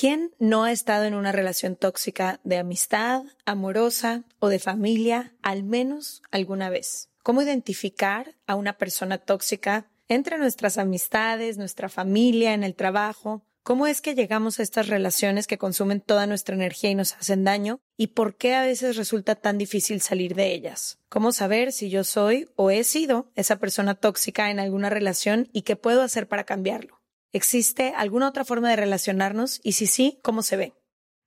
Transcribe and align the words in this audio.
¿Quién 0.00 0.34
no 0.38 0.64
ha 0.64 0.72
estado 0.72 1.04
en 1.04 1.12
una 1.12 1.30
relación 1.30 1.76
tóxica 1.76 2.40
de 2.42 2.56
amistad, 2.56 3.22
amorosa 3.44 4.24
o 4.38 4.48
de 4.48 4.58
familia 4.58 5.34
al 5.42 5.62
menos 5.62 6.22
alguna 6.30 6.70
vez? 6.70 7.10
¿Cómo 7.22 7.42
identificar 7.42 8.34
a 8.46 8.54
una 8.54 8.78
persona 8.78 9.18
tóxica 9.18 9.90
entre 10.08 10.38
nuestras 10.38 10.78
amistades, 10.78 11.58
nuestra 11.58 11.90
familia, 11.90 12.54
en 12.54 12.64
el 12.64 12.76
trabajo? 12.76 13.42
¿Cómo 13.62 13.86
es 13.86 14.00
que 14.00 14.14
llegamos 14.14 14.58
a 14.58 14.62
estas 14.62 14.88
relaciones 14.88 15.46
que 15.46 15.58
consumen 15.58 16.00
toda 16.00 16.26
nuestra 16.26 16.54
energía 16.54 16.88
y 16.88 16.94
nos 16.94 17.12
hacen 17.12 17.44
daño? 17.44 17.80
¿Y 17.98 18.06
por 18.06 18.38
qué 18.38 18.54
a 18.54 18.62
veces 18.62 18.96
resulta 18.96 19.34
tan 19.34 19.58
difícil 19.58 20.00
salir 20.00 20.34
de 20.34 20.54
ellas? 20.54 20.98
¿Cómo 21.10 21.30
saber 21.30 21.72
si 21.72 21.90
yo 21.90 22.04
soy 22.04 22.48
o 22.56 22.70
he 22.70 22.84
sido 22.84 23.30
esa 23.34 23.56
persona 23.56 23.94
tóxica 23.96 24.50
en 24.50 24.60
alguna 24.60 24.88
relación 24.88 25.50
y 25.52 25.60
qué 25.60 25.76
puedo 25.76 26.00
hacer 26.00 26.26
para 26.26 26.44
cambiarlo? 26.44 26.99
¿Existe 27.32 27.92
alguna 27.96 28.28
otra 28.28 28.44
forma 28.44 28.70
de 28.70 28.76
relacionarnos? 28.76 29.60
Y 29.62 29.72
si 29.72 29.86
sí, 29.86 30.18
¿cómo 30.22 30.42
se 30.42 30.56
ve? 30.56 30.74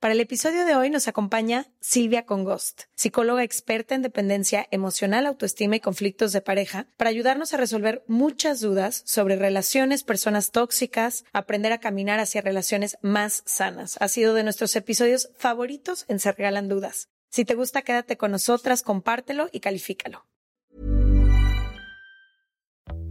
Para 0.02 0.16
el 0.16 0.20
episodio 0.20 0.66
de 0.66 0.76
hoy 0.76 0.90
nos 0.90 1.08
acompaña 1.08 1.68
Silvia 1.80 2.26
Congost, 2.26 2.84
psicóloga 2.94 3.42
experta 3.42 3.96
en 3.96 4.02
dependencia 4.02 4.68
emocional, 4.70 5.26
autoestima 5.26 5.78
y 5.78 5.80
conflictos 5.80 6.34
de 6.34 6.42
pareja, 6.42 6.88
para 6.98 7.10
ayudarnos 7.10 7.54
a 7.54 7.58
resolver 7.58 8.04
muchas 8.06 8.60
dudas 8.60 9.04
sobre 9.06 9.38
relaciones, 9.38 10.04
personas 10.04 10.52
tóxicas, 10.52 11.24
aprender 11.32 11.72
a 11.72 11.80
caminar 11.80 12.20
hacia 12.20 12.42
relaciones 12.42 12.98
más 13.02 13.44
sanas. 13.46 13.96
Ha 14.02 14.10
sido 14.10 14.34
de 14.34 14.44
nuestros 14.44 14.76
episodios 14.76 15.30
favoritos 15.38 16.04
en 16.10 16.20
Se 16.20 16.34
Regalan 16.34 16.68
Dudas. 16.68 17.08
Si 17.30 17.46
te 17.46 17.56
gusta, 17.56 17.84
quédate 17.84 18.18
con 18.18 18.32
nosotras, 18.32 18.84
compártelo 18.84 19.48
y 19.54 19.62
califícalo. 19.62 20.26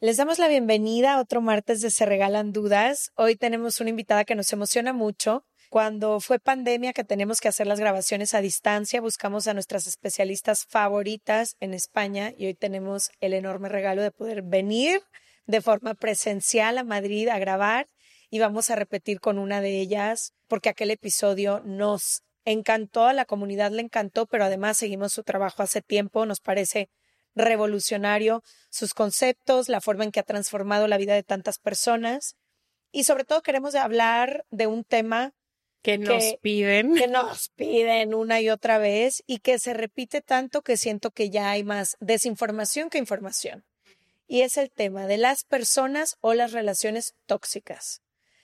Les 0.00 0.16
damos 0.16 0.38
la 0.38 0.46
bienvenida 0.46 1.14
a 1.14 1.20
otro 1.20 1.40
martes 1.40 1.80
de 1.80 1.90
Se 1.90 2.06
Regalan 2.06 2.52
Dudas. 2.52 3.10
Hoy 3.16 3.34
tenemos 3.34 3.80
una 3.80 3.90
invitada 3.90 4.24
que 4.24 4.36
nos 4.36 4.52
emociona 4.52 4.92
mucho. 4.92 5.44
Cuando 5.70 6.20
fue 6.20 6.38
pandemia 6.38 6.92
que 6.92 7.02
tenemos 7.02 7.40
que 7.40 7.48
hacer 7.48 7.66
las 7.66 7.80
grabaciones 7.80 8.32
a 8.32 8.40
distancia, 8.40 9.00
buscamos 9.00 9.48
a 9.48 9.54
nuestras 9.54 9.88
especialistas 9.88 10.66
favoritas 10.66 11.56
en 11.58 11.74
España 11.74 12.32
y 12.38 12.46
hoy 12.46 12.54
tenemos 12.54 13.10
el 13.18 13.34
enorme 13.34 13.68
regalo 13.68 14.00
de 14.00 14.12
poder 14.12 14.42
venir 14.42 15.00
de 15.46 15.60
forma 15.62 15.94
presencial 15.94 16.78
a 16.78 16.84
Madrid 16.84 17.26
a 17.26 17.40
grabar 17.40 17.88
y 18.30 18.38
vamos 18.38 18.70
a 18.70 18.76
repetir 18.76 19.18
con 19.18 19.36
una 19.36 19.60
de 19.60 19.80
ellas 19.80 20.32
porque 20.46 20.68
aquel 20.68 20.92
episodio 20.92 21.60
nos 21.64 22.22
encantó, 22.44 23.06
a 23.06 23.14
la 23.14 23.24
comunidad 23.24 23.72
le 23.72 23.82
encantó, 23.82 24.26
pero 24.26 24.44
además 24.44 24.76
seguimos 24.76 25.12
su 25.12 25.24
trabajo 25.24 25.64
hace 25.64 25.82
tiempo, 25.82 26.24
nos 26.24 26.38
parece 26.38 26.88
revolucionario 27.38 28.42
sus 28.68 28.92
conceptos, 28.94 29.68
la 29.68 29.80
forma 29.80 30.04
en 30.04 30.12
que 30.12 30.20
ha 30.20 30.24
transformado 30.24 30.88
la 30.88 30.98
vida 30.98 31.14
de 31.14 31.22
tantas 31.22 31.58
personas 31.58 32.36
y 32.92 33.04
sobre 33.04 33.24
todo 33.24 33.42
queremos 33.42 33.74
hablar 33.74 34.46
de 34.50 34.66
un 34.66 34.84
tema 34.84 35.34
que 35.82 35.98
nos 35.98 36.34
piden. 36.40 36.94
Que 36.94 37.06
nos 37.06 37.50
piden 37.50 38.14
una 38.14 38.40
y 38.40 38.50
otra 38.50 38.78
vez 38.78 39.22
y 39.26 39.38
que 39.38 39.58
se 39.58 39.74
repite 39.74 40.20
tanto 40.20 40.62
que 40.62 40.76
siento 40.76 41.10
que 41.10 41.30
ya 41.30 41.50
hay 41.50 41.64
más 41.64 41.96
desinformación 42.00 42.90
que 42.90 42.98
información. 42.98 43.64
Y 44.26 44.42
es 44.42 44.56
el 44.56 44.70
tema 44.70 45.06
de 45.06 45.16
las 45.16 45.44
personas 45.44 46.16
o 46.20 46.34
las 46.34 46.52
relaciones 46.52 47.14
tóxicas. 47.26 48.02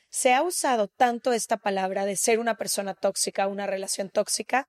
Se 0.09 0.32
ha 0.32 0.43
usado 0.43 0.88
tanto 0.88 1.32
esta 1.32 1.56
palabra 1.56 2.06
de 2.06 2.16
ser 2.16 2.38
una 2.38 2.55
persona 2.55 2.94
tóxica, 2.94 3.49
una 3.49 3.66
relación 3.66 4.11
tóxica, 4.11 4.69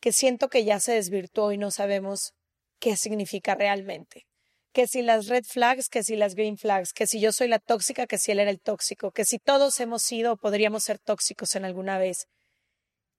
que 0.00 0.12
siento 0.12 0.48
que 0.48 0.64
ya 0.64 0.78
se 0.78 0.92
desvirtuó 0.92 1.50
y 1.52 1.58
no 1.58 1.70
sabemos 1.70 2.34
qué 2.78 2.96
significa 2.96 3.54
realmente. 3.54 4.26
Que 4.72 4.86
si 4.86 5.02
las 5.02 5.28
red 5.28 5.44
flags, 5.44 5.88
que 5.88 6.02
si 6.02 6.16
las 6.16 6.34
green 6.34 6.58
flags, 6.58 6.92
que 6.92 7.06
si 7.06 7.20
yo 7.20 7.32
soy 7.32 7.48
la 7.48 7.58
tóxica, 7.58 8.06
que 8.06 8.18
si 8.18 8.32
él 8.32 8.40
era 8.40 8.50
el 8.50 8.60
tóxico, 8.60 9.10
que 9.10 9.24
si 9.24 9.38
todos 9.38 9.80
hemos 9.80 10.02
sido 10.02 10.34
o 10.34 10.36
podríamos 10.36 10.84
ser 10.84 10.98
tóxicos 10.98 11.56
en 11.56 11.64
alguna 11.64 11.98
vez. 11.98 12.26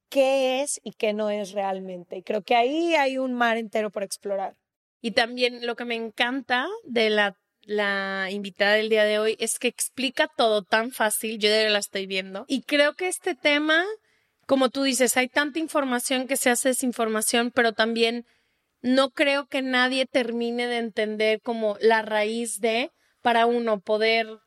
¿Qué 0.10 0.62
es 0.62 0.80
y 0.84 0.94
qué 0.94 1.14
no 1.14 1.30
es 1.30 1.52
realmente? 1.52 2.18
Y 2.18 2.24
creo 2.24 2.44
que 2.44 2.56
ahí 2.56 2.96
hay 2.96 3.18
un 3.18 3.34
mar 3.34 3.58
entero 3.58 3.90
por 3.90 4.04
explorar. 4.04 4.56
Y 5.02 5.12
también 5.12 5.66
lo 5.66 5.76
que 5.76 5.86
me 5.86 5.96
encanta 5.96 6.68
de 6.84 7.10
la, 7.10 8.30
invitada 8.32 8.74
del 8.74 8.90
día 8.90 9.04
de 9.04 9.20
hoy 9.20 9.36
es 9.40 9.60
que 9.60 9.68
explica 9.68 10.30
todo 10.38 10.64
tan 10.64 10.92
fácil. 10.92 11.40
Yo 11.40 11.52
de 11.52 11.70
la 11.70 11.80
estoy 11.80 12.06
viendo. 12.06 12.46
Y 12.48 12.62
creo 12.62 12.94
que 12.94 13.08
este 13.08 13.36
tema, 13.36 13.84
como 14.46 14.70
tú 14.70 14.84
dices, 14.84 15.18
hay 15.18 15.28
tanta 15.28 15.60
información 15.60 16.28
que 16.28 16.38
se 16.38 16.50
hace 16.50 16.70
desinformación, 16.70 17.52
pero 17.52 17.74
también 17.74 18.26
no 18.82 19.10
creo 19.12 19.48
que 19.48 19.62
nadie 19.62 20.06
termine 20.06 20.68
de 20.68 20.78
entender 20.78 21.42
como 21.42 21.78
la 21.80 22.02
raíz 22.02 22.60
de 22.60 22.92
para 23.22 23.46
uno 23.46 23.80
poder 23.80 24.40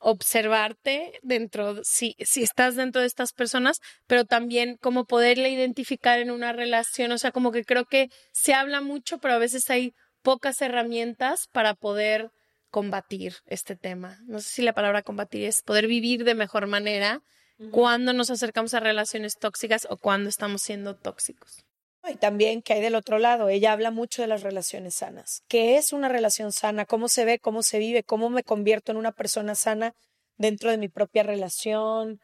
observarte 0.00 1.18
dentro, 1.22 1.82
si, 1.82 2.14
si 2.20 2.42
estás 2.42 2.76
dentro 2.76 3.00
de 3.00 3.06
estas 3.06 3.32
personas, 3.32 3.78
pero 4.06 4.24
también 4.24 4.76
como 4.80 5.04
poderle 5.04 5.50
identificar 5.50 6.20
en 6.20 6.30
una 6.30 6.52
relación, 6.52 7.10
o 7.12 7.18
sea, 7.18 7.32
como 7.32 7.50
que 7.50 7.64
creo 7.64 7.84
que 7.84 8.08
se 8.32 8.54
habla 8.54 8.80
mucho, 8.80 9.18
pero 9.18 9.34
a 9.34 9.38
veces 9.38 9.68
hay 9.70 9.92
pocas 10.22 10.60
herramientas 10.62 11.48
para 11.52 11.74
poder 11.74 12.30
combatir 12.70 13.36
este 13.46 13.76
tema. 13.76 14.18
No 14.26 14.40
sé 14.40 14.50
si 14.50 14.62
la 14.62 14.72
palabra 14.72 15.02
combatir 15.02 15.44
es 15.44 15.62
poder 15.62 15.86
vivir 15.86 16.24
de 16.24 16.34
mejor 16.34 16.66
manera 16.66 17.20
cuando 17.72 18.12
nos 18.12 18.30
acercamos 18.30 18.74
a 18.74 18.80
relaciones 18.80 19.36
tóxicas 19.36 19.86
o 19.90 19.96
cuando 19.96 20.28
estamos 20.28 20.62
siendo 20.62 20.94
tóxicos. 20.94 21.64
Y 22.06 22.16
también 22.16 22.62
que 22.62 22.74
hay 22.74 22.80
del 22.80 22.94
otro 22.94 23.18
lado, 23.18 23.48
ella 23.48 23.72
habla 23.72 23.90
mucho 23.90 24.22
de 24.22 24.28
las 24.28 24.42
relaciones 24.42 24.94
sanas. 24.94 25.42
¿Qué 25.48 25.76
es 25.76 25.92
una 25.92 26.08
relación 26.08 26.52
sana? 26.52 26.86
¿Cómo 26.86 27.08
se 27.08 27.24
ve? 27.24 27.38
¿Cómo 27.38 27.62
se 27.62 27.78
vive? 27.78 28.02
¿Cómo 28.02 28.30
me 28.30 28.44
convierto 28.44 28.92
en 28.92 28.98
una 28.98 29.12
persona 29.12 29.54
sana 29.54 29.94
dentro 30.36 30.70
de 30.70 30.78
mi 30.78 30.88
propia 30.88 31.22
relación? 31.22 32.20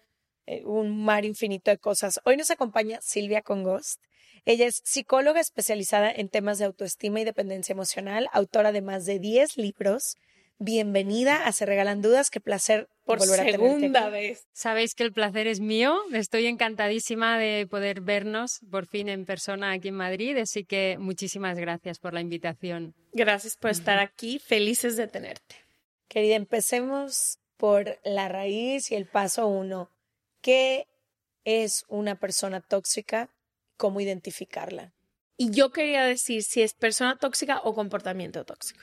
Eh, 0.46 0.62
un 0.64 1.04
mar 1.04 1.24
infinito 1.24 1.70
de 1.70 1.78
cosas. 1.78 2.20
Hoy 2.24 2.36
nos 2.36 2.50
acompaña 2.50 3.00
Silvia 3.00 3.42
Congost. 3.42 4.00
Ella 4.44 4.66
es 4.66 4.82
psicóloga 4.84 5.40
especializada 5.40 6.10
en 6.10 6.28
temas 6.28 6.58
de 6.58 6.66
autoestima 6.66 7.20
y 7.20 7.24
dependencia 7.24 7.72
emocional, 7.72 8.28
autora 8.32 8.72
de 8.72 8.82
más 8.82 9.06
de 9.06 9.18
10 9.18 9.56
libros, 9.56 10.16
bienvenida 10.58 11.46
a 11.46 11.52
Se 11.52 11.64
Regalan 11.64 12.02
Dudas. 12.02 12.28
Qué 12.28 12.40
placer 12.40 12.88
por 13.04 13.18
volver 13.18 13.40
a 13.40 13.44
segunda 13.44 14.08
vez. 14.08 14.46
Sabéis 14.52 14.94
que 14.94 15.04
el 15.04 15.12
placer 15.12 15.46
es 15.46 15.60
mío. 15.60 16.00
Estoy 16.12 16.46
encantadísima 16.46 17.38
de 17.38 17.66
poder 17.66 18.00
vernos 18.00 18.60
por 18.70 18.86
fin 18.86 19.08
en 19.08 19.26
persona 19.26 19.72
aquí 19.72 19.88
en 19.88 19.94
Madrid. 19.94 20.36
Así 20.38 20.64
que 20.64 20.96
muchísimas 20.98 21.58
gracias 21.58 21.98
por 21.98 22.14
la 22.14 22.20
invitación. 22.20 22.94
Gracias 23.12 23.56
por 23.56 23.70
estar 23.70 23.98
aquí. 23.98 24.38
Felices 24.38 24.96
de 24.96 25.06
tenerte. 25.06 25.56
Querida, 26.08 26.36
empecemos 26.36 27.38
por 27.56 27.98
la 28.04 28.28
raíz 28.28 28.90
y 28.90 28.94
el 28.94 29.06
paso 29.06 29.46
uno. 29.46 29.90
¿Qué 30.40 30.86
es 31.44 31.84
una 31.88 32.18
persona 32.18 32.60
tóxica? 32.60 33.30
¿Cómo 33.76 34.00
identificarla? 34.00 34.92
Y 35.36 35.50
yo 35.50 35.72
quería 35.72 36.04
decir 36.04 36.42
si 36.42 36.62
es 36.62 36.74
persona 36.74 37.16
tóxica 37.16 37.60
o 37.64 37.74
comportamiento 37.74 38.44
tóxico. 38.44 38.80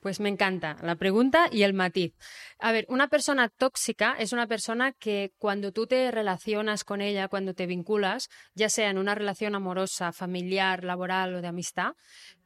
Pues 0.00 0.20
me 0.20 0.28
encanta 0.28 0.76
la 0.82 0.96
pregunta 0.96 1.48
y 1.50 1.62
el 1.62 1.72
matiz. 1.72 2.12
A 2.66 2.72
ver, 2.72 2.86
una 2.88 3.08
persona 3.08 3.50
tóxica 3.50 4.16
es 4.18 4.32
una 4.32 4.46
persona 4.46 4.92
que 4.92 5.34
cuando 5.36 5.70
tú 5.70 5.86
te 5.86 6.10
relacionas 6.10 6.82
con 6.82 7.02
ella, 7.02 7.28
cuando 7.28 7.52
te 7.52 7.66
vinculas, 7.66 8.30
ya 8.54 8.70
sea 8.70 8.88
en 8.88 8.96
una 8.96 9.14
relación 9.14 9.54
amorosa, 9.54 10.12
familiar, 10.12 10.82
laboral 10.82 11.34
o 11.34 11.42
de 11.42 11.48
amistad, 11.48 11.92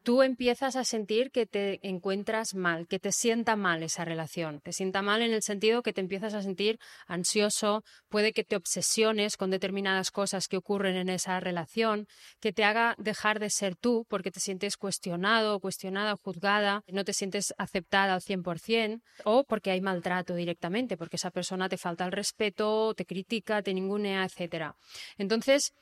tú 0.03 0.25
empiezas 0.25 0.75
a 0.75 0.83
sentir 0.83 1.31
que 1.31 1.47
te 1.47 1.79
encuentras 1.87 2.55
mal, 2.55 2.89
que 2.89 2.99
te 2.99 3.13
sienta 3.13 3.55
mal 3.55 3.85
esa 3.85 4.05
relación. 4.05 4.61
Te 4.61 4.73
sienta 4.73 5.03
mal 5.03 5.23
en 5.23 5.33
el 5.33 5.43
sentido 5.43 5.83
que 5.83 5.93
te 5.93 6.01
empiezas 6.01 6.35
a 6.35 6.43
sentir 6.43 6.81
ansioso, 7.07 7.85
puede 8.09 8.33
que 8.33 8.43
te 8.43 8.57
obsesiones 8.57 9.37
con 9.37 9.51
determinadas 9.51 10.11
cosas 10.11 10.49
que 10.49 10.57
ocurren 10.57 10.97
en 10.97 11.11
esa 11.11 11.39
relación, 11.39 12.09
que 12.41 12.53
te 12.53 12.65
haga 12.65 12.97
dejar 12.99 13.39
de 13.39 13.51
ser 13.51 13.77
tú 13.77 14.05
porque 14.09 14.33
te 14.33 14.41
sientes 14.41 14.77
cuestionado, 14.77 15.61
cuestionada, 15.61 16.17
juzgada, 16.17 16.83
no 16.89 17.05
te 17.05 17.13
sientes 17.13 17.55
aceptada 17.57 18.15
al 18.15 18.21
100% 18.21 19.01
o 19.23 19.45
porque 19.45 19.71
hay 19.71 19.81
maltrato 19.81 20.08
directamente, 20.35 20.97
porque 20.97 21.17
esa 21.17 21.31
persona 21.31 21.69
te 21.69 21.77
falta 21.77 22.05
el 22.05 22.13
respeto, 22.13 22.95
te 22.95 23.05
critica, 23.05 23.63
te 23.63 23.75
ningunea, 23.75 24.25
etc. 24.25 24.73
Entonces, 25.17 25.73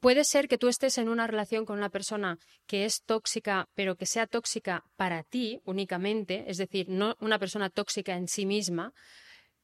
puede 0.00 0.24
ser 0.24 0.48
que 0.48 0.58
tú 0.58 0.68
estés 0.68 0.98
en 0.98 1.08
una 1.08 1.26
relación 1.26 1.64
con 1.64 1.78
una 1.78 1.88
persona 1.88 2.38
que 2.66 2.84
es 2.84 3.02
tóxica, 3.04 3.68
pero 3.74 3.96
que 3.96 4.06
sea 4.06 4.26
tóxica 4.26 4.84
para 4.96 5.22
ti 5.22 5.60
únicamente, 5.64 6.44
es 6.46 6.58
decir, 6.58 6.88
no 6.88 7.16
una 7.20 7.38
persona 7.38 7.70
tóxica 7.70 8.14
en 8.16 8.28
sí 8.28 8.46
misma, 8.46 8.92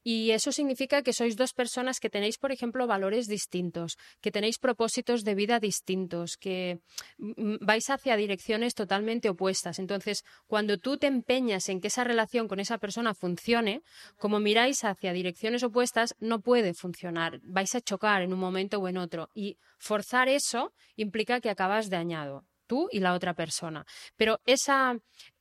y 0.02 0.30
eso 0.30 0.52
significa 0.52 1.02
que 1.02 1.12
sois 1.12 1.36
dos 1.36 1.52
personas 1.52 2.00
que 2.00 2.10
tenéis, 2.10 2.38
por 2.38 2.52
ejemplo, 2.52 2.86
valores 2.86 3.26
distintos, 3.26 3.98
que 4.20 4.30
tenéis 4.30 4.58
propósitos 4.58 5.24
de 5.24 5.34
vida 5.34 5.60
distintos, 5.60 6.36
que 6.36 6.80
vais 7.18 7.90
hacia 7.90 8.16
direcciones 8.16 8.74
totalmente 8.74 9.28
opuestas. 9.28 9.78
Entonces, 9.78 10.24
cuando 10.46 10.78
tú 10.78 10.96
te 10.96 11.06
empeñas 11.06 11.68
en 11.68 11.80
que 11.80 11.88
esa 11.88 12.04
relación 12.04 12.48
con 12.48 12.60
esa 12.60 12.78
persona 12.78 13.14
funcione, 13.14 13.82
como 14.18 14.40
miráis 14.40 14.84
hacia 14.84 15.12
direcciones 15.12 15.62
opuestas, 15.62 16.14
no 16.18 16.40
puede 16.40 16.72
funcionar. 16.72 17.40
Vais 17.42 17.74
a 17.74 17.80
chocar 17.80 18.22
en 18.22 18.32
un 18.32 18.40
momento 18.40 18.78
o 18.78 18.88
en 18.88 18.96
otro. 18.96 19.28
Y 19.34 19.58
forzar 19.78 20.28
eso 20.28 20.72
implica 20.96 21.40
que 21.40 21.50
acabas 21.50 21.90
dañado, 21.90 22.46
tú 22.66 22.88
y 22.90 23.00
la 23.00 23.14
otra 23.14 23.34
persona. 23.34 23.84
Pero 24.16 24.40
esa, 24.46 24.96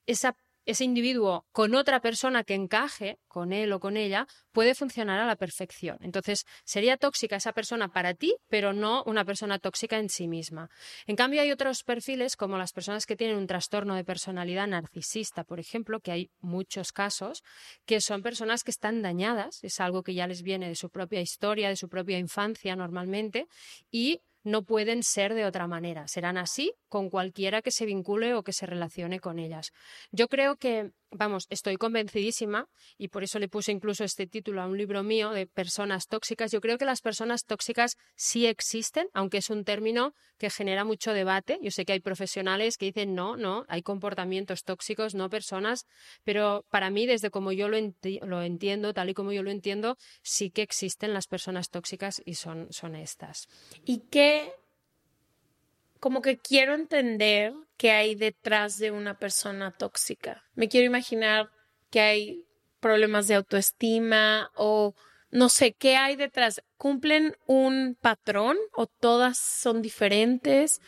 esa 0.05 0.35
ese 0.69 0.83
individuo 0.83 1.45
con 1.51 1.73
otra 1.73 1.99
persona 1.99 2.43
que 2.43 2.53
encaje 2.53 3.17
con 3.27 3.53
él 3.53 3.73
o 3.73 3.79
con 3.79 3.97
ella 3.97 4.27
puede 4.51 4.75
funcionar 4.75 5.19
a 5.19 5.25
la 5.25 5.35
perfección. 5.35 5.97
Entonces, 6.01 6.45
sería 6.63 6.97
tóxica 6.97 7.37
esa 7.37 7.53
persona 7.53 7.87
para 7.87 8.13
ti, 8.13 8.35
pero 8.49 8.71
no 8.71 9.03
una 9.07 9.25
persona 9.25 9.57
tóxica 9.57 9.97
en 9.97 10.09
sí 10.09 10.27
misma. 10.27 10.69
En 11.07 11.15
cambio, 11.15 11.41
hay 11.41 11.51
otros 11.51 11.83
perfiles, 11.83 12.35
como 12.35 12.57
las 12.57 12.71
personas 12.71 13.07
que 13.07 13.15
tienen 13.15 13.37
un 13.37 13.47
trastorno 13.47 13.95
de 13.95 14.03
personalidad 14.03 14.67
narcisista, 14.67 15.43
por 15.43 15.59
ejemplo, 15.59 16.01
que 16.01 16.11
hay 16.11 16.29
muchos 16.39 16.91
casos, 16.91 17.41
que 17.87 17.99
son 17.99 18.21
personas 18.21 18.63
que 18.63 18.71
están 18.71 19.01
dañadas, 19.01 19.63
es 19.63 19.79
algo 19.79 20.03
que 20.03 20.13
ya 20.13 20.27
les 20.27 20.43
viene 20.43 20.67
de 20.67 20.75
su 20.75 20.91
propia 20.91 21.21
historia, 21.21 21.69
de 21.69 21.77
su 21.77 21.89
propia 21.89 22.19
infancia 22.19 22.75
normalmente, 22.75 23.47
y 23.89 24.21
no 24.43 24.63
pueden 24.63 25.03
ser 25.03 25.33
de 25.33 25.45
otra 25.45 25.67
manera. 25.67 26.07
Serán 26.07 26.37
así 26.37 26.73
con 26.87 27.09
cualquiera 27.09 27.61
que 27.61 27.71
se 27.71 27.85
vincule 27.85 28.33
o 28.33 28.43
que 28.43 28.53
se 28.53 28.65
relacione 28.65 29.19
con 29.19 29.39
ellas. 29.39 29.71
Yo 30.11 30.27
creo 30.27 30.55
que, 30.55 30.91
vamos, 31.11 31.47
estoy 31.49 31.77
convencidísima 31.77 32.67
y 32.97 33.09
por 33.09 33.23
eso 33.23 33.39
le 33.39 33.47
puse 33.47 33.71
incluso 33.71 34.03
este 34.03 34.27
título 34.27 34.61
a 34.61 34.67
un 34.67 34.77
libro 34.77 35.03
mío 35.03 35.31
de 35.31 35.47
personas 35.47 36.07
tóxicas. 36.07 36.51
Yo 36.51 36.61
creo 36.61 36.77
que 36.77 36.85
las 36.85 37.01
personas 37.01 37.45
tóxicas 37.45 37.97
sí 38.15 38.45
existen, 38.45 39.07
aunque 39.13 39.37
es 39.37 39.49
un 39.49 39.63
término 39.63 40.13
que 40.37 40.49
genera 40.49 40.83
mucho 40.83 41.13
debate. 41.13 41.59
Yo 41.61 41.71
sé 41.71 41.85
que 41.85 41.93
hay 41.93 41.99
profesionales 41.99 42.77
que 42.77 42.87
dicen 42.87 43.15
no, 43.15 43.37
no, 43.37 43.65
hay 43.67 43.81
comportamientos 43.81 44.63
tóxicos, 44.63 45.15
no 45.15 45.29
personas, 45.29 45.85
pero 46.23 46.65
para 46.69 46.89
mí, 46.89 47.05
desde 47.05 47.29
como 47.29 47.51
yo 47.51 47.67
lo, 47.67 47.77
lo 48.21 48.41
entiendo, 48.41 48.93
tal 48.93 49.09
y 49.09 49.13
como 49.13 49.31
yo 49.31 49.43
lo 49.43 49.51
entiendo, 49.51 49.97
sí 50.21 50.51
que 50.51 50.61
existen 50.61 51.13
las 51.13 51.27
personas 51.27 51.69
tóxicas 51.69 52.21
y 52.25 52.35
son, 52.35 52.67
son 52.71 52.95
estas. 52.95 53.47
¿Y 53.85 53.99
qué 54.09 54.53
como 55.99 56.21
que 56.21 56.37
quiero 56.37 56.73
entender 56.73 57.53
qué 57.77 57.91
hay 57.91 58.15
detrás 58.15 58.77
de 58.77 58.91
una 58.91 59.17
persona 59.17 59.71
tóxica. 59.71 60.43
Me 60.53 60.69
quiero 60.69 60.85
imaginar 60.85 61.49
que 61.89 62.01
hay 62.01 62.45
problemas 62.79 63.27
de 63.27 63.35
autoestima 63.35 64.51
o 64.55 64.95
no 65.31 65.49
sé 65.49 65.73
qué 65.73 65.95
hay 65.95 66.15
detrás. 66.15 66.61
¿Cumplen 66.77 67.35
un 67.45 67.97
patrón 67.99 68.57
o 68.73 68.87
todas 68.87 69.37
son 69.37 69.81
diferentes? 69.81 70.81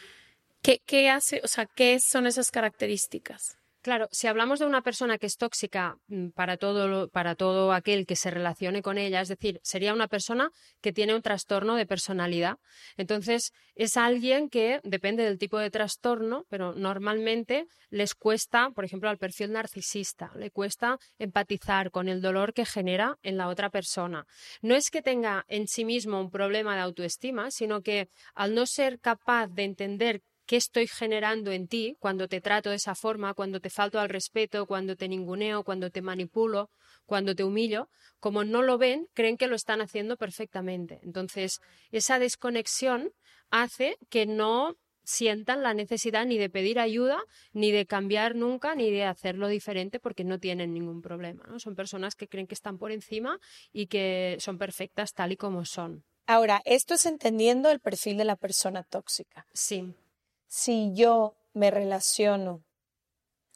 ¿Qué, 0.62 0.82
qué 0.86 1.10
hace, 1.10 1.42
o 1.44 1.48
sea, 1.48 1.66
qué 1.66 2.00
son 2.00 2.28
esas 2.28 2.52
características? 2.52 3.58
Claro, 3.82 4.08
si 4.12 4.28
hablamos 4.28 4.60
de 4.60 4.68
una 4.68 4.84
persona 4.84 5.18
que 5.18 5.26
es 5.26 5.38
tóxica 5.38 5.98
mm, 6.08 6.30
para 6.30 6.58
todo, 6.58 7.10
para 7.10 7.34
todo 7.34 7.74
aquel 7.74 8.06
que 8.06 8.16
se 8.16 8.30
relacione 8.30 8.84
con 8.84 9.00
ella, 9.00 9.22
es 9.22 9.28
decir, 9.28 9.60
sería 9.64 9.92
una 9.92 10.08
persona 10.08 10.52
que 10.82 10.94
tiene 10.94 11.16
un 11.16 11.24
trastorno 11.24 11.76
de 11.76 11.88
personalidad. 11.88 12.58
Entonces, 12.96 13.54
es 13.74 13.98
alguien 13.98 14.50
que 14.50 14.82
depende 14.84 15.24
del 15.24 15.40
tipo 15.40 15.58
de 15.58 15.72
trastorno, 15.72 16.46
pero 16.48 16.76
normalmente 16.76 17.66
les 17.90 18.14
cuesta, 18.14 18.70
por 18.70 18.86
ejemplo, 18.86 19.10
al 19.10 19.18
perfil 19.18 19.52
narcisista, 19.52 20.32
le 20.36 20.52
cuesta 20.52 21.00
empatizar 21.18 21.90
con 21.90 22.08
el 22.08 22.22
dolor 22.22 22.54
que 22.54 22.66
genera 22.66 23.18
en 23.24 23.36
la 23.36 23.48
otra 23.48 23.72
persona. 23.72 24.28
No 24.62 24.76
es 24.76 24.92
que 24.92 25.02
tenga 25.02 25.44
en 25.48 25.68
sí 25.68 25.86
mismo 25.86 26.22
un 26.22 26.30
problema 26.30 26.76
de 26.76 26.82
autoestima, 26.82 27.50
sino 27.50 27.82
que 27.82 28.10
al 28.36 28.54
no 28.54 28.68
ser 28.68 29.00
capaz 29.00 29.48
de 29.48 29.64
entender 29.64 30.22
qué 30.52 30.58
estoy 30.58 30.86
generando 30.86 31.54
en 31.54 31.70
ti 31.70 31.96
cuando 31.98 32.28
te 32.28 32.42
trato 32.42 32.72
de 32.72 32.76
esa 32.76 32.94
forma, 32.94 33.34
cuando 33.34 33.62
te 33.62 33.70
falto 33.70 34.02
al 34.02 34.10
respeto, 34.10 34.66
cuando 34.66 34.98
te 34.98 35.08
ninguneo, 35.08 35.64
cuando 35.64 35.92
te 35.92 36.02
manipulo, 36.02 36.70
cuando 37.06 37.34
te 37.36 37.46
humillo, 37.46 37.88
como 38.20 38.44
no 38.44 38.62
lo 38.62 38.78
ven, 38.78 39.08
creen 39.14 39.38
que 39.38 39.48
lo 39.48 39.56
están 39.56 39.80
haciendo 39.80 40.18
perfectamente. 40.18 41.00
Entonces, 41.04 41.62
esa 41.92 42.20
desconexión 42.20 43.14
hace 43.50 43.96
que 44.10 44.26
no 44.26 44.76
sientan 45.06 45.64
la 45.64 45.74
necesidad 45.74 46.26
ni 46.26 46.38
de 46.38 46.50
pedir 46.50 46.80
ayuda, 46.80 47.24
ni 47.54 47.72
de 47.72 47.86
cambiar 47.86 48.36
nunca, 48.36 48.76
ni 48.76 48.92
de 48.92 49.06
hacerlo 49.06 49.48
diferente 49.48 50.02
porque 50.02 50.26
no 50.26 50.38
tienen 50.38 50.74
ningún 50.74 51.02
problema. 51.02 51.46
¿no? 51.48 51.62
Son 51.62 51.76
personas 51.76 52.16
que 52.16 52.28
creen 52.28 52.48
que 52.48 52.56
están 52.56 52.78
por 52.78 52.92
encima 52.92 53.40
y 53.72 53.88
que 53.88 54.36
son 54.42 54.58
perfectas 54.58 55.14
tal 55.14 55.32
y 55.32 55.38
como 55.38 55.64
son. 55.64 56.04
Ahora, 56.28 56.62
esto 56.66 56.96
es 56.96 57.06
entendiendo 57.06 57.72
el 57.72 57.80
perfil 57.80 58.18
de 58.18 58.26
la 58.26 58.36
persona 58.36 58.84
tóxica. 58.84 59.48
Sí 59.54 59.96
si 60.52 60.92
yo 60.94 61.38
me 61.54 61.72
relaciono 61.72 62.62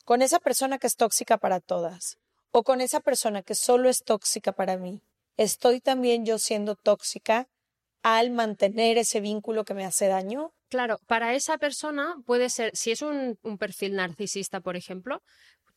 con 0.05 0.21
esa 0.21 0.39
persona 0.39 0.77
que 0.77 0.87
es 0.87 0.95
tóxica 0.95 1.37
para 1.37 1.59
todas 1.59 2.19
o 2.51 2.63
con 2.63 2.79
esa 2.79 3.01
persona 3.01 3.43
que 3.43 3.53
solo 3.53 3.89
es 3.89 4.05
tóxica 4.05 4.53
para 4.53 4.77
mí, 4.77 5.01
estoy 5.35 5.81
también 5.81 6.25
yo 6.25 6.39
siendo 6.39 6.77
tóxica 6.77 7.49
al 8.01 8.31
mantener 8.31 8.97
ese 8.97 9.19
vínculo 9.19 9.65
que 9.65 9.73
me 9.73 9.83
hace 9.83 10.07
daño? 10.07 10.53
Claro, 10.69 11.01
para 11.05 11.33
esa 11.33 11.57
persona 11.57 12.15
puede 12.25 12.49
ser, 12.49 12.71
si 12.73 12.91
es 12.91 13.01
un, 13.01 13.37
un 13.41 13.57
perfil 13.57 13.95
narcisista, 13.95 14.61
por 14.61 14.77
ejemplo, 14.77 15.21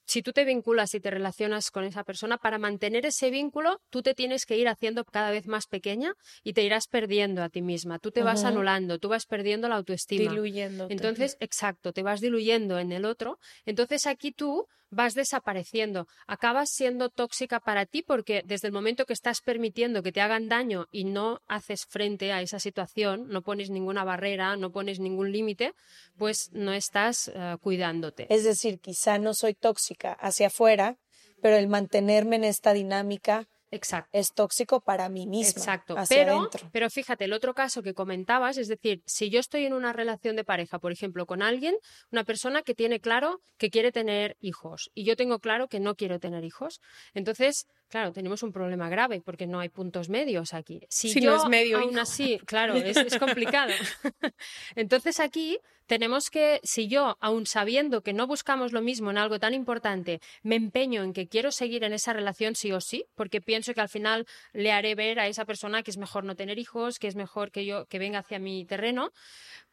si 0.09 0.23
tú 0.23 0.33
te 0.33 0.47
vinculas 0.47 0.95
y 0.95 1.01
te 1.01 1.11
relacionas 1.11 1.71
con 1.71 1.85
esa 1.85 2.03
persona, 2.03 2.39
para 2.39 2.57
mantener 2.57 3.05
ese 3.05 3.31
vínculo, 3.31 3.83
tú 3.91 4.03
te 4.03 4.15
tienes 4.15 4.47
que 4.47 4.57
ir 4.57 4.67
haciendo 4.67 5.05
cada 5.05 5.31
vez 5.31 5.47
más 5.47 5.67
pequeña 5.67 6.15
y 6.43 6.55
te 6.55 6.63
irás 6.63 6.89
perdiendo 6.89 7.43
a 7.43 7.51
ti 7.51 7.61
misma. 7.61 7.99
Tú 7.99 8.11
te 8.11 8.23
vas 8.23 8.45
anulando, 8.45 8.99
tú 8.99 9.11
vas 9.11 9.27
perdiendo 9.27 9.69
la 9.69 9.77
autoestima. 9.77 10.31
Diluyendo. 10.31 10.87
Entonces, 10.89 11.37
exacto, 11.41 11.93
te 11.93 12.03
vas 12.03 12.23
diluyendo 12.23 12.79
en 12.79 12.93
el 12.93 13.05
otro. 13.05 13.39
Entonces 13.67 14.07
aquí 14.07 14.33
tú 14.33 14.67
vas 14.91 15.15
desapareciendo, 15.15 16.07
acabas 16.27 16.71
siendo 16.71 17.11
tóxica 17.11 17.61
para 17.61 17.87
ti 17.87 18.03
porque 18.03 18.43
desde 18.45 18.69
el 18.69 18.73
momento 18.73 19.07
que 19.07 19.13
estás 19.13 19.41
permitiendo 19.41 20.03
que 20.03 20.13
te 20.13 20.21
hagan 20.21 20.49
daño 20.49 20.87
y 20.91 21.05
no 21.05 21.41
haces 21.47 21.87
frente 21.87 22.33
a 22.33 22.41
esa 22.43 22.59
situación, 22.59 23.29
no 23.29 23.43
pones 23.43 23.71
ninguna 23.71 24.05
barrera, 24.05 24.57
no 24.57 24.71
pones 24.71 25.01
ningún 25.01 25.33
límite, 25.33 25.75
pues 26.17 26.51
no 26.53 26.73
estás 26.73 27.31
eh, 27.35 27.57
cuidándote. 27.61 28.27
Es 28.31 28.45
decir, 28.45 28.81
quizá 28.81 29.19
no 29.19 29.35
soy 29.35 29.55
tóxica 29.55 30.13
hacia 30.13 30.49
afuera, 30.49 30.97
pero 31.41 31.57
el 31.57 31.69
mantenerme 31.69 32.37
en 32.37 32.45
esta 32.45 32.73
dinámica 32.73 33.47
Exacto. 33.71 34.09
Es 34.13 34.33
tóxico 34.33 34.81
para 34.81 35.09
mí 35.09 35.27
misma. 35.27 35.51
Exacto. 35.51 35.97
Pero, 36.09 36.39
adentro. 36.39 36.69
pero 36.73 36.91
fíjate, 36.91 37.25
el 37.25 37.33
otro 37.33 37.55
caso 37.55 37.83
que 37.83 37.95
comentabas, 37.95 38.57
es 38.57 38.69
decir, 38.69 39.03
si 39.07 39.31
yo 39.31 39.41
estoy 39.41 39.67
en 39.67 39.75
una 39.75 39.93
relación 39.93 40.37
de 40.37 40.45
pareja, 40.45 40.79
por 40.79 40.93
ejemplo, 40.93 41.27
con 41.27 41.43
alguien, 41.43 41.77
una 42.11 42.25
persona 42.25 42.63
que 42.63 42.75
tiene 42.75 43.01
claro 43.01 43.41
que 43.57 43.71
quiere 43.71 43.93
tener 43.93 44.37
hijos 44.41 44.91
y 44.95 45.05
yo 45.05 45.17
tengo 45.17 45.39
claro 45.39 45.69
que 45.69 45.81
no 45.81 45.95
quiero 45.95 46.19
tener 46.19 46.45
hijos, 46.45 46.81
entonces 47.15 47.67
claro, 47.89 48.13
tenemos 48.13 48.43
un 48.43 48.53
problema 48.53 48.89
grave 48.89 49.21
porque 49.21 49.47
no 49.47 49.61
hay 49.61 49.69
puntos 49.69 50.09
medios 50.09 50.55
aquí. 50.55 50.81
Si, 50.89 51.21
yo 51.21 51.31
no 51.31 51.37
es 51.43 51.49
medio, 51.49 51.79
aún 51.79 51.99
así, 51.99 52.39
claro, 52.47 52.75
es, 52.75 52.97
es 52.97 53.19
complicado. 53.19 53.73
Entonces 54.77 55.21
aquí 55.21 55.59
tenemos 55.89 56.29
que, 56.29 56.61
si 56.63 56.87
yo, 56.87 57.17
aun 57.19 57.47
sabiendo 57.47 58.03
que 58.03 58.13
no 58.13 58.27
buscamos 58.27 58.73
lo 58.73 58.83
mismo 58.83 59.11
en 59.11 59.17
algo 59.17 59.39
tan 59.39 59.55
importante, 59.55 60.21
me 60.43 60.55
empeño 60.55 61.03
en 61.03 61.15
que 61.15 61.29
quiero 61.29 61.51
seguir 61.51 61.83
en 61.83 61.95
esa 61.95 62.13
relación 62.13 62.55
sí 62.55 62.71
o 62.73 62.81
sí, 62.81 63.07
porque 63.15 63.41
pienso 63.41 63.73
que 63.73 63.81
al 63.81 63.89
final 63.89 64.27
le 64.53 64.71
haré 64.71 64.95
ver 64.95 65.19
a 65.19 65.29
esa 65.29 65.47
persona 65.47 65.83
que 65.83 65.91
es 65.91 65.97
mejor 65.97 66.25
no 66.25 66.37
tener 66.37 66.59
hijos, 66.59 66.99
que 66.99 67.07
es 67.07 67.17
mejor 67.17 67.51
que 67.51 67.65
yo 67.65 67.87
que 67.87 67.99
venga 67.99 68.19
hacia 68.19 68.39
mi 68.39 68.67
terreno, 68.67 69.13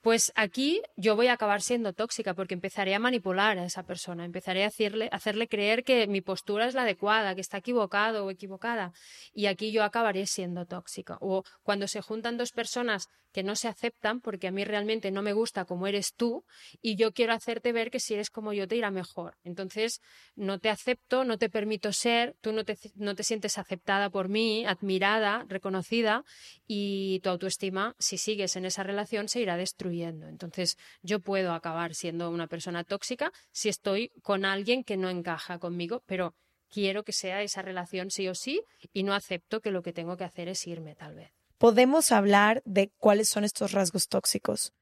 pues 0.05 0.31
aquí 0.35 0.83
yo 0.97 1.15
voy 1.15 1.29
a 1.29 1.33
acabar 1.33 1.63
siendo 1.63 1.91
tóxica 1.91 2.35
porque 2.35 2.53
empezaré 2.53 2.93
a 2.93 2.99
manipular 2.99 3.57
a 3.57 3.65
esa 3.65 3.81
persona, 3.81 4.23
empezaré 4.23 4.63
a 4.63 4.67
hacerle, 4.67 5.09
hacerle 5.11 5.47
creer 5.47 5.83
que 5.83 6.05
mi 6.05 6.21
postura 6.21 6.67
es 6.67 6.75
la 6.75 6.83
adecuada, 6.83 7.33
que 7.33 7.41
está 7.41 7.57
equivocado 7.57 8.23
o 8.23 8.29
equivocada. 8.29 8.93
Y 9.33 9.47
aquí 9.47 9.71
yo 9.71 9.83
acabaré 9.83 10.27
siendo 10.27 10.67
tóxica. 10.67 11.17
O 11.21 11.43
cuando 11.63 11.87
se 11.87 12.01
juntan 12.01 12.37
dos 12.37 12.51
personas 12.51 13.09
que 13.33 13.43
no 13.43 13.55
se 13.57 13.67
aceptan 13.67 14.21
porque 14.21 14.47
a 14.47 14.51
mí 14.51 14.63
realmente 14.63 15.11
no 15.11 15.21
me 15.21 15.33
gusta 15.33 15.65
como 15.65 15.87
eres 15.87 16.13
tú 16.13 16.45
y 16.81 16.95
yo 16.95 17.11
quiero 17.11 17.33
hacerte 17.33 17.73
ver 17.73 17.91
que 17.91 17.99
si 17.99 18.13
eres 18.13 18.29
como 18.29 18.53
yo 18.53 18.65
te 18.65 18.77
irá 18.77 18.91
mejor. 18.91 19.35
Entonces 19.43 20.01
no 20.37 20.59
te 20.59 20.69
acepto, 20.69 21.25
no 21.25 21.37
te 21.37 21.49
permito 21.49 21.91
ser, 21.91 22.37
tú 22.39 22.53
no 22.53 22.63
te, 22.63 22.77
no 22.95 23.13
te 23.13 23.23
sientes 23.23 23.57
aceptada 23.57 24.09
por 24.09 24.29
mí, 24.29 24.65
admirada, 24.65 25.45
reconocida 25.49 26.23
y 26.65 27.19
tu 27.23 27.29
autoestima, 27.29 27.93
si 27.99 28.17
sigues 28.17 28.55
en 28.55 28.63
esa 28.63 28.83
relación, 28.83 29.27
se 29.27 29.41
irá 29.41 29.57
destruyendo. 29.57 29.94
Entonces 30.03 30.77
yo 31.01 31.19
puedo 31.19 31.53
acabar 31.53 31.95
siendo 31.95 32.29
una 32.29 32.47
persona 32.47 32.83
tóxica 32.83 33.31
si 33.51 33.69
estoy 33.69 34.11
con 34.21 34.45
alguien 34.45 34.83
que 34.83 34.97
no 34.97 35.09
encaja 35.09 35.59
conmigo, 35.59 36.03
pero 36.05 36.35
quiero 36.69 37.03
que 37.03 37.13
sea 37.13 37.41
esa 37.41 37.61
relación 37.61 38.11
sí 38.11 38.27
o 38.27 38.35
sí 38.35 38.63
y 38.93 39.03
no 39.03 39.13
acepto 39.13 39.61
que 39.61 39.71
lo 39.71 39.81
que 39.81 39.93
tengo 39.93 40.17
que 40.17 40.23
hacer 40.23 40.47
es 40.47 40.65
irme 40.67 40.95
tal 40.95 41.15
vez 41.15 41.31
podemos 41.57 42.11
hablar 42.11 42.61
de 42.65 42.91
cuáles 42.97 43.29
son 43.29 43.43
estos 43.43 43.71
rasgos 43.71 44.07
tóxicos. 44.07 44.73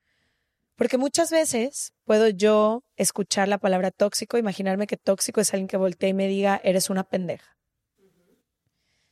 Porque 0.76 0.98
muchas 0.98 1.32
veces 1.32 1.94
puedo 2.04 2.30
yo 2.30 2.84
escuchar 2.96 3.48
la 3.48 3.60
palabra 3.60 3.92
tóxico, 3.92 4.38
imaginarme 4.38 4.88
que 4.88 4.98
tóxico 4.98 5.40
es 5.40 5.54
alguien 5.54 5.68
que 5.68 5.78
voltea 5.78 6.10
y 6.10 6.14
me 6.14 6.28
diga, 6.28 6.60
eres 6.64 6.90
una 6.90 7.04
pendeja. 7.04 7.58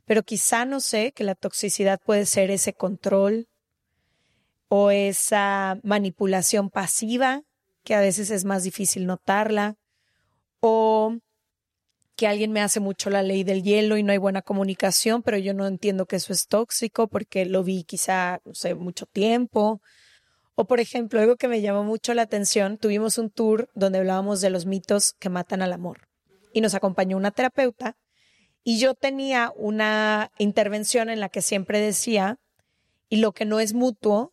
Pero 0.05 0.23
quizá 0.23 0.65
no 0.65 0.79
sé 0.79 1.11
que 1.11 1.23
la 1.23 1.35
toxicidad 1.35 1.99
puede 2.03 2.25
ser 2.25 2.49
ese 2.49 2.73
control 2.73 3.47
o 4.73 4.89
esa 4.89 5.81
manipulación 5.83 6.69
pasiva, 6.69 7.43
que 7.83 7.93
a 7.93 7.99
veces 7.99 8.31
es 8.31 8.45
más 8.45 8.63
difícil 8.63 9.05
notarla, 9.05 9.75
o 10.61 11.17
que 12.15 12.25
alguien 12.25 12.53
me 12.53 12.61
hace 12.61 12.79
mucho 12.79 13.09
la 13.09 13.21
ley 13.21 13.43
del 13.43 13.63
hielo 13.63 13.97
y 13.97 14.03
no 14.03 14.13
hay 14.13 14.17
buena 14.17 14.41
comunicación, 14.41 15.23
pero 15.23 15.37
yo 15.37 15.53
no 15.53 15.67
entiendo 15.67 16.05
que 16.05 16.15
eso 16.15 16.31
es 16.31 16.47
tóxico 16.47 17.09
porque 17.09 17.45
lo 17.45 17.65
vi 17.65 17.83
quizá, 17.83 18.39
no 18.45 18.53
sé, 18.53 18.73
mucho 18.73 19.05
tiempo. 19.07 19.81
O 20.55 20.63
por 20.63 20.79
ejemplo, 20.79 21.19
algo 21.19 21.35
que 21.35 21.49
me 21.49 21.59
llamó 21.59 21.83
mucho 21.83 22.13
la 22.13 22.21
atención, 22.21 22.77
tuvimos 22.77 23.17
un 23.17 23.29
tour 23.29 23.69
donde 23.75 23.99
hablábamos 23.99 24.39
de 24.39 24.51
los 24.51 24.65
mitos 24.65 25.11
que 25.19 25.27
matan 25.27 25.61
al 25.61 25.73
amor 25.73 26.07
y 26.53 26.61
nos 26.61 26.75
acompañó 26.75 27.17
una 27.17 27.31
terapeuta 27.31 27.97
y 28.63 28.79
yo 28.79 28.93
tenía 28.93 29.51
una 29.57 30.31
intervención 30.37 31.09
en 31.09 31.19
la 31.19 31.27
que 31.27 31.41
siempre 31.41 31.81
decía, 31.81 32.39
y 33.09 33.17
lo 33.17 33.33
que 33.33 33.43
no 33.43 33.59
es 33.59 33.73
mutuo, 33.73 34.31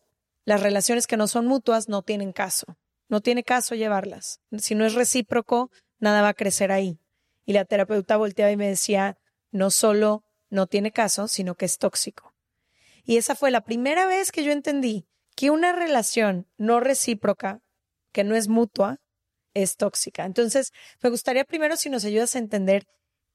las 0.49 0.63
relaciones 0.63 1.05
que 1.05 1.15
no 1.15 1.27
son 1.27 1.45
mutuas 1.45 1.89
no 1.89 2.01
tienen 2.01 2.33
caso, 2.33 2.65
no 3.07 3.21
tiene 3.21 3.43
caso 3.43 3.75
llevarlas. 3.75 4.41
Si 4.57 4.73
no 4.73 4.83
es 4.83 4.95
recíproco, 4.95 5.69
nada 5.99 6.23
va 6.23 6.29
a 6.29 6.33
crecer 6.33 6.71
ahí. 6.71 6.99
Y 7.45 7.53
la 7.53 7.65
terapeuta 7.65 8.17
volteaba 8.17 8.51
y 8.51 8.57
me 8.57 8.67
decía, 8.67 9.19
no 9.51 9.69
solo 9.69 10.23
no 10.49 10.65
tiene 10.65 10.91
caso, 10.91 11.27
sino 11.27 11.53
que 11.53 11.65
es 11.65 11.77
tóxico. 11.77 12.33
Y 13.03 13.17
esa 13.17 13.35
fue 13.35 13.51
la 13.51 13.61
primera 13.61 14.07
vez 14.07 14.31
que 14.31 14.43
yo 14.43 14.51
entendí 14.51 15.05
que 15.35 15.51
una 15.51 15.71
relación 15.71 16.47
no 16.57 16.79
recíproca, 16.79 17.61
que 18.11 18.23
no 18.23 18.35
es 18.35 18.47
mutua, 18.47 18.99
es 19.53 19.77
tóxica. 19.77 20.25
Entonces, 20.25 20.71
me 21.03 21.11
gustaría 21.11 21.45
primero 21.45 21.77
si 21.77 21.91
nos 21.91 22.05
ayudas 22.05 22.35
a 22.35 22.39
entender 22.39 22.87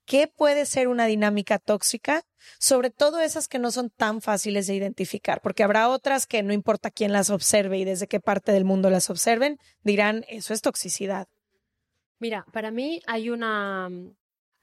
qué 0.05 0.29
puede 0.29 0.67
ser 0.67 0.89
una 0.89 1.07
dinámica 1.07 1.59
tóxica, 1.59 2.23
sobre 2.59 2.91
todo 2.91 3.21
esas 3.21 3.49
que 3.49 3.59
no 3.59 3.71
son 3.71 3.91
tan 3.91 4.21
fáciles 4.21 4.67
de 4.67 4.75
identificar, 4.75 5.41
porque 5.43 5.63
habrá 5.63 5.89
otras 5.89 6.27
que 6.27 6.43
no 6.43 6.53
importa 6.53 6.91
quién 6.91 7.13
las 7.13 7.31
observe 7.31 7.79
y 7.79 7.85
desde 7.85 8.07
qué 8.07 8.21
parte 8.21 8.53
del 8.53 8.65
mundo 8.65 8.91
las 8.91 9.11
observen, 9.11 9.59
dirán, 9.83 10.25
eso 10.29 10.53
es 10.53 10.61
toxicidad. 10.61 11.29
Mira, 12.19 12.47
para 12.53 12.71
mí 12.71 13.01
hay 13.07 13.31
una 13.31 13.91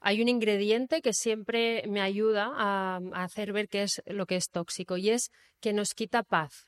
hay 0.04 0.20
un 0.20 0.28
ingrediente 0.28 1.00
que 1.00 1.12
siempre 1.12 1.84
me 1.86 2.00
ayuda 2.00 2.50
a, 2.56 3.00
hacer 3.14 3.52
ver 3.52 3.68
qué 3.68 3.84
es 3.84 4.02
lo 4.06 4.26
que 4.26 4.36
es 4.36 4.50
tóxico 4.50 4.96
y 4.96 5.10
es 5.10 5.30
que 5.60 5.72
nos 5.72 5.94
quita 5.94 6.24
paz. 6.24 6.66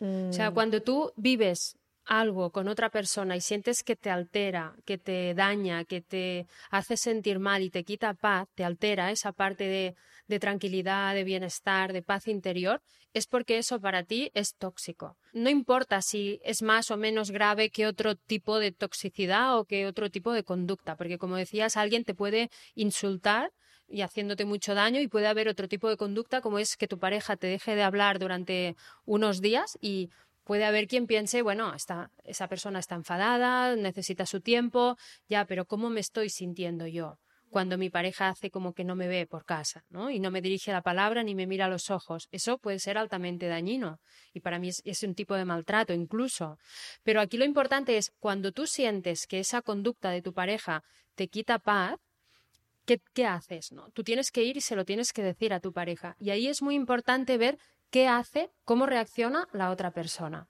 O 0.00 0.32
sea, 0.32 0.50
mm. 0.50 0.54
cuando 0.54 0.82
tú 0.82 1.12
vives 1.16 1.76
algo 2.04 2.50
con 2.50 2.68
otra 2.68 2.90
persona 2.90 3.36
y 3.36 3.40
sientes 3.40 3.82
que 3.82 3.96
te 3.96 4.10
altera, 4.10 4.74
que 4.84 4.98
te 4.98 5.34
daña, 5.34 5.84
que 5.84 6.00
te 6.00 6.46
hace 6.70 6.96
sentir 6.96 7.38
mal 7.38 7.62
y 7.62 7.70
te 7.70 7.84
quita 7.84 8.14
paz, 8.14 8.48
te 8.54 8.64
altera 8.64 9.10
esa 9.10 9.32
parte 9.32 9.64
de, 9.64 9.94
de 10.26 10.38
tranquilidad, 10.40 11.14
de 11.14 11.24
bienestar, 11.24 11.92
de 11.92 12.02
paz 12.02 12.28
interior, 12.28 12.82
es 13.14 13.26
porque 13.26 13.58
eso 13.58 13.80
para 13.80 14.02
ti 14.02 14.30
es 14.34 14.54
tóxico. 14.56 15.16
No 15.32 15.50
importa 15.50 16.02
si 16.02 16.40
es 16.44 16.62
más 16.62 16.90
o 16.90 16.96
menos 16.96 17.30
grave 17.30 17.70
que 17.70 17.86
otro 17.86 18.16
tipo 18.16 18.58
de 18.58 18.72
toxicidad 18.72 19.58
o 19.58 19.64
que 19.64 19.86
otro 19.86 20.10
tipo 20.10 20.32
de 20.32 20.44
conducta, 20.44 20.96
porque 20.96 21.18
como 21.18 21.36
decías, 21.36 21.76
alguien 21.76 22.04
te 22.04 22.14
puede 22.14 22.50
insultar 22.74 23.52
y 23.88 24.00
haciéndote 24.00 24.44
mucho 24.44 24.74
daño 24.74 25.00
y 25.00 25.08
puede 25.08 25.26
haber 25.26 25.48
otro 25.48 25.68
tipo 25.68 25.88
de 25.88 25.96
conducta 25.96 26.40
como 26.40 26.58
es 26.58 26.76
que 26.76 26.88
tu 26.88 26.98
pareja 26.98 27.36
te 27.36 27.46
deje 27.46 27.76
de 27.76 27.82
hablar 27.82 28.18
durante 28.18 28.74
unos 29.04 29.42
días 29.42 29.76
y 29.80 30.08
puede 30.44 30.64
haber 30.64 30.86
quien 30.88 31.06
piense, 31.06 31.42
bueno, 31.42 31.74
esa 31.74 32.48
persona 32.48 32.78
está 32.78 32.94
enfadada, 32.94 33.76
necesita 33.76 34.26
su 34.26 34.40
tiempo, 34.40 34.96
ya, 35.28 35.44
pero 35.44 35.64
¿cómo 35.66 35.90
me 35.90 36.00
estoy 36.00 36.30
sintiendo 36.30 36.86
yo? 36.86 37.18
cuando 37.52 37.78
mi 37.78 37.90
pareja 37.90 38.30
hace 38.30 38.50
como 38.50 38.72
que 38.72 38.82
no 38.82 38.96
me 38.96 39.06
ve 39.06 39.26
por 39.26 39.44
casa, 39.44 39.84
¿no? 39.90 40.10
Y 40.10 40.18
no 40.18 40.32
me 40.32 40.40
dirige 40.40 40.72
la 40.72 40.82
palabra 40.82 41.22
ni 41.22 41.36
me 41.36 41.46
mira 41.46 41.66
a 41.66 41.68
los 41.68 41.90
ojos. 41.90 42.26
Eso 42.32 42.58
puede 42.58 42.80
ser 42.80 42.98
altamente 42.98 43.46
dañino 43.46 44.00
y 44.32 44.40
para 44.40 44.58
mí 44.58 44.70
es, 44.84 45.02
un 45.02 45.14
tipo 45.14 45.36
de 45.36 45.44
maltrato 45.44 45.92
incluso. 45.92 46.58
Pero 47.04 47.20
aquí 47.20 47.36
lo 47.36 47.44
importante 47.44 47.96
es 47.98 48.10
cuando 48.18 48.50
tú 48.50 48.66
sientes 48.66 49.26
que 49.28 49.38
esa 49.38 49.62
conducta 49.62 50.10
de 50.10 50.22
tu 50.22 50.32
pareja 50.32 50.82
te 51.14 51.28
quita 51.28 51.58
paz, 51.58 52.00
¿qué, 52.86 53.00
qué 53.12 53.26
haces? 53.26 53.70
¿no? 53.70 53.90
Tú 53.90 54.02
tienes 54.02 54.30
que 54.30 54.42
ir 54.42 54.56
y 54.56 54.62
se 54.62 54.74
lo 54.74 54.84
tienes 54.84 55.12
que 55.12 55.22
decir 55.22 55.52
a 55.52 55.60
tu 55.60 55.72
pareja. 55.72 56.16
Y 56.18 56.30
ahí 56.30 56.48
es 56.48 56.62
muy 56.62 56.74
importante 56.74 57.36
ver 57.36 57.58
qué 57.92 58.08
hace, 58.08 58.50
cómo 58.64 58.86
reacciona 58.86 59.46
la 59.52 59.70
otra 59.70 59.92
persona. 59.92 60.48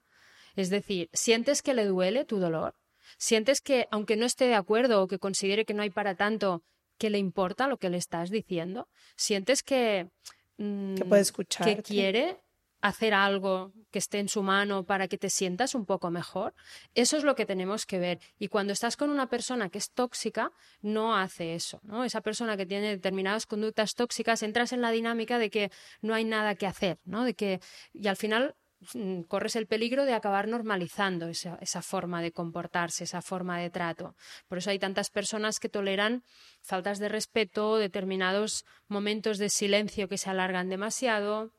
Es 0.55 0.69
decir, 0.69 1.09
¿sientes 1.13 1.61
que 1.61 1.73
le 1.73 1.85
duele 1.85 2.25
tu 2.25 2.39
dolor? 2.39 2.75
¿Sientes 3.17 3.61
que, 3.61 3.87
aunque 3.91 4.15
no 4.15 4.25
esté 4.25 4.45
de 4.45 4.55
acuerdo 4.55 5.03
o 5.03 5.07
que 5.07 5.19
considere 5.19 5.65
que 5.65 5.73
no 5.73 5.83
hay 5.83 5.89
para 5.89 6.15
tanto, 6.15 6.63
que 6.97 7.09
le 7.09 7.17
importa 7.17 7.67
lo 7.67 7.77
que 7.77 7.89
le 7.89 7.97
estás 7.97 8.29
diciendo? 8.29 8.87
¿Sientes 9.17 9.61
que, 9.61 10.09
mm, 10.57 10.95
que 10.95 11.05
puede 11.05 11.21
escuchar? 11.21 11.67
Que 11.67 11.83
quiere 11.83 12.42
hacer 12.83 13.13
algo 13.13 13.71
que 13.91 13.99
esté 13.99 14.19
en 14.19 14.27
su 14.27 14.43
mano 14.43 14.83
para 14.83 15.07
que 15.07 15.17
te 15.17 15.29
sientas 15.29 15.73
un 15.73 15.85
poco 15.85 16.11
mejor. 16.11 16.53
Eso 16.93 17.15
es 17.15 17.23
lo 17.23 17.33
que 17.33 17.45
tenemos 17.45 17.85
que 17.85 17.97
ver. 17.97 18.19
Y 18.37 18.49
cuando 18.49 18.73
estás 18.73 18.97
con 18.97 19.09
una 19.09 19.29
persona 19.29 19.69
que 19.69 19.77
es 19.77 19.91
tóxica, 19.91 20.51
no 20.81 21.15
hace 21.15 21.55
eso, 21.55 21.79
¿no? 21.83 22.03
Esa 22.03 22.19
persona 22.19 22.57
que 22.57 22.65
tiene 22.65 22.89
determinadas 22.89 23.45
conductas 23.45 23.95
tóxicas, 23.95 24.43
entras 24.43 24.73
en 24.73 24.81
la 24.81 24.91
dinámica 24.91 25.39
de 25.39 25.49
que 25.49 25.71
no 26.01 26.13
hay 26.13 26.25
nada 26.25 26.55
que 26.55 26.67
hacer, 26.67 26.99
¿no? 27.05 27.23
De 27.23 27.35
que, 27.35 27.61
y 27.93 28.09
al 28.09 28.17
final 28.17 28.53
mm, 28.93 29.21
corres 29.21 29.55
el 29.55 29.65
peligro 29.65 30.03
de 30.03 30.13
acabar 30.13 30.49
normalizando 30.49 31.29
esa, 31.29 31.57
esa, 31.61 31.81
forma 31.81 32.21
de 32.21 32.33
comportarse, 32.33 33.05
esa 33.05 33.21
forma 33.21 33.59
de 33.59 33.69
trato. 33.69 34.17
Por 34.49 34.57
eso 34.57 34.71
hay 34.71 34.79
tantas 34.79 35.09
personas 35.09 35.61
que 35.61 35.69
toleran 35.69 36.25
faltas 36.61 36.99
de 36.99 37.07
respeto, 37.07 37.77
determinados 37.77 38.65
momentos 38.89 39.37
de 39.37 39.47
silencio 39.47 40.09
que 40.09 40.17
se 40.17 40.29
alargan 40.29 40.67
demasiado, 40.67 41.53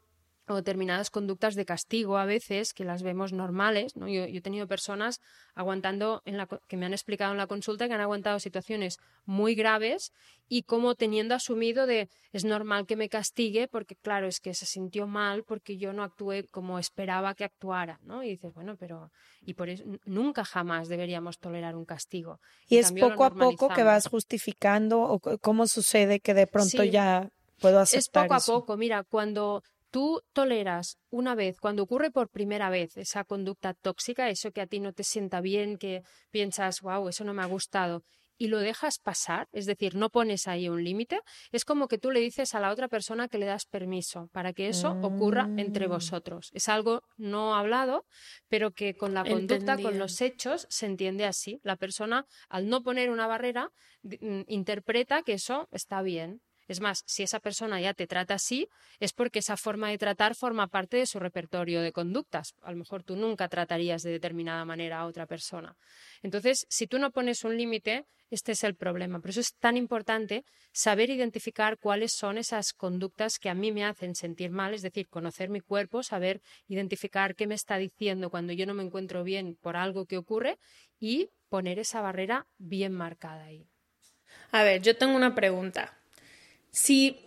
o 0.46 0.56
determinadas 0.56 1.10
conductas 1.10 1.54
de 1.54 1.64
castigo 1.64 2.18
a 2.18 2.26
veces 2.26 2.74
que 2.74 2.84
las 2.84 3.02
vemos 3.02 3.32
normales. 3.32 3.96
¿no? 3.96 4.08
Yo, 4.08 4.24
he 4.24 4.40
tenido 4.40 4.66
personas 4.66 5.20
aguantando, 5.54 6.22
en 6.24 6.36
la, 6.36 6.46
que 6.68 6.76
me 6.76 6.86
han 6.86 6.92
explicado 6.92 7.32
en 7.32 7.38
la 7.38 7.46
consulta, 7.46 7.88
que 7.88 7.94
han 7.94 8.00
aguantado 8.00 8.38
situaciones 8.38 8.98
muy 9.24 9.54
graves 9.54 10.12
y 10.48 10.64
como 10.64 10.94
teniendo 10.94 11.34
asumido 11.34 11.86
de 11.86 12.10
es 12.32 12.44
normal 12.44 12.84
que 12.86 12.96
me 12.96 13.08
castigue 13.08 13.68
porque 13.68 13.96
claro, 13.96 14.26
es 14.26 14.40
que 14.40 14.52
se 14.52 14.66
sintió 14.66 15.06
mal 15.06 15.44
porque 15.44 15.78
yo 15.78 15.92
no 15.92 16.02
actué 16.02 16.44
como 16.48 16.78
esperaba 16.78 17.34
que 17.34 17.44
actuara. 17.44 17.98
¿no? 18.02 18.22
Y 18.22 18.30
dices, 18.30 18.52
bueno, 18.52 18.76
pero 18.76 19.10
y 19.40 19.54
por 19.54 19.68
eso 19.70 19.84
nunca 20.04 20.44
jamás 20.44 20.88
deberíamos 20.88 21.38
tolerar 21.38 21.76
un 21.76 21.84
castigo. 21.84 22.40
Y, 22.68 22.78
es 22.78 22.92
poco 22.92 23.24
a 23.24 23.30
poco 23.30 23.68
que 23.68 23.82
vas 23.82 24.08
justificando 24.08 25.00
o 25.00 25.20
cómo 25.40 25.66
sucede 25.66 26.20
que 26.20 26.34
de 26.34 26.46
pronto 26.46 26.84
ya 26.84 27.30
puedo 27.60 27.80
aceptar 27.80 28.00
Es 28.00 28.08
poco 28.08 28.34
a 28.34 28.40
poco. 28.40 28.76
Mira, 28.76 29.04
cuando 29.04 29.62
tú 29.94 30.22
toleras 30.32 30.98
una 31.08 31.36
vez, 31.36 31.60
cuando 31.60 31.84
ocurre 31.84 32.10
por 32.10 32.28
primera 32.28 32.68
vez 32.68 32.96
esa 32.96 33.22
conducta 33.22 33.74
tóxica, 33.74 34.28
eso 34.28 34.50
que 34.50 34.60
a 34.60 34.66
ti 34.66 34.80
no 34.80 34.92
te 34.92 35.04
sienta 35.04 35.40
bien, 35.40 35.78
que 35.78 36.02
piensas, 36.32 36.80
wow, 36.80 37.08
eso 37.08 37.22
no 37.22 37.32
me 37.32 37.42
ha 37.42 37.46
gustado, 37.46 38.02
y 38.36 38.48
lo 38.48 38.58
dejas 38.58 38.98
pasar, 38.98 39.46
es 39.52 39.66
decir, 39.66 39.94
no 39.94 40.10
pones 40.10 40.48
ahí 40.48 40.68
un 40.68 40.82
límite, 40.82 41.20
es 41.52 41.64
como 41.64 41.86
que 41.86 41.98
tú 41.98 42.10
le 42.10 42.18
dices 42.18 42.56
a 42.56 42.58
la 42.58 42.72
otra 42.72 42.88
persona 42.88 43.28
que 43.28 43.38
le 43.38 43.46
das 43.46 43.66
permiso 43.66 44.26
para 44.32 44.52
que 44.52 44.66
eso 44.66 44.98
ocurra 45.00 45.48
entre 45.56 45.86
Mm. 45.86 45.90
vosotros. 45.90 46.50
Es 46.52 46.68
algo 46.68 47.02
no 47.16 47.54
hablado, 47.54 48.04
pero 48.48 48.72
que 48.72 48.96
con 48.96 49.14
la 49.14 49.22
conducta, 49.24 49.80
con 49.80 49.96
los 50.00 50.20
hechos, 50.20 50.66
se 50.70 50.86
entiende 50.86 51.24
así. 51.24 51.60
La 51.62 51.76
persona, 51.76 52.26
al 52.48 52.68
no 52.68 52.82
poner 52.82 53.10
una 53.10 53.28
barrera, 53.28 53.70
mm, 54.02 54.40
interpreta 54.48 55.22
que 55.22 55.34
eso 55.34 55.68
está 55.70 56.02
bien. 56.02 56.40
Es 56.68 56.80
más, 56.80 57.02
si 57.06 57.23
esa 57.23 57.40
persona 57.40 57.80
ya 57.80 57.94
te 57.94 58.06
trata 58.06 58.35
así, 58.35 58.68
es 59.00 59.12
porque 59.12 59.40
esa 59.40 59.56
forma 59.56 59.90
de 59.90 59.99
tratar 59.99 60.35
forma 60.35 60.68
parte 60.68 60.97
de 60.97 61.06
su 61.06 61.18
repertorio 61.18 61.83
de 61.83 61.92
conductas. 61.92 62.54
A 62.62 62.71
lo 62.71 62.78
mejor 62.78 63.02
tú 63.02 63.16
nunca 63.16 63.49
tratarías 63.49 64.02
de 64.02 64.11
determinada 64.11 64.64
manera 64.64 65.00
a 65.00 65.06
otra 65.06 65.26
persona. 65.26 65.76
Entonces, 66.23 66.66
si 66.68 66.87
tú 66.87 66.99
no 66.99 67.11
pones 67.11 67.44
un 67.44 67.56
límite, 67.56 68.06
este 68.30 68.52
es 68.52 68.64
el 68.64 68.75
problema. 68.75 69.21
Por 69.21 69.30
eso 69.30 69.40
es 69.40 69.54
tan 69.54 69.76
importante 69.76 70.44
saber 70.73 71.11
identificar 71.11 71.78
cuáles 71.78 72.12
son 72.12 72.38
esas 72.38 72.73
conductas 72.73 73.38
que 73.38 73.50
a 73.50 73.54
mí 73.54 73.71
me 73.71 73.85
hacen 73.85 74.14
sentir 74.14 74.50
mal, 74.50 74.75
es 74.75 74.83
decir, 74.83 75.09
conocer 75.09 75.50
mi 75.50 75.61
cuerpo, 75.61 76.02
saber 76.02 76.40
identificar 76.66 77.35
qué 77.35 77.47
me 77.47 77.54
está 77.54 77.76
diciendo 77.76 78.30
cuando 78.30 78.52
yo 78.52 78.66
no 78.66 78.75
me 78.75 78.83
encuentro 78.83 79.23
bien 79.25 79.56
por 79.61 79.76
algo 79.76 80.06
que 80.06 80.18
ocurre 80.18 80.59
y 80.99 81.30
poner 81.49 81.78
esa 81.78 82.00
barrera 82.00 82.47
bien 82.59 82.92
marcada 82.92 83.44
ahí. 83.44 83.68
A 84.50 84.62
ver, 84.62 84.83
yo 84.83 84.97
tengo 84.97 85.14
una 85.14 85.35
pregunta. 85.35 85.97
Si, 86.75 87.25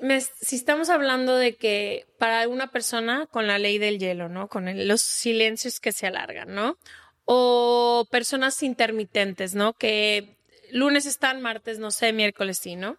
estamos 0.52 0.90
hablando 0.90 1.38
de 1.38 1.56
que 1.56 2.06
para 2.20 2.50
una 2.50 2.70
persona 2.70 3.28
con 3.28 3.48
la 3.48 3.58
ley 3.58 3.78
del 3.78 3.98
hielo, 3.98 4.28
¿no? 4.28 4.50
Con 4.50 4.86
los 4.90 5.00
silencios 5.02 5.80
que 5.80 5.94
se 5.94 6.06
alargan, 6.06 6.54
¿no? 6.54 6.78
O 7.24 8.06
personas 8.12 8.62
intermitentes, 8.62 9.56
¿no? 9.56 9.72
Que 9.72 10.36
lunes 10.72 11.06
están, 11.06 11.42
martes, 11.42 11.80
no 11.80 11.92
sé, 11.92 12.12
miércoles 12.12 12.58
sí, 12.62 12.76
¿no? 12.76 12.98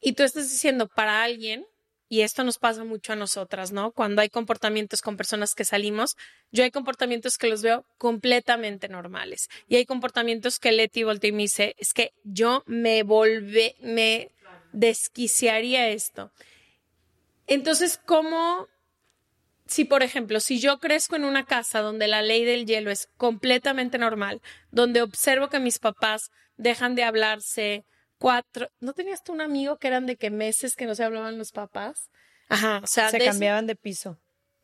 Y 0.00 0.12
tú 0.12 0.22
estás 0.22 0.48
diciendo 0.48 0.86
para 0.86 1.24
alguien, 1.24 1.66
y 2.08 2.20
esto 2.20 2.44
nos 2.44 2.58
pasa 2.58 2.84
mucho 2.84 3.12
a 3.12 3.16
nosotras, 3.16 3.72
¿no? 3.72 3.90
Cuando 3.90 4.22
hay 4.22 4.28
comportamientos 4.28 5.02
con 5.02 5.16
personas 5.16 5.54
que 5.54 5.64
salimos, 5.64 6.14
yo 6.52 6.62
hay 6.62 6.70
comportamientos 6.70 7.36
que 7.36 7.48
los 7.48 7.62
veo 7.62 7.84
completamente 7.98 8.88
normales. 8.88 9.48
Y 9.66 9.74
hay 9.74 9.86
comportamientos 9.86 10.60
que 10.60 10.70
Leti 10.70 11.02
voltea 11.02 11.30
y 11.30 11.32
me 11.32 11.42
dice, 11.42 11.74
es 11.78 11.92
que 11.92 12.12
yo 12.22 12.62
me 12.66 13.02
volvé, 13.02 13.74
me 13.80 14.30
desquiciaría 14.74 15.88
esto. 15.88 16.32
Entonces, 17.46 18.00
¿cómo, 18.04 18.68
si 19.66 19.84
por 19.84 20.02
ejemplo, 20.02 20.40
si 20.40 20.60
yo 20.60 20.78
crezco 20.78 21.16
en 21.16 21.24
una 21.24 21.44
casa 21.44 21.80
donde 21.80 22.08
la 22.08 22.22
ley 22.22 22.44
del 22.44 22.66
hielo 22.66 22.90
es 22.90 23.08
completamente 23.16 23.98
normal, 23.98 24.40
donde 24.70 25.02
observo 25.02 25.48
que 25.48 25.58
mis 25.60 25.78
papás 25.78 26.30
dejan 26.56 26.94
de 26.94 27.04
hablarse 27.04 27.84
cuatro, 28.18 28.68
¿no 28.80 28.92
tenías 28.92 29.22
tú 29.22 29.32
un 29.32 29.40
amigo 29.40 29.78
que 29.78 29.88
eran 29.88 30.06
de 30.06 30.16
que 30.16 30.30
meses 30.30 30.76
que 30.76 30.86
no 30.86 30.94
se 30.94 31.04
hablaban 31.04 31.38
los 31.38 31.52
papás? 31.52 32.10
Ajá, 32.48 32.80
o 32.82 32.86
sea, 32.86 33.10
Se 33.10 33.18
de 33.18 33.24
cambiaban 33.26 33.66
de 33.66 33.76
piso. 33.76 34.18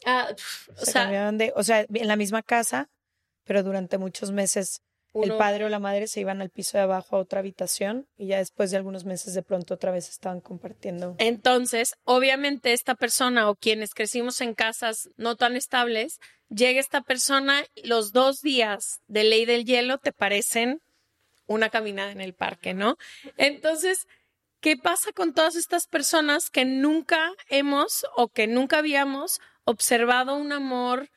ah, 0.07 0.29
pf, 0.35 0.71
o 0.73 0.85
Se 0.85 0.93
sea, 0.93 1.02
cambiaban 1.02 1.38
de, 1.38 1.52
o 1.57 1.62
sea, 1.62 1.87
en 1.93 2.09
la 2.09 2.17
misma 2.17 2.43
casa, 2.43 2.90
pero 3.45 3.62
durante 3.62 3.99
muchos 3.99 4.33
meses 4.33 4.83
el 5.14 5.37
padre 5.37 5.64
o 5.64 5.69
la 5.69 5.79
madre 5.79 6.07
se 6.07 6.21
iban 6.21 6.40
al 6.40 6.50
piso 6.50 6.79
de 6.79 6.85
abajo 6.85 7.17
a 7.17 7.21
otra 7.21 7.40
habitación 7.40 8.07
y 8.17 8.29
ya 8.29 8.38
después 8.38 8.71
de 8.71 8.76
algunos 8.76 9.05
meses 9.05 9.35
de 9.35 9.43
pronto 9.43 9.75
otra 9.75 9.90
vez 9.90 10.09
estaban 10.09 10.40
compartiendo. 10.40 11.17
Entonces, 11.19 11.95
obviamente 12.05 12.73
esta 12.73 12.95
persona 12.95 13.50
o 13.50 13.57
quienes 13.57 13.95
crecimos 13.95 14.40
en 14.40 14.55
casas 14.55 15.09
no 15.17 15.37
tan 15.37 15.57
estables, 15.57 16.19
llega 16.49 16.81
esta 16.81 17.00
persona, 17.00 17.64
los 17.83 18.12
dos 18.12 18.40
días 18.40 19.00
de 19.09 19.25
ley 19.25 19.47
del 19.47 19.64
hielo 19.64 19.99
te 19.99 20.12
parecen 20.12 20.81
una 21.47 21.71
caminada 21.71 22.12
en 22.12 22.21
el 22.21 22.35
parque, 22.35 22.75
¿no? 22.75 22.97
Entonces, 23.37 24.07
¿qué 24.61 24.76
pasa 24.76 25.11
con 25.12 25.35
todas 25.35 25.57
estas 25.57 25.88
personas 25.88 26.50
que 26.50 26.64
nunca 26.64 27.33
hemos 27.49 28.07
o 28.14 28.29
que 28.29 28.47
nunca 28.47 28.79
habíamos 28.79 29.40
observado 29.64 30.37
un 30.37 30.52
amor 30.52 31.11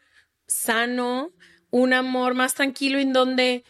sano, 0.47 1.29
un 1.69 1.93
amor 1.93 2.33
más 2.33 2.55
tranquilo 2.55 2.97
en 2.99 3.13
donde 3.13 3.63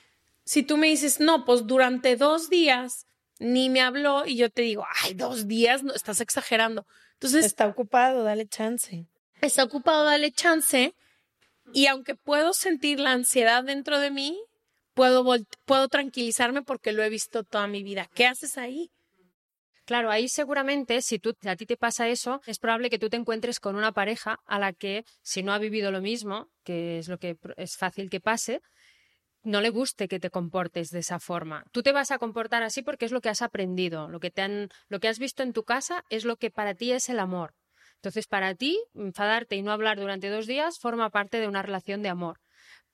si 0.45 0.63
tú 0.63 0.77
me 0.77 0.87
dices, 0.87 1.19
no, 1.19 1.45
pues 1.45 1.65
durante 1.65 2.15
dos 2.15 2.49
días 2.49 3.07
ni 3.39 3.69
me 3.69 3.81
habló 3.81 4.25
y 4.25 4.37
yo 4.37 4.49
te 4.49 4.61
digo, 4.61 4.85
ay, 5.03 5.13
dos 5.13 5.47
días, 5.47 5.83
no, 5.83 5.93
estás 5.93 6.21
exagerando. 6.21 6.85
Entonces, 7.13 7.45
Está 7.45 7.67
ocupado, 7.67 8.23
dale 8.23 8.47
chance. 8.47 9.07
está 9.41 9.63
ocupado, 9.63 10.05
dale 10.05 10.31
chance. 10.31 10.93
Y 11.73 11.87
aunque 11.87 12.15
puedo 12.15 12.53
sentir 12.53 12.99
la 12.99 13.11
ansiedad 13.11 13.63
dentro 13.63 13.99
de 13.99 14.11
mí, 14.11 14.37
puedo, 14.93 15.25
puedo 15.65 15.87
tranquilizarme 15.87 16.61
porque 16.61 16.91
lo 16.91 17.03
he 17.03 17.09
visto 17.09 17.43
toda 17.43 17.67
mi 17.67 17.83
vida. 17.83 18.09
¿Qué 18.13 18.25
haces 18.25 18.57
ahí? 18.57 18.91
Claro, 19.85 20.11
ahí 20.11 20.29
seguramente, 20.29 21.01
si 21.01 21.19
tú, 21.19 21.35
a 21.45 21.55
ti 21.57 21.65
te 21.65 21.75
pasa 21.75 22.07
eso, 22.07 22.41
es 22.45 22.57
probable 22.57 22.89
que 22.89 22.99
tú 22.99 23.09
te 23.09 23.17
encuentres 23.17 23.59
con 23.59 23.75
una 23.75 23.91
pareja 23.91 24.39
a 24.45 24.57
la 24.57 24.71
que, 24.71 25.03
si 25.21 25.43
no 25.43 25.51
ha 25.51 25.59
vivido 25.59 25.91
lo 25.91 26.01
mismo, 26.01 26.47
que 26.63 26.99
es 26.99 27.09
lo 27.09 27.17
que 27.17 27.35
es 27.57 27.75
fácil 27.75 28.09
que 28.09 28.21
pase, 28.21 28.61
no 29.43 29.61
le 29.61 29.69
guste 29.69 30.07
que 30.07 30.19
te 30.19 30.29
comportes 30.29 30.89
de 30.89 30.99
esa 30.99 31.19
forma. 31.19 31.65
Tú 31.71 31.83
te 31.83 31.91
vas 31.91 32.11
a 32.11 32.17
comportar 32.17 32.63
así 32.63 32.81
porque 32.81 33.05
es 33.05 33.11
lo 33.11 33.21
que 33.21 33.29
has 33.29 33.41
aprendido, 33.41 34.09
lo 34.09 34.19
que 34.19 34.31
te 34.31 34.41
han, 34.41 34.69
lo 34.87 34.99
que 34.99 35.09
has 35.09 35.19
visto 35.19 35.43
en 35.43 35.53
tu 35.53 35.63
casa 35.63 36.03
es 36.09 36.25
lo 36.25 36.37
que 36.37 36.49
para 36.49 36.73
ti 36.73 36.91
es 36.91 37.09
el 37.09 37.19
amor. 37.19 37.53
Entonces, 37.95 38.27
para 38.27 38.53
ti, 38.55 38.81
enfadarte 38.95 39.55
y 39.55 39.61
no 39.61 39.71
hablar 39.71 39.97
durante 39.99 40.29
dos 40.29 40.47
días 40.47 40.77
forma 40.79 41.09
parte 41.09 41.39
de 41.39 41.47
una 41.47 41.61
relación 41.61 42.01
de 42.01 42.09
amor. 42.09 42.39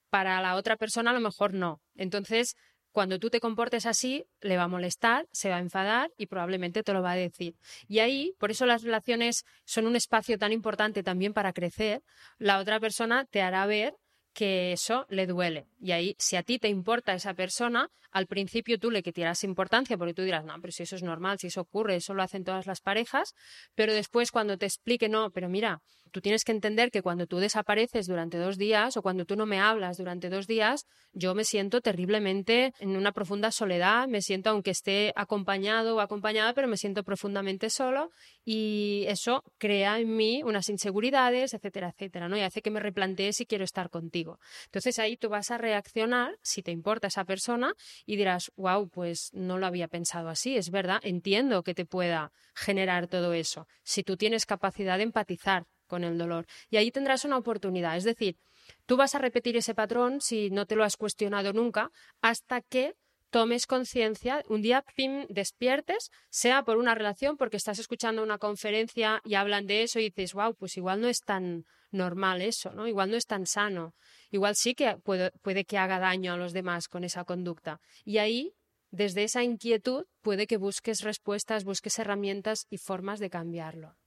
Para 0.10 0.42
la 0.42 0.56
otra 0.56 0.76
persona, 0.76 1.12
a 1.12 1.14
lo 1.14 1.20
mejor 1.20 1.54
no. 1.54 1.82
Entonces, 1.96 2.56
cuando 2.92 3.20
tú 3.20 3.30
te 3.30 3.40
comportes 3.40 3.86
así, 3.86 4.26
le 4.42 4.58
va 4.58 4.64
a 4.64 4.68
molestar, 4.68 5.28
se 5.32 5.50
va 5.50 5.58
a 5.58 5.62
enfadar 5.62 6.12
y 6.18 6.26
probablemente 6.26 6.84
te 6.84 6.94
lo 6.94 7.02
va 7.02 7.12
a 7.12 7.16
decir. 7.16 7.56
Y 7.88 8.00
ahí, 8.00 8.34
por 8.40 8.52
eso 8.52 8.66
las 8.66 8.84
relaciones 8.84 9.44
son 9.66 9.86
un 9.86 9.96
espacio 9.96 10.38
tan 10.38 10.52
importante 10.52 11.04
también 11.04 11.34
para 11.34 11.54
crecer, 11.54 12.02
la 12.38 12.60
otra 12.60 12.80
persona 12.80 13.26
te 13.26 13.42
hará 13.42 13.66
ver 13.68 13.96
que 14.34 14.72
eso 14.72 15.06
le 15.10 15.28
duele. 15.28 15.68
Y 15.80 15.92
ahí, 15.92 16.16
si 16.20 16.36
a 16.36 16.44
ti 16.44 16.60
te 16.60 16.70
importa 16.70 17.14
esa 17.14 17.34
persona, 17.34 17.90
al 18.12 18.28
principio 18.28 18.80
tú 18.80 18.92
le 18.92 19.04
quitarás 19.04 19.44
importancia 19.44 19.98
porque 19.98 20.14
tú 20.14 20.24
dirás, 20.24 20.44
no, 20.44 20.54
pero 20.62 20.72
si 20.72 20.84
eso 20.84 20.96
es 20.96 21.04
normal, 21.04 21.38
si 21.40 21.48
eso 21.48 21.62
ocurre, 21.62 21.96
eso 21.96 22.14
lo 22.14 22.24
hacen 22.24 22.44
todas 22.44 22.66
las 22.66 22.82
parejas, 22.82 23.34
pero 23.76 23.94
después 23.94 24.32
cuando 24.32 24.58
te 24.58 24.66
explique, 24.66 25.10
no, 25.10 25.32
pero 25.32 25.50
mira, 25.50 25.82
tú 26.12 26.22
tienes 26.22 26.44
que 26.44 26.52
entender 26.52 26.92
que 26.92 27.02
cuando 27.02 27.28
tú 27.28 27.38
desapareces 27.38 28.08
durante 28.08 28.38
dos 28.38 28.58
días 28.58 28.98
o 28.98 29.02
cuando 29.02 29.26
tú 29.26 29.36
no 29.36 29.46
me 29.46 29.60
hablas 29.60 29.98
durante 29.98 30.30
dos 30.30 30.48
días, 30.48 30.86
yo 31.14 31.36
me 31.36 31.44
siento 31.44 31.82
terriblemente 31.82 32.74
en 32.80 32.96
una 32.96 33.12
profunda 33.12 33.52
soledad, 33.52 34.08
me 34.08 34.22
siento 34.22 34.50
aunque 34.50 34.72
esté 34.72 35.14
acompañado 35.16 35.96
o 35.96 36.00
acompañada, 36.00 36.54
pero 36.54 36.68
me 36.68 36.78
siento 36.78 37.04
profundamente 37.04 37.70
solo 37.70 38.12
y 38.46 39.06
eso 39.08 39.44
crea 39.58 40.00
en 40.00 40.16
mí 40.16 40.42
unas 40.44 40.70
inseguridades, 40.70 41.54
etcétera, 41.54 41.90
etcétera, 41.90 42.28
¿no? 42.28 42.38
Y 42.38 42.42
hace 42.42 42.62
que 42.62 42.72
me 42.72 42.80
replantee 42.80 43.34
si 43.34 43.46
quiero 43.46 43.64
estar 43.64 43.90
contigo. 43.90 44.40
Entonces 44.66 45.00
ahí 45.00 45.18
tú 45.18 45.30
vas 45.30 45.52
a 45.52 45.58
reaccionar, 45.58 46.38
si 46.42 46.62
te 46.62 46.72
importa 46.72 47.08
esa 47.08 47.26
persona, 47.26 47.74
y 48.06 48.16
dirás, 48.16 48.52
wow, 48.56 48.90
pues 48.90 49.30
no 49.34 49.58
lo 49.58 49.66
había 49.66 49.88
pensado 49.88 50.30
así, 50.30 50.56
es 50.56 50.70
verdad, 50.70 51.00
entiendo 51.04 51.64
que 51.64 51.74
te 51.74 51.86
pueda 51.86 52.32
generar 52.56 53.08
todo 53.08 53.34
eso, 53.34 53.68
si 53.84 54.04
tú 54.04 54.18
tienes 54.18 54.46
capacidad 54.46 54.98
de 54.98 55.04
empatizar 55.04 55.66
con 55.90 56.06
el 56.06 56.18
dolor. 56.18 56.46
Y 56.70 56.78
ahí 56.78 56.92
tendrás 56.92 57.26
una 57.26 57.38
oportunidad, 57.38 57.98
es 57.98 58.06
decir, 58.06 58.38
tú 58.86 58.96
vas 58.96 59.16
a 59.16 59.20
repetir 59.20 59.58
ese 59.58 59.76
patrón 59.76 60.22
si 60.22 60.50
no 60.52 60.66
te 60.66 60.78
lo 60.78 60.86
has 60.86 60.96
cuestionado 60.96 61.52
nunca, 61.52 61.92
hasta 62.22 62.62
que 62.62 62.94
tomes 63.30 63.68
conciencia, 63.68 64.44
un 64.48 64.62
día 64.62 64.84
pim, 64.96 65.26
despiertes, 65.30 66.10
sea 66.30 66.64
por 66.64 66.78
una 66.78 66.96
relación, 66.96 67.38
porque 67.38 67.58
estás 67.58 67.80
escuchando 67.80 68.24
una 68.24 68.38
conferencia 68.38 69.22
y 69.24 69.36
hablan 69.36 69.68
de 69.68 69.84
eso 69.84 70.00
y 70.00 70.10
dices, 70.10 70.34
wow, 70.34 70.56
pues 70.56 70.78
igual 70.78 71.02
no 71.02 71.08
es 71.08 71.20
tan 71.20 71.66
normal 71.92 72.42
eso, 72.42 72.72
¿no? 72.74 72.88
Igual 72.88 73.12
no 73.12 73.18
es 73.18 73.26
tan 73.26 73.46
sano. 73.46 73.94
Igual 74.32 74.56
sí 74.56 74.74
que 74.74 74.98
puede, 74.98 75.32
puede 75.42 75.66
que 75.66 75.78
haga 75.78 76.00
daño 76.00 76.34
a 76.34 76.38
los 76.38 76.54
demás 76.54 76.88
con 76.88 77.04
esa 77.04 77.24
conducta. 77.24 77.80
Y 78.04 78.18
ahí, 78.18 78.54
desde 78.92 79.24
esa 79.24 79.44
inquietud, 79.44 80.06
puede 80.22 80.48
que 80.48 80.58
busques 80.58 81.02
respuestas, 81.02 81.64
busques 81.64 82.00
herramientas 82.00 82.66
y 82.70 82.78
formas 82.78 83.20
de 83.20 83.30
cambiarlo. 83.30 83.99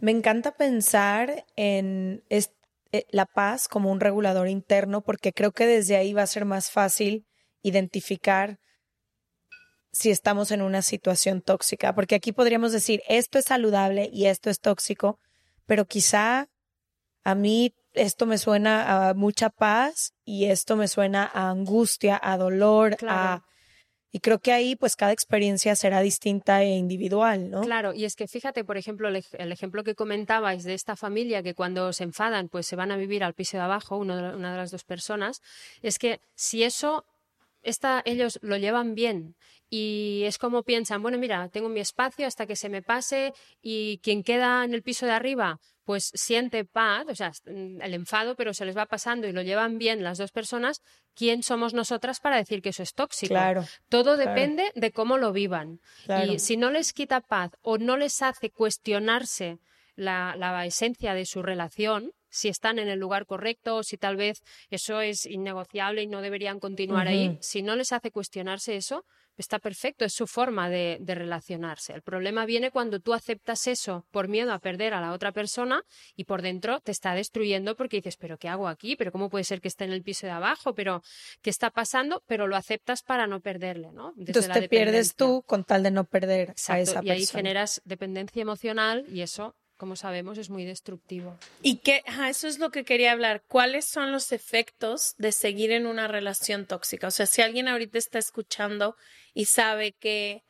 Me 0.00 0.12
encanta 0.12 0.52
pensar 0.52 1.44
en 1.56 2.22
eh, 2.30 2.44
la 3.10 3.26
paz 3.26 3.66
como 3.66 3.90
un 3.90 4.00
regulador 4.00 4.48
interno 4.48 5.02
porque 5.02 5.32
creo 5.32 5.52
que 5.52 5.66
desde 5.66 5.96
ahí 5.96 6.12
va 6.12 6.22
a 6.22 6.26
ser 6.28 6.44
más 6.44 6.70
fácil 6.70 7.26
identificar 7.62 8.60
si 9.90 10.10
estamos 10.10 10.52
en 10.52 10.62
una 10.62 10.82
situación 10.82 11.42
tóxica, 11.42 11.94
porque 11.94 12.14
aquí 12.14 12.30
podríamos 12.30 12.70
decir 12.70 13.02
esto 13.08 13.38
es 13.38 13.46
saludable 13.46 14.08
y 14.12 14.26
esto 14.26 14.50
es 14.50 14.60
tóxico, 14.60 15.18
pero 15.66 15.86
quizá 15.86 16.48
a 17.24 17.34
mí 17.34 17.74
esto 17.94 18.26
me 18.26 18.38
suena 18.38 19.08
a 19.08 19.14
mucha 19.14 19.50
paz 19.50 20.14
y 20.24 20.46
esto 20.46 20.76
me 20.76 20.86
suena 20.86 21.28
a 21.32 21.50
angustia, 21.50 22.20
a 22.22 22.36
dolor, 22.36 22.96
a 23.08 23.42
y 24.10 24.20
creo 24.20 24.38
que 24.38 24.52
ahí 24.52 24.74
pues 24.76 24.96
cada 24.96 25.12
experiencia 25.12 25.74
será 25.76 26.00
distinta 26.00 26.62
e 26.62 26.76
individual, 26.76 27.50
¿no? 27.50 27.60
Claro, 27.62 27.92
y 27.94 28.04
es 28.04 28.16
que 28.16 28.26
fíjate, 28.26 28.64
por 28.64 28.76
ejemplo, 28.76 29.08
el, 29.08 29.16
ej- 29.16 29.36
el 29.38 29.52
ejemplo 29.52 29.84
que 29.84 29.94
comentabais 29.94 30.64
de 30.64 30.74
esta 30.74 30.96
familia 30.96 31.42
que 31.42 31.54
cuando 31.54 31.92
se 31.92 32.04
enfadan, 32.04 32.48
pues 32.48 32.66
se 32.66 32.76
van 32.76 32.90
a 32.90 32.96
vivir 32.96 33.22
al 33.22 33.34
piso 33.34 33.56
de 33.56 33.62
abajo, 33.64 33.96
una 33.96 34.32
de 34.32 34.56
las 34.56 34.70
dos 34.70 34.84
personas, 34.84 35.40
es 35.82 35.98
que 35.98 36.20
si 36.34 36.62
eso 36.62 37.04
esta, 37.68 38.02
ellos 38.04 38.38
lo 38.42 38.56
llevan 38.56 38.94
bien 38.94 39.36
y 39.70 40.22
es 40.24 40.38
como 40.38 40.62
piensan, 40.62 41.02
bueno, 41.02 41.18
mira, 41.18 41.48
tengo 41.48 41.68
mi 41.68 41.80
espacio 41.80 42.26
hasta 42.26 42.46
que 42.46 42.56
se 42.56 42.68
me 42.68 42.82
pase 42.82 43.32
y 43.60 43.98
quien 43.98 44.22
queda 44.22 44.64
en 44.64 44.72
el 44.72 44.82
piso 44.82 45.04
de 45.06 45.12
arriba, 45.12 45.58
pues 45.84 46.10
siente 46.14 46.64
paz, 46.64 47.04
o 47.08 47.14
sea, 47.14 47.32
mm, 47.46 47.82
el 47.82 47.94
enfado, 47.94 48.34
pero 48.34 48.54
se 48.54 48.64
les 48.64 48.76
va 48.76 48.86
pasando 48.86 49.26
y 49.26 49.32
lo 49.32 49.42
llevan 49.42 49.78
bien 49.78 50.02
las 50.02 50.18
dos 50.18 50.32
personas, 50.32 50.80
¿quién 51.14 51.42
somos 51.42 51.74
nosotras 51.74 52.20
para 52.20 52.36
decir 52.36 52.62
que 52.62 52.70
eso 52.70 52.82
es 52.82 52.94
tóxico? 52.94 53.34
Claro. 53.34 53.64
Todo 53.88 54.16
depende 54.16 54.70
de 54.74 54.90
cómo 54.90 55.18
lo 55.18 55.32
vivan. 55.32 55.80
Claro. 56.04 56.32
Y 56.32 56.38
si 56.38 56.56
no 56.56 56.70
les 56.70 56.92
quita 56.92 57.20
paz 57.20 57.52
o 57.62 57.78
no 57.78 57.96
les 57.96 58.22
hace 58.22 58.50
cuestionarse 58.50 59.58
la, 59.96 60.34
la 60.36 60.64
esencia 60.64 61.12
de 61.12 61.26
su 61.26 61.42
relación, 61.42 62.12
si 62.38 62.48
están 62.48 62.78
en 62.78 62.88
el 62.88 62.98
lugar 62.98 63.26
correcto, 63.26 63.82
si 63.82 63.96
tal 63.98 64.16
vez 64.16 64.42
eso 64.70 65.00
es 65.00 65.26
innegociable 65.26 66.02
y 66.02 66.06
no 66.06 66.20
deberían 66.22 66.60
continuar 66.60 67.08
ahí, 67.08 67.36
si 67.40 67.62
no 67.62 67.74
les 67.76 67.92
hace 67.92 68.10
cuestionarse 68.10 68.76
eso, 68.76 69.04
está 69.36 69.60
perfecto, 69.60 70.04
es 70.04 70.14
su 70.14 70.26
forma 70.26 70.68
de, 70.68 70.98
de 71.00 71.14
relacionarse. 71.14 71.92
El 71.92 72.02
problema 72.02 72.44
viene 72.44 72.72
cuando 72.72 72.98
tú 72.98 73.14
aceptas 73.14 73.68
eso 73.68 74.04
por 74.10 74.26
miedo 74.26 74.52
a 74.52 74.58
perder 74.58 74.94
a 74.94 75.00
la 75.00 75.12
otra 75.12 75.30
persona 75.30 75.82
y 76.16 76.24
por 76.24 76.42
dentro 76.42 76.80
te 76.80 76.90
está 76.90 77.14
destruyendo 77.14 77.76
porque 77.76 77.98
dices, 77.98 78.16
pero 78.16 78.36
¿qué 78.36 78.48
hago 78.48 78.66
aquí? 78.66 78.96
¿Pero 78.96 79.12
cómo 79.12 79.30
puede 79.30 79.44
ser 79.44 79.60
que 79.60 79.68
esté 79.68 79.84
en 79.84 79.92
el 79.92 80.02
piso 80.02 80.26
de 80.26 80.32
abajo? 80.32 80.74
¿Pero 80.74 81.02
qué 81.40 81.50
está 81.50 81.70
pasando? 81.70 82.22
Pero 82.26 82.48
lo 82.48 82.56
aceptas 82.56 83.02
para 83.02 83.28
no 83.28 83.40
perderle, 83.40 83.92
¿no? 83.92 84.12
Desde 84.16 84.30
Entonces 84.30 84.48
la 84.48 84.54
te 84.60 84.68
pierdes 84.68 85.14
tú 85.14 85.44
con 85.46 85.62
tal 85.64 85.84
de 85.84 85.92
no 85.92 86.04
perder 86.04 86.48
a 86.48 86.52
Exacto, 86.52 86.82
esa 86.90 87.04
y 87.04 87.10
ahí 87.10 87.18
persona. 87.20 87.38
generas 87.38 87.80
dependencia 87.84 88.42
emocional 88.42 89.04
y 89.08 89.20
eso, 89.20 89.54
como 89.78 89.96
sabemos, 89.96 90.36
es 90.36 90.50
muy 90.50 90.64
destructivo. 90.66 91.38
Y 91.62 91.78
que, 91.78 92.02
ajá, 92.06 92.28
eso 92.28 92.46
es 92.48 92.58
lo 92.58 92.70
que 92.70 92.84
quería 92.84 93.12
hablar. 93.12 93.42
¿Cuáles 93.48 93.86
son 93.86 94.12
los 94.12 94.32
efectos 94.32 95.14
de 95.16 95.32
seguir 95.32 95.70
en 95.72 95.86
una 95.86 96.08
relación 96.08 96.66
tóxica? 96.66 97.06
O 97.06 97.10
sea, 97.10 97.24
si 97.24 97.40
alguien 97.40 97.68
ahorita 97.68 97.96
está 97.96 98.18
escuchando 98.18 98.96
y 99.32 99.46
sabe 99.46 99.92
que 99.92 100.42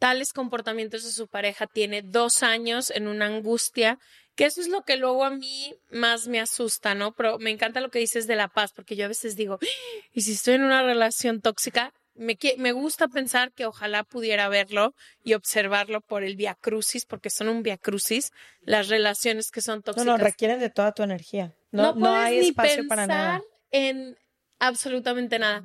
tales 0.00 0.32
comportamientos 0.32 1.04
de 1.04 1.12
su 1.12 1.28
pareja 1.28 1.66
tiene 1.66 2.02
dos 2.02 2.42
años 2.42 2.90
en 2.90 3.06
una 3.06 3.26
angustia, 3.26 3.98
que 4.34 4.46
eso 4.46 4.62
es 4.62 4.68
lo 4.68 4.82
que 4.82 4.96
luego 4.96 5.24
a 5.24 5.30
mí 5.30 5.74
más 5.90 6.26
me 6.26 6.40
asusta, 6.40 6.94
¿no? 6.94 7.12
Pero 7.12 7.38
me 7.38 7.50
encanta 7.50 7.82
lo 7.82 7.90
que 7.90 7.98
dices 7.98 8.26
de 8.26 8.36
la 8.36 8.48
paz, 8.48 8.72
porque 8.72 8.96
yo 8.96 9.04
a 9.04 9.08
veces 9.08 9.36
digo, 9.36 9.58
"¡Ah! 9.62 9.66
y 10.14 10.22
si 10.22 10.32
estoy 10.32 10.54
en 10.54 10.64
una 10.64 10.82
relación 10.82 11.42
tóxica, 11.42 11.92
me, 12.14 12.72
gusta 12.72 13.08
pensar 13.08 13.52
que 13.52 13.66
ojalá 13.66 14.04
pudiera 14.04 14.48
verlo 14.48 14.94
y 15.22 15.34
observarlo 15.34 16.00
por 16.00 16.22
el 16.22 16.36
via 16.36 16.54
crucis, 16.54 17.06
porque 17.06 17.30
son 17.30 17.48
un 17.48 17.62
via 17.62 17.78
crucis, 17.78 18.32
las 18.62 18.88
relaciones 18.88 19.50
que 19.50 19.62
son 19.62 19.78
No, 19.78 19.82
tóxicas. 19.82 20.06
no, 20.06 20.16
requieren 20.16 20.60
de 20.60 20.70
toda 20.70 20.92
tu 20.92 21.02
energía. 21.02 21.54
No, 21.70 21.94
no, 21.94 22.00
puedes 22.00 22.16
hay 22.18 22.38
espacio 22.48 22.86
para 22.88 23.06
nada. 23.06 23.38
pensar 23.38 23.48
en 23.70 24.18
absolutamente 24.58 25.38
nada. 25.38 25.62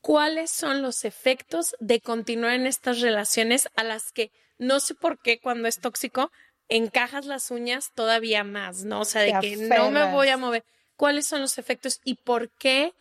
¿Cuáles 0.00 0.50
son 0.50 0.82
los 0.82 1.04
efectos 1.04 1.74
de 1.80 2.00
continuar 2.00 2.54
en 2.54 2.66
estas 2.66 3.00
relaciones 3.00 3.68
a 3.74 3.82
las 3.82 4.12
que 4.12 4.30
no 4.58 4.80
sé 4.80 4.94
por 4.94 5.18
qué 5.18 5.40
cuando 5.40 5.68
es 5.68 5.80
tóxico 5.80 6.30
encajas 6.68 7.26
las 7.26 7.50
uñas 7.50 7.92
todavía 7.94 8.44
más, 8.44 8.84
¿no? 8.84 9.00
O 9.00 9.04
sea, 9.04 9.22
de 9.22 9.34
que 9.40 9.56
no 9.56 9.90
me 9.90 10.12
voy 10.12 10.28
a 10.28 10.36
mover. 10.36 10.64
¿Cuáles 10.96 11.26
son 11.26 11.40
los 11.40 11.58
efectos 11.58 12.00
y 12.04 12.14
por 12.16 12.50
qué 12.50 12.92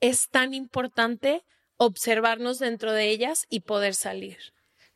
es 0.00 0.28
tan 0.28 0.54
importante 0.54 1.44
observarnos 1.82 2.58
dentro 2.58 2.92
de 2.92 3.08
ellas 3.08 3.46
y 3.48 3.60
poder 3.60 3.94
salir? 3.94 4.36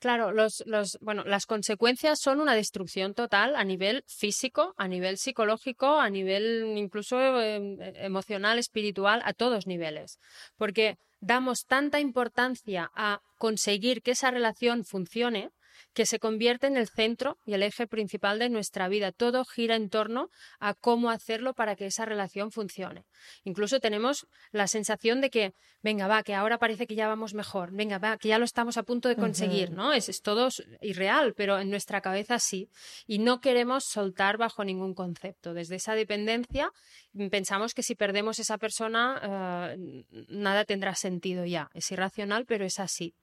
Claro, 0.01 0.33
los, 0.33 0.63
los, 0.67 0.99
bueno, 1.01 1.25
las 1.25 1.47
consecuencias 1.47 2.21
son 2.21 2.41
una 2.41 2.55
destrucción 2.55 3.15
total 3.15 3.57
a 3.57 3.65
nivel 3.65 4.05
físico, 4.07 4.75
a 4.77 4.87
nivel 4.87 5.17
psicológico, 5.17 5.99
a 5.99 6.11
nivel 6.11 6.77
incluso 6.77 7.41
eh, 7.41 7.79
emocional, 8.05 8.59
espiritual, 8.59 9.23
a 9.25 9.33
todos 9.33 9.67
niveles. 9.67 10.19
Porque 10.59 10.99
damos 11.21 11.65
tanta 11.65 12.01
importancia 12.01 12.91
a 12.95 13.23
conseguir 13.39 14.03
que 14.03 14.11
esa 14.11 14.31
relación 14.31 14.85
funcione 14.85 15.53
que 15.95 16.07
se 16.07 16.19
convierte 16.19 16.67
en 16.67 16.77
el 16.77 16.89
centro 16.89 17.39
y 17.47 17.55
el 17.55 17.63
eje 17.63 17.87
principal 17.87 18.39
de 18.39 18.51
nuestra 18.51 18.89
vida. 18.89 19.13
Todo 19.13 19.45
gira 19.45 19.77
en 19.77 19.89
torno 19.89 20.29
a 20.59 20.75
cómo 20.75 21.11
hacerlo 21.11 21.55
para 21.55 21.77
que 21.77 21.87
esa 21.87 22.05
relación 22.05 22.51
funcione. 22.51 23.05
Incluso 23.45 23.81
tenemos 23.81 24.27
la 24.51 24.67
sensación 24.67 25.21
de 25.21 25.31
que, 25.31 25.53
venga, 25.83 26.09
va, 26.09 26.23
que 26.23 26.35
ahora 26.35 26.59
parece 26.59 26.87
que 26.87 26.97
ya 26.97 27.07
vamos 27.07 27.33
mejor, 27.33 27.71
venga, 27.73 27.99
va, 27.99 28.19
que 28.19 28.29
ya 28.29 28.39
lo 28.39 28.45
estamos 28.45 28.77
a 28.77 28.83
punto 28.83 29.09
de 29.09 29.17
conseguir, 29.17 29.71
¿no? 29.71 29.93
Es, 29.93 30.09
es 30.09 30.21
todo 30.21 30.49
irreal, 30.81 31.33
pero 31.35 31.59
en 31.61 31.71
nuestra 31.71 32.01
cabeza 32.01 32.39
sí. 32.39 32.69
Y 33.07 33.19
no 33.19 33.41
queremos 33.41 33.85
soltar 33.85 34.37
bajo 34.37 34.65
ningún 34.65 34.95
concepto. 34.95 35.55
Desde 35.55 35.77
esa 35.77 35.95
dependencia 35.95 36.73
mm, 37.13 37.29
pensamos 37.29 37.73
que 37.73 37.85
si 37.85 37.95
perdemos 37.95 38.41
esa 38.41 38.59
persona, 38.59 39.75
eh, 39.77 40.05
nada 40.29 40.65
tendrá 40.65 40.97
sentido 40.97 41.45
ya. 41.45 41.71
Es 41.73 41.91
irracional, 41.93 42.47
pero 42.47 42.65
es 42.65 42.81
así. 42.81 43.15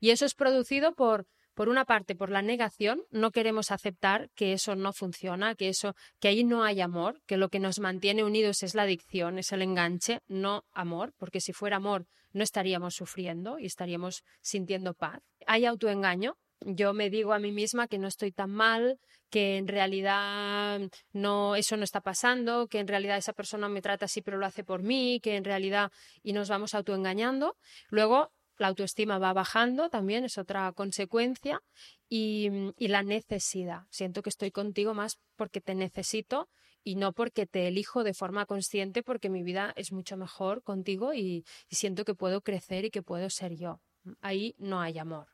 Y 0.00 0.10
eso 0.10 0.24
es 0.24 0.34
producido 0.34 0.94
por 0.94 1.26
por 1.54 1.68
una 1.68 1.84
parte, 1.84 2.14
por 2.14 2.30
la 2.30 2.42
negación, 2.42 3.02
no 3.10 3.30
queremos 3.30 3.70
aceptar 3.70 4.30
que 4.34 4.52
eso 4.52 4.74
no 4.76 4.92
funciona, 4.92 5.54
que 5.54 5.68
eso, 5.68 5.94
que 6.20 6.28
ahí 6.28 6.44
no 6.44 6.64
hay 6.64 6.80
amor, 6.80 7.20
que 7.26 7.36
lo 7.36 7.48
que 7.48 7.60
nos 7.60 7.78
mantiene 7.78 8.24
unidos 8.24 8.62
es 8.62 8.74
la 8.74 8.82
adicción, 8.82 9.38
es 9.38 9.52
el 9.52 9.62
enganche, 9.62 10.20
no 10.26 10.64
amor, 10.72 11.12
porque 11.16 11.40
si 11.40 11.52
fuera 11.52 11.76
amor 11.76 12.06
no 12.32 12.42
estaríamos 12.42 12.94
sufriendo 12.94 13.58
y 13.58 13.66
estaríamos 13.66 14.24
sintiendo 14.42 14.92
paz. 14.92 15.22
Hay 15.46 15.64
autoengaño. 15.64 16.36
Yo 16.66 16.94
me 16.94 17.10
digo 17.10 17.32
a 17.32 17.38
mí 17.38 17.52
misma 17.52 17.88
que 17.88 17.98
no 17.98 18.08
estoy 18.08 18.32
tan 18.32 18.50
mal, 18.50 18.98
que 19.30 19.58
en 19.58 19.68
realidad 19.68 20.80
no 21.12 21.56
eso 21.56 21.76
no 21.76 21.84
está 21.84 22.00
pasando, 22.00 22.68
que 22.68 22.78
en 22.78 22.88
realidad 22.88 23.18
esa 23.18 23.32
persona 23.34 23.68
me 23.68 23.82
trata 23.82 24.06
así 24.06 24.22
pero 24.22 24.38
lo 24.38 24.46
hace 24.46 24.64
por 24.64 24.82
mí, 24.82 25.20
que 25.22 25.36
en 25.36 25.44
realidad 25.44 25.92
y 26.22 26.32
nos 26.32 26.48
vamos 26.48 26.74
autoengañando. 26.74 27.56
Luego 27.88 28.32
la 28.58 28.68
autoestima 28.68 29.18
va 29.18 29.32
bajando, 29.32 29.88
también 29.90 30.24
es 30.24 30.38
otra 30.38 30.72
consecuencia, 30.72 31.62
y, 32.08 32.50
y 32.76 32.88
la 32.88 33.02
necesidad. 33.02 33.82
Siento 33.90 34.22
que 34.22 34.30
estoy 34.30 34.50
contigo 34.50 34.94
más 34.94 35.18
porque 35.36 35.60
te 35.60 35.74
necesito 35.74 36.48
y 36.82 36.96
no 36.96 37.12
porque 37.12 37.46
te 37.46 37.66
elijo 37.66 38.04
de 38.04 38.14
forma 38.14 38.46
consciente, 38.46 39.02
porque 39.02 39.30
mi 39.30 39.42
vida 39.42 39.72
es 39.76 39.90
mucho 39.90 40.16
mejor 40.16 40.62
contigo 40.62 41.14
y, 41.14 41.44
y 41.68 41.76
siento 41.76 42.04
que 42.04 42.14
puedo 42.14 42.42
crecer 42.42 42.84
y 42.84 42.90
que 42.90 43.02
puedo 43.02 43.30
ser 43.30 43.56
yo. 43.56 43.80
Ahí 44.20 44.54
no 44.58 44.80
hay 44.80 44.98
amor. 44.98 45.28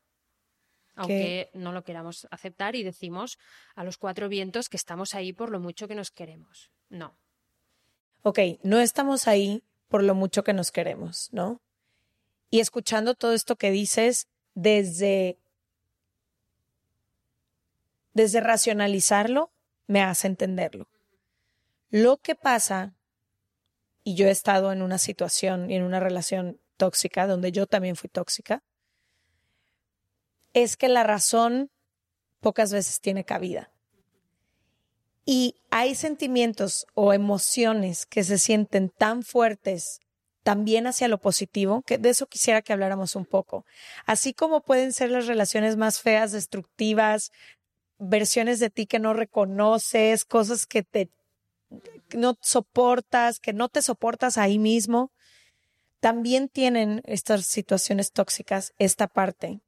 Aunque 0.95 1.51
no 1.55 1.73
lo 1.73 1.83
queramos 1.83 2.27
aceptar 2.31 2.77
y 2.77 2.83
decimos 2.83 3.39
a 3.75 3.85
los 3.85 3.97
cuatro 3.97 4.29
vientos 4.29 4.69
que 4.69 4.77
estamos 4.77 5.15
ahí 5.15 5.33
por 5.33 5.51
lo 5.51 5.59
mucho 5.59 5.89
que 5.89 5.95
nos 5.95 6.11
queremos. 6.11 6.71
No. 6.89 7.17
Ok, 8.23 8.39
no 8.63 8.81
estamos 8.81 9.27
ahí 9.27 9.63
por 9.89 10.03
lo 10.03 10.15
mucho 10.15 10.45
que 10.45 10.53
nos 10.53 10.71
queremos, 10.71 11.31
¿no? 11.33 11.63
Y 12.51 12.61
escuchando 12.61 13.15
todo 13.15 13.33
esto 13.33 13.57
que 13.57 13.71
dices 13.71 14.27
desde 14.55 15.39
desde 18.13 18.41
racionalizarlo 18.41 19.53
me 19.87 20.03
hace 20.03 20.27
entenderlo. 20.27 20.89
Lo 21.91 22.19
que 22.19 22.35
pasa 22.35 22.95
y 24.03 24.15
yo 24.15 24.27
he 24.27 24.31
estado 24.31 24.73
en 24.73 24.83
una 24.83 24.99
situación 24.99 25.71
y 25.71 25.77
en 25.77 25.85
una 25.85 26.01
relación 26.01 26.61
tóxica 26.77 27.27
donde 27.27 27.53
yo 27.53 27.67
también 27.67 27.97
fui 27.97 28.09
tóxica 28.09 28.63
es 30.53 30.77
que 30.77 30.89
la 30.89 31.05
razón 31.05 31.71
pocas 32.41 32.73
veces 32.73 33.01
tiene 33.01 33.25
cabida. 33.25 33.71
Y 35.25 35.57
hay 35.71 35.95
sentimientos 35.95 36.87
o 36.95 37.13
emociones 37.13 38.07
que 38.07 38.25
se 38.25 38.39
sienten 38.39 38.89
tan 38.89 39.23
fuertes 39.23 40.01
también 40.43 40.87
hacia 40.87 41.09
lo 41.09 41.19
positivo, 41.19 41.83
que 41.83 41.99
de 41.99 42.11
eso 42.11 42.27
quisiera 42.27 42.63
que 42.63 42.73
habláramos 42.73 43.17
un 43.17 43.27
poco. 43.27 43.65
Así 44.07 44.33
como 44.35 44.63
pueden 44.63 44.93
ser 44.93 45.11
las 45.11 45.27
relaciones 45.27 45.77
más 45.77 46.01
feas, 46.01 46.33
destructivas, 46.33 47.31
versiones 47.99 48.59
de 48.61 48.71
ti 48.71 48.87
que 48.87 48.99
no 48.99 49.15
reconoces, 49.15 50.25
cosas 50.25 50.67
que 50.67 50.83
te 50.83 51.11
no 52.15 52.37
soportas, 52.41 53.39
que 53.39 53.53
no 53.53 53.69
te 53.69 53.83
soportas 53.83 54.39
ahí 54.39 54.59
mismo, 54.59 55.13
también 56.01 56.49
tienen 56.49 57.03
estas 57.05 57.47
situaciones 57.47 58.11
tóxicas 58.13 58.73
esta 58.79 59.07
parte 59.07 59.61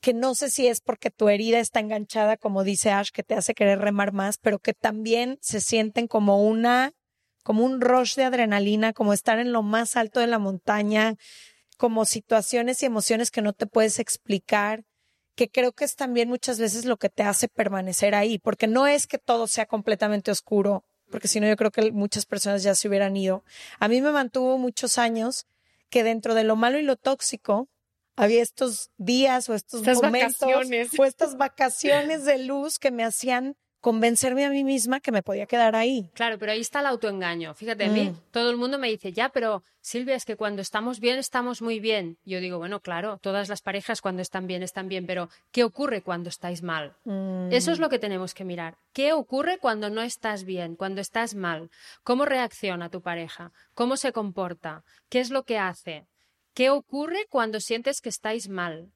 que 0.00 0.14
no 0.14 0.34
sé 0.34 0.50
si 0.50 0.66
es 0.66 0.80
porque 0.80 1.10
tu 1.10 1.28
herida 1.28 1.58
está 1.58 1.80
enganchada, 1.80 2.36
como 2.36 2.64
dice 2.64 2.90
Ash, 2.90 3.10
que 3.10 3.22
te 3.22 3.34
hace 3.34 3.54
querer 3.54 3.80
remar 3.80 4.12
más, 4.12 4.38
pero 4.38 4.58
que 4.58 4.72
también 4.72 5.38
se 5.40 5.60
sienten 5.60 6.06
como 6.06 6.46
una, 6.46 6.92
como 7.48 7.64
un 7.64 7.80
rush 7.80 8.14
de 8.14 8.24
adrenalina, 8.24 8.92
como 8.92 9.14
estar 9.14 9.38
en 9.38 9.52
lo 9.52 9.62
más 9.62 9.96
alto 9.96 10.20
de 10.20 10.26
la 10.26 10.38
montaña, 10.38 11.14
como 11.78 12.04
situaciones 12.04 12.82
y 12.82 12.84
emociones 12.84 13.30
que 13.30 13.40
no 13.40 13.54
te 13.54 13.66
puedes 13.66 14.00
explicar, 14.00 14.84
que 15.34 15.48
creo 15.48 15.72
que 15.72 15.86
es 15.86 15.96
también 15.96 16.28
muchas 16.28 16.60
veces 16.60 16.84
lo 16.84 16.98
que 16.98 17.08
te 17.08 17.22
hace 17.22 17.48
permanecer 17.48 18.14
ahí, 18.14 18.38
porque 18.38 18.66
no 18.66 18.86
es 18.86 19.06
que 19.06 19.16
todo 19.16 19.46
sea 19.46 19.64
completamente 19.64 20.30
oscuro, 20.30 20.84
porque 21.10 21.26
si 21.26 21.40
no 21.40 21.48
yo 21.48 21.56
creo 21.56 21.70
que 21.70 21.90
muchas 21.90 22.26
personas 22.26 22.62
ya 22.62 22.74
se 22.74 22.86
hubieran 22.86 23.16
ido. 23.16 23.44
A 23.78 23.88
mí 23.88 24.02
me 24.02 24.10
mantuvo 24.10 24.58
muchos 24.58 24.98
años 24.98 25.46
que 25.88 26.04
dentro 26.04 26.34
de 26.34 26.44
lo 26.44 26.54
malo 26.54 26.78
y 26.78 26.82
lo 26.82 26.96
tóxico, 26.96 27.70
había 28.14 28.42
estos 28.42 28.90
días 28.98 29.48
o 29.48 29.54
estos 29.54 29.80
Estas 29.80 30.02
momentos 30.02 30.38
vacaciones. 30.38 30.90
o 30.98 31.04
estas 31.06 31.38
vacaciones 31.38 32.26
de 32.26 32.40
luz 32.40 32.78
que 32.78 32.90
me 32.90 33.04
hacían 33.04 33.56
convencerme 33.80 34.44
a 34.44 34.50
mí 34.50 34.64
misma 34.64 35.00
que 35.00 35.12
me 35.12 35.22
podía 35.22 35.46
quedar 35.46 35.76
ahí. 35.76 36.10
Claro, 36.14 36.38
pero 36.38 36.52
ahí 36.52 36.60
está 36.60 36.80
el 36.80 36.86
autoengaño. 36.86 37.54
Fíjate, 37.54 37.84
a 37.84 37.88
mí 37.88 38.10
Mm. 38.10 38.16
todo 38.32 38.50
el 38.50 38.56
mundo 38.56 38.78
me 38.78 38.88
dice, 38.88 39.12
ya, 39.12 39.28
pero 39.28 39.62
Silvia, 39.80 40.16
es 40.16 40.24
que 40.24 40.36
cuando 40.36 40.60
estamos 40.62 40.98
bien, 41.00 41.18
estamos 41.18 41.62
muy 41.62 41.78
bien. 41.80 42.18
Yo 42.24 42.40
digo, 42.40 42.58
bueno, 42.58 42.80
claro, 42.80 43.18
todas 43.22 43.48
las 43.48 43.62
parejas 43.62 44.00
cuando 44.00 44.20
están 44.20 44.46
bien, 44.46 44.62
están 44.62 44.88
bien, 44.88 45.06
pero 45.06 45.28
¿qué 45.52 45.62
ocurre 45.64 46.02
cuando 46.02 46.28
estáis 46.28 46.62
mal? 46.62 46.96
Mm. 47.04 47.52
Eso 47.52 47.70
es 47.70 47.78
lo 47.78 47.88
que 47.88 47.98
tenemos 47.98 48.34
que 48.34 48.44
mirar. 48.44 48.76
¿Qué 48.92 49.12
ocurre 49.12 49.58
cuando 49.58 49.90
no 49.90 50.02
estás 50.02 50.44
bien, 50.44 50.74
cuando 50.76 51.00
estás 51.00 51.34
mal? 51.34 51.70
¿Cómo 52.02 52.24
reacciona 52.24 52.90
tu 52.90 53.00
pareja? 53.00 53.52
¿Cómo 53.74 53.96
se 53.96 54.12
comporta? 54.12 54.82
¿Qué 55.08 55.20
es 55.20 55.30
lo 55.30 55.44
que 55.44 55.58
hace? 55.58 56.06
¿Qué 56.52 56.70
ocurre 56.70 57.26
cuando 57.30 57.60
sientes 57.60 58.00
que 58.00 58.08
estáis 58.08 58.48
mal? 58.48 58.90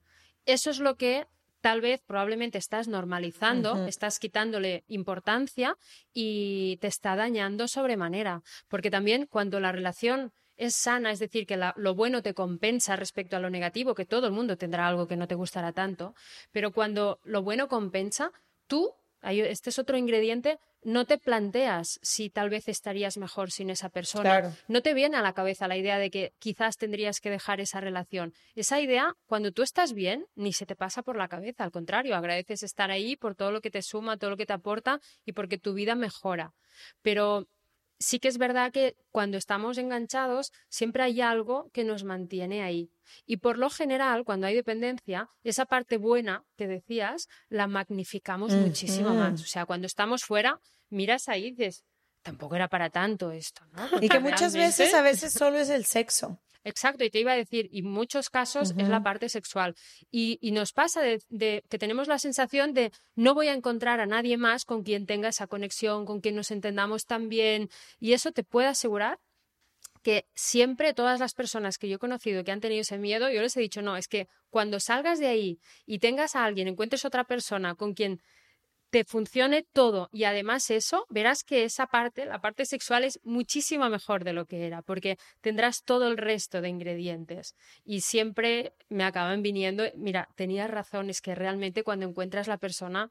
Eso 0.44 0.70
es 0.70 0.80
lo 0.80 0.96
que 0.96 1.26
tal 1.62 1.80
vez 1.80 2.02
probablemente 2.06 2.58
estás 2.58 2.86
normalizando, 2.88 3.70
estás 3.88 4.18
quitándole 4.18 4.84
importancia 4.88 5.76
y 6.12 6.76
te 6.82 6.88
está 6.88 7.16
dañando 7.16 7.68
sobremanera. 7.68 8.42
Porque 8.68 8.90
también 8.90 9.26
cuando 9.26 9.58
la 9.60 9.72
relación 9.72 10.32
es 10.56 10.74
sana, 10.76 11.10
es 11.10 11.18
decir, 11.18 11.46
que 11.46 11.56
la- 11.56 11.72
lo 11.76 11.94
bueno 11.94 12.20
te 12.22 12.34
compensa 12.34 12.94
respecto 12.96 13.36
a 13.36 13.40
lo 13.40 13.48
negativo, 13.48 13.94
que 13.94 14.04
todo 14.04 14.26
el 14.26 14.32
mundo 14.32 14.56
tendrá 14.56 14.86
algo 14.86 15.06
que 15.06 15.16
no 15.16 15.26
te 15.26 15.34
gustará 15.34 15.72
tanto, 15.72 16.14
pero 16.52 16.72
cuando 16.72 17.18
lo 17.24 17.42
bueno 17.42 17.68
compensa, 17.68 18.30
tú, 18.66 18.92
este 19.22 19.70
es 19.70 19.78
otro 19.78 19.96
ingrediente, 19.96 20.58
no 20.82 21.04
te 21.04 21.16
planteas 21.18 21.98
si 22.02 22.28
tal 22.28 22.50
vez 22.50 22.68
estarías 22.68 23.16
mejor 23.16 23.50
sin 23.50 23.70
esa 23.70 23.88
persona. 23.88 24.22
Claro. 24.22 24.56
No 24.68 24.82
te 24.82 24.94
viene 24.94 25.16
a 25.16 25.22
la 25.22 25.32
cabeza 25.32 25.68
la 25.68 25.76
idea 25.76 25.98
de 25.98 26.10
que 26.10 26.32
quizás 26.38 26.76
tendrías 26.76 27.20
que 27.20 27.30
dejar 27.30 27.60
esa 27.60 27.80
relación. 27.80 28.34
Esa 28.54 28.80
idea, 28.80 29.14
cuando 29.26 29.52
tú 29.52 29.62
estás 29.62 29.92
bien, 29.92 30.26
ni 30.34 30.52
se 30.52 30.66
te 30.66 30.74
pasa 30.74 31.02
por 31.02 31.16
la 31.16 31.28
cabeza. 31.28 31.64
Al 31.64 31.70
contrario, 31.70 32.16
agradeces 32.16 32.62
estar 32.62 32.90
ahí 32.90 33.16
por 33.16 33.36
todo 33.36 33.52
lo 33.52 33.60
que 33.60 33.70
te 33.70 33.82
suma, 33.82 34.16
todo 34.16 34.30
lo 34.30 34.36
que 34.36 34.46
te 34.46 34.52
aporta 34.52 35.00
y 35.24 35.32
porque 35.32 35.58
tu 35.58 35.72
vida 35.74 35.94
mejora. 35.94 36.52
Pero 37.02 37.46
sí 38.02 38.18
que 38.18 38.28
es 38.28 38.38
verdad 38.38 38.72
que 38.72 38.96
cuando 39.10 39.38
estamos 39.38 39.78
enganchados 39.78 40.52
siempre 40.68 41.02
hay 41.02 41.20
algo 41.20 41.70
que 41.72 41.84
nos 41.84 42.04
mantiene 42.04 42.62
ahí. 42.62 42.90
Y 43.26 43.38
por 43.38 43.58
lo 43.58 43.70
general, 43.70 44.24
cuando 44.24 44.46
hay 44.46 44.54
dependencia, 44.54 45.30
esa 45.44 45.66
parte 45.66 45.96
buena 45.96 46.44
que 46.56 46.66
decías 46.66 47.28
la 47.48 47.66
magnificamos 47.66 48.52
muchísimo 48.52 49.14
más. 49.14 49.40
O 49.40 49.46
sea, 49.46 49.66
cuando 49.66 49.86
estamos 49.86 50.24
fuera, 50.24 50.60
miras 50.90 51.28
ahí 51.28 51.46
y 51.46 51.50
dices, 51.52 51.84
tampoco 52.22 52.56
era 52.56 52.68
para 52.68 52.90
tanto 52.90 53.30
esto, 53.32 53.62
¿no? 53.72 53.88
Y 54.00 54.08
que 54.08 54.18
muchas 54.20 54.52
realmente- 54.52 54.82
veces, 54.82 54.94
a 54.94 55.02
veces 55.02 55.32
solo 55.32 55.58
es 55.58 55.68
el 55.68 55.84
sexo. 55.84 56.38
Exacto, 56.64 57.02
y 57.02 57.10
te 57.10 57.18
iba 57.18 57.32
a 57.32 57.36
decir, 57.36 57.68
y 57.72 57.80
en 57.80 57.90
muchos 57.90 58.30
casos 58.30 58.72
es 58.78 58.88
la 58.88 59.02
parte 59.02 59.28
sexual. 59.28 59.74
Y, 60.12 60.38
y 60.40 60.52
nos 60.52 60.72
pasa 60.72 61.00
de, 61.00 61.20
de 61.28 61.64
que 61.68 61.76
tenemos 61.76 62.06
la 62.06 62.20
sensación 62.20 62.72
de 62.72 62.92
no 63.16 63.34
voy 63.34 63.48
a 63.48 63.52
encontrar 63.52 63.98
a 63.98 64.06
nadie 64.06 64.36
más 64.36 64.64
con 64.64 64.84
quien 64.84 65.04
tenga 65.06 65.28
esa 65.28 65.48
conexión, 65.48 66.04
con 66.06 66.20
quien 66.20 66.36
nos 66.36 66.52
entendamos 66.52 67.04
tan 67.04 67.28
bien. 67.28 67.68
Y 67.98 68.12
eso 68.12 68.30
te 68.30 68.44
puede 68.44 68.68
asegurar 68.68 69.18
que 70.04 70.26
siempre 70.36 70.94
todas 70.94 71.18
las 71.18 71.34
personas 71.34 71.78
que 71.78 71.88
yo 71.88 71.96
he 71.96 71.98
conocido 71.98 72.44
que 72.44 72.52
han 72.52 72.60
tenido 72.60 72.82
ese 72.82 72.96
miedo, 72.98 73.28
yo 73.28 73.42
les 73.42 73.56
he 73.56 73.60
dicho, 73.60 73.82
no, 73.82 73.96
es 73.96 74.06
que 74.06 74.28
cuando 74.48 74.78
salgas 74.78 75.18
de 75.18 75.26
ahí 75.26 75.58
y 75.84 75.98
tengas 75.98 76.36
a 76.36 76.44
alguien, 76.44 76.68
encuentres 76.68 77.04
otra 77.04 77.24
persona 77.24 77.74
con 77.74 77.92
quien 77.94 78.20
te 78.92 79.04
funcione 79.04 79.62
todo 79.72 80.10
y 80.12 80.24
además 80.24 80.70
eso, 80.70 81.06
verás 81.08 81.44
que 81.44 81.64
esa 81.64 81.86
parte, 81.86 82.26
la 82.26 82.42
parte 82.42 82.66
sexual 82.66 83.04
es 83.04 83.18
muchísimo 83.24 83.88
mejor 83.88 84.22
de 84.22 84.34
lo 84.34 84.44
que 84.44 84.66
era, 84.66 84.82
porque 84.82 85.16
tendrás 85.40 85.82
todo 85.82 86.08
el 86.08 86.18
resto 86.18 86.60
de 86.60 86.68
ingredientes 86.68 87.56
y 87.86 88.02
siempre 88.02 88.74
me 88.90 89.04
acaban 89.04 89.40
viniendo, 89.42 89.84
mira, 89.96 90.28
tenías 90.36 90.70
razón, 90.70 91.08
es 91.08 91.22
que 91.22 91.34
realmente 91.34 91.84
cuando 91.84 92.04
encuentras 92.06 92.48
la 92.48 92.58
persona 92.58 93.10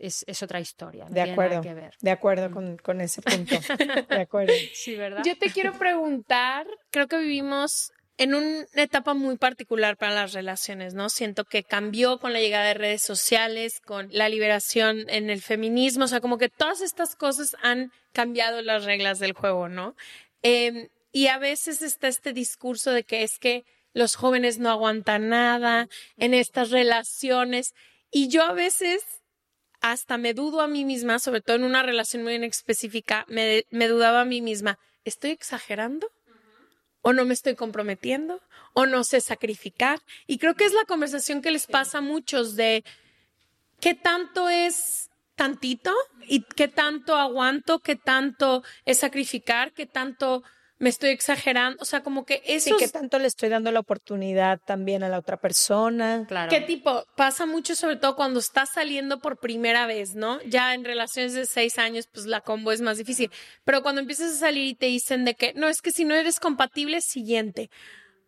es, 0.00 0.24
es 0.26 0.42
otra 0.42 0.58
historia, 0.58 1.04
no 1.04 1.10
De 1.10 1.22
tiene 1.22 1.36
nada 1.36 1.44
acuerdo. 1.46 1.62
que 1.62 1.74
ver. 1.74 1.94
De 2.00 2.10
acuerdo 2.10 2.50
con, 2.50 2.76
con 2.78 3.00
ese 3.00 3.22
punto. 3.22 3.54
De 4.08 4.20
acuerdo. 4.22 4.52
Sí, 4.74 4.96
¿verdad? 4.96 5.22
Yo 5.24 5.38
te 5.38 5.50
quiero 5.50 5.74
preguntar, 5.78 6.66
creo 6.90 7.06
que 7.06 7.18
vivimos 7.18 7.92
en 8.20 8.34
una 8.34 8.66
etapa 8.74 9.14
muy 9.14 9.38
particular 9.38 9.96
para 9.96 10.14
las 10.14 10.34
relaciones, 10.34 10.92
¿no? 10.92 11.08
Siento 11.08 11.46
que 11.46 11.64
cambió 11.64 12.18
con 12.18 12.34
la 12.34 12.40
llegada 12.40 12.66
de 12.66 12.74
redes 12.74 13.00
sociales, 13.00 13.80
con 13.80 14.10
la 14.12 14.28
liberación 14.28 15.06
en 15.08 15.30
el 15.30 15.40
feminismo, 15.40 16.04
o 16.04 16.06
sea, 16.06 16.20
como 16.20 16.36
que 16.36 16.50
todas 16.50 16.82
estas 16.82 17.16
cosas 17.16 17.56
han 17.62 17.92
cambiado 18.12 18.60
las 18.60 18.84
reglas 18.84 19.20
del 19.20 19.32
juego, 19.32 19.70
¿no? 19.70 19.96
Eh, 20.42 20.90
y 21.12 21.28
a 21.28 21.38
veces 21.38 21.80
está 21.80 22.08
este 22.08 22.34
discurso 22.34 22.90
de 22.90 23.04
que 23.04 23.22
es 23.22 23.38
que 23.38 23.64
los 23.94 24.16
jóvenes 24.16 24.58
no 24.58 24.68
aguantan 24.68 25.30
nada 25.30 25.88
en 26.18 26.34
estas 26.34 26.70
relaciones 26.70 27.72
y 28.10 28.28
yo 28.28 28.42
a 28.42 28.52
veces 28.52 29.02
hasta 29.80 30.18
me 30.18 30.34
dudo 30.34 30.60
a 30.60 30.68
mí 30.68 30.84
misma, 30.84 31.20
sobre 31.20 31.40
todo 31.40 31.56
en 31.56 31.64
una 31.64 31.82
relación 31.82 32.22
muy 32.22 32.34
específica, 32.34 33.24
me, 33.28 33.64
me 33.70 33.88
dudaba 33.88 34.20
a 34.20 34.26
mí 34.26 34.42
misma, 34.42 34.78
¿estoy 35.06 35.30
exagerando? 35.30 36.10
¿O 37.02 37.12
no 37.12 37.24
me 37.24 37.34
estoy 37.34 37.54
comprometiendo? 37.54 38.40
¿O 38.74 38.86
no 38.86 39.04
sé 39.04 39.20
sacrificar? 39.20 40.00
Y 40.26 40.38
creo 40.38 40.54
que 40.54 40.64
es 40.64 40.72
la 40.72 40.84
conversación 40.84 41.40
que 41.42 41.50
les 41.50 41.66
pasa 41.66 41.98
a 41.98 42.02
muchos 42.02 42.56
de 42.56 42.84
qué 43.80 43.94
tanto 43.94 44.48
es 44.48 45.10
tantito 45.34 45.94
y 46.28 46.42
qué 46.42 46.68
tanto 46.68 47.16
aguanto, 47.16 47.78
qué 47.78 47.96
tanto 47.96 48.62
es 48.84 48.98
sacrificar, 48.98 49.72
qué 49.72 49.86
tanto 49.86 50.42
me 50.80 50.88
estoy 50.88 51.10
exagerando. 51.10 51.80
O 51.80 51.84
sea, 51.84 52.02
como 52.02 52.24
que 52.24 52.42
Sí, 52.46 52.70
eso 52.70 52.76
que 52.78 52.88
tanto 52.88 53.18
le 53.18 53.28
estoy 53.28 53.50
dando 53.50 53.70
la 53.70 53.80
oportunidad 53.80 54.58
también 54.66 55.04
a 55.04 55.08
la 55.10 55.18
otra 55.18 55.36
persona. 55.36 56.24
Claro. 56.26 56.48
¿Qué 56.50 56.62
tipo? 56.62 57.04
Pasa 57.16 57.44
mucho, 57.44 57.76
sobre 57.76 57.96
todo 57.96 58.16
cuando 58.16 58.40
estás 58.40 58.70
saliendo 58.72 59.20
por 59.20 59.38
primera 59.38 59.86
vez, 59.86 60.14
¿no? 60.14 60.40
Ya 60.42 60.74
en 60.74 60.84
relaciones 60.84 61.34
de 61.34 61.44
seis 61.44 61.78
años, 61.78 62.08
pues 62.10 62.24
la 62.24 62.40
combo 62.40 62.72
es 62.72 62.80
más 62.80 62.96
difícil. 62.96 63.30
Pero 63.64 63.82
cuando 63.82 64.00
empiezas 64.00 64.32
a 64.32 64.38
salir 64.38 64.64
y 64.64 64.74
te 64.74 64.86
dicen 64.86 65.26
de 65.26 65.34
que, 65.34 65.52
no, 65.52 65.68
es 65.68 65.82
que 65.82 65.92
si 65.92 66.04
no 66.04 66.14
eres 66.14 66.40
compatible, 66.40 67.02
siguiente. 67.02 67.70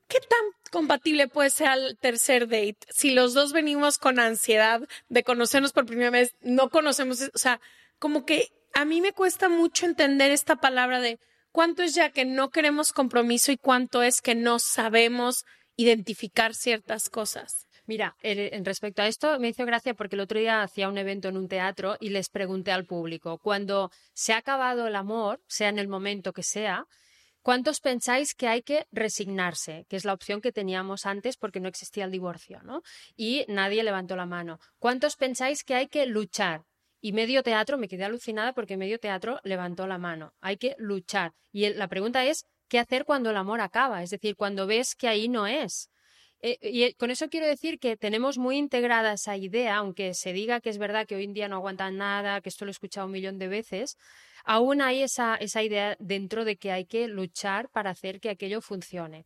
¿Qué 0.07 0.19
tan 0.21 0.71
compatible 0.71 1.29
puede 1.29 1.49
ser 1.49 1.69
al 1.69 1.97
tercer 1.99 2.49
date? 2.49 2.77
Si 2.91 3.13
los 3.13 3.33
dos 3.33 3.55
venimos 3.55 3.97
con 3.97 4.19
ansiedad 4.19 4.83
de 5.09 5.23
conocernos 5.23 5.73
por 5.73 5.87
primera 5.87 6.11
vez, 6.11 6.35
no 6.43 6.69
conocemos, 6.69 7.31
o 7.35 7.39
sea, 7.39 7.63
como 7.99 8.27
que 8.27 8.49
a 8.75 8.85
mí 8.85 9.01
me 9.01 9.13
cuesta 9.13 9.49
mucho 9.49 9.87
entender 9.87 10.31
esta 10.31 10.57
palabra 10.57 11.01
de 11.01 11.19
cuánto 11.53 11.83
es 11.83 11.95
ya 11.95 12.11
que 12.11 12.25
no 12.25 12.51
queremos 12.51 12.93
compromiso 12.93 13.53
y 13.53 13.59
cuánto 13.59 14.03
es 14.03 14.21
que 14.21 14.35
no 14.35 14.59
sabemos 14.59 15.45
identificar 15.77 16.55
ciertas 16.55 17.09
cosas. 17.09 17.67
Mira, 17.87 18.17
en 18.23 18.65
respecto 18.65 19.03
a 19.03 19.09
esto 19.09 19.39
me 19.41 19.49
hizo 19.49 19.67
gracia 19.67 19.95
porque 19.95 20.15
el 20.15 20.21
otro 20.21 20.39
día 20.39 20.63
hacía 20.63 20.89
un 20.89 20.99
evento 20.99 21.29
en 21.29 21.37
un 21.37 21.49
teatro 21.49 21.97
y 22.01 22.11
les 22.11 22.29
pregunté 22.29 22.71
al 22.71 22.87
público, 22.87 23.39
cuando 23.39 23.91
se 24.15 24.33
ha 24.33 24.39
acabado 24.39 24.87
el 24.87 24.95
amor, 24.95 25.41
sea 25.49 25.69
en 25.69 25.79
el 25.79 25.89
momento 25.89 26.33
que 26.33 26.45
sea, 26.45 26.87
¿cuántos 27.43 27.81
pensáis 27.81 28.35
que 28.35 28.47
hay 28.47 28.63
que 28.63 28.87
resignarse? 28.93 29.85
Que 29.89 29.97
es 29.97 30.05
la 30.05 30.13
opción 30.13 30.41
que 30.41 30.53
teníamos 30.53 31.07
antes 31.07 31.37
porque 31.37 31.59
no 31.59 31.69
existía 31.69 32.05
el 32.05 32.13
divorcio, 32.13 32.63
¿no? 32.63 32.83
Y 33.17 33.45
nadie 33.49 33.83
levantó 33.83 34.15
la 34.15 34.27
mano. 34.27 34.61
¿Cuántos 34.79 35.17
pensáis 35.17 35.65
que 35.65 35.75
hay 35.75 35.89
que 35.89 36.07
luchar? 36.07 36.63
Y 37.05 37.13
medio 37.13 37.43
teatro, 37.43 37.79
me 37.79 37.89
quedé 37.89 38.05
alucinada 38.05 38.53
porque 38.53 38.77
medio 38.77 39.01
teatro 39.01 39.41
levantó 39.43 39.89
la 39.89 39.99
mano. 39.99 40.33
Hay 40.41 40.57
que 40.57 40.77
luchar. 40.79 41.33
Y 41.51 41.69
la 41.75 41.89
pregunta 41.89 42.25
es, 42.25 42.47
¿qué 42.69 42.79
hacer 42.79 43.05
cuando 43.05 43.31
el 43.31 43.37
amor 43.37 43.61
acaba? 43.61 44.05
Es 44.05 44.11
decir, 44.11 44.37
cuando 44.37 44.69
ves 44.69 44.95
que 44.95 45.09
ahí 45.09 45.29
no 45.29 45.49
es. 45.49 45.91
Eh, 46.43 46.59
y 46.63 46.85
eh, 46.85 46.95
con 46.97 47.11
eso 47.11 47.29
quiero 47.29 47.47
decir 47.47 47.81
que 47.81 47.97
tenemos 47.97 48.39
muy 48.39 48.57
integrada 48.57 49.15
esa 49.15 49.37
idea, 49.37 49.77
aunque 49.77 50.15
se 50.15 50.33
diga 50.33 50.61
que 50.61 50.71
es 50.71 50.79
verdad 50.79 51.05
que 51.07 51.17
hoy 51.17 51.25
en 51.25 51.35
día 51.35 51.49
no 51.49 51.57
aguantan 51.57 51.97
nada, 51.97 52.41
que 52.41 52.49
esto 52.49 52.65
lo 52.65 52.71
he 52.71 52.73
escuchado 52.73 53.07
un 53.07 53.13
millón 53.13 53.37
de 53.39 53.49
veces, 53.49 53.97
aún 54.45 54.81
hay 54.81 55.03
esa, 55.03 55.35
esa 55.35 55.61
idea 55.65 55.97
dentro 55.99 56.45
de 56.45 56.57
que 56.57 56.71
hay 56.71 56.85
que 56.85 57.09
luchar 57.09 57.69
para 57.71 57.91
hacer 57.91 58.21
que 58.21 58.31
aquello 58.31 58.61
funcione. 58.61 59.25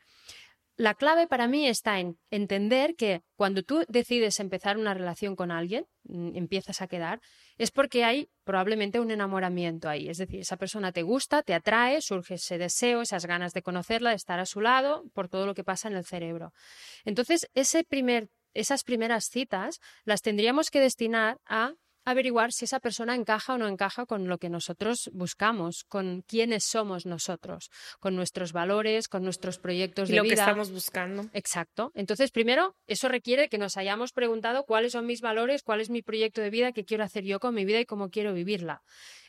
La 0.79 0.93
clave 0.93 1.27
para 1.27 1.49
mí 1.49 1.67
está 1.67 2.01
en 2.01 2.19
entender 2.31 2.97
que 2.97 3.23
cuando 3.35 3.63
tú 3.63 3.85
decides 3.89 4.39
empezar 4.41 4.77
una 4.77 4.93
relación 4.93 5.35
con 5.35 5.51
alguien, 5.51 5.87
mm, 6.05 6.37
empiezas 6.37 6.83
a 6.83 6.87
quedar, 6.87 7.21
es 7.57 7.71
porque 7.71 8.05
hay 8.05 8.29
probablemente 8.45 9.01
un 9.01 9.11
enamoramiento 9.11 9.89
ahí. 9.89 10.11
Es 10.11 10.19
decir, 10.19 10.41
esa 10.41 10.59
persona 10.59 10.93
te 10.93 11.03
gusta, 11.03 11.43
te 11.43 11.55
atrae, 11.55 12.03
surge 12.03 12.35
ese 12.35 12.59
deseo, 12.59 13.01
esas 13.01 13.25
ganas 13.25 13.55
de 13.55 13.63
conocerla, 13.63 14.11
de 14.11 14.17
estar 14.17 14.39
a 14.39 14.45
su 14.45 14.61
lado, 14.61 15.05
por 15.15 15.29
todo 15.29 15.47
lo 15.47 15.55
que 15.55 15.65
pasa 15.65 15.89
en 15.89 15.97
el 15.97 16.05
cerebro. 16.05 16.53
Entonces, 17.07 17.49
ese 17.55 17.83
primer, 17.83 18.29
esas 18.53 18.85
primeras 18.85 19.31
citas 19.31 19.81
las 20.05 20.21
tendríamos 20.21 20.71
que 20.71 20.81
destinar 20.81 21.39
a 21.47 21.73
averiguar 22.07 22.53
si 22.53 22.65
esa 22.65 22.81
persona 22.81 23.15
encaja 23.15 23.55
o 23.55 23.59
no 23.59 23.69
encaja 23.69 24.07
con 24.07 24.29
lo 24.29 24.39
que 24.39 24.49
nosotros 24.49 25.11
buscamos, 25.13 25.85
con 25.85 26.23
quiénes 26.23 26.65
somos 26.65 27.05
nosotros, 27.05 27.71
con 28.01 28.17
nuestros 28.17 28.53
valores, 28.53 29.09
con 29.09 29.25
nuestros 29.25 29.59
proyectos 29.59 30.09
Y 30.09 30.13
de 30.13 30.17
lo 30.19 30.23
vida. 30.23 30.35
que 30.37 30.41
estamos 30.41 30.71
buscando. 30.71 31.29
Exacto. 31.35 31.93
Entonces, 31.95 32.31
primero, 32.31 32.77
eso 32.87 33.09
requiere 33.09 33.49
que 33.49 33.59
nos 33.59 33.77
hayamos 33.77 34.13
preguntado 34.13 34.65
cuáles 34.65 34.93
son 34.93 35.05
mis 35.05 35.21
valores, 35.21 35.63
cuál 35.63 35.81
es 35.81 35.91
mi 35.91 36.01
proyecto 36.01 36.41
de 36.41 36.51
vida, 36.51 36.73
qué 36.73 36.85
quiero 36.85 37.05
hacer 37.05 37.25
yo 37.25 37.41
con 37.41 37.55
mi 37.55 37.65
vida 37.65 37.81
y 37.81 37.87
cómo 37.87 38.09
quiero 38.09 38.33
vivirla. 38.33 38.83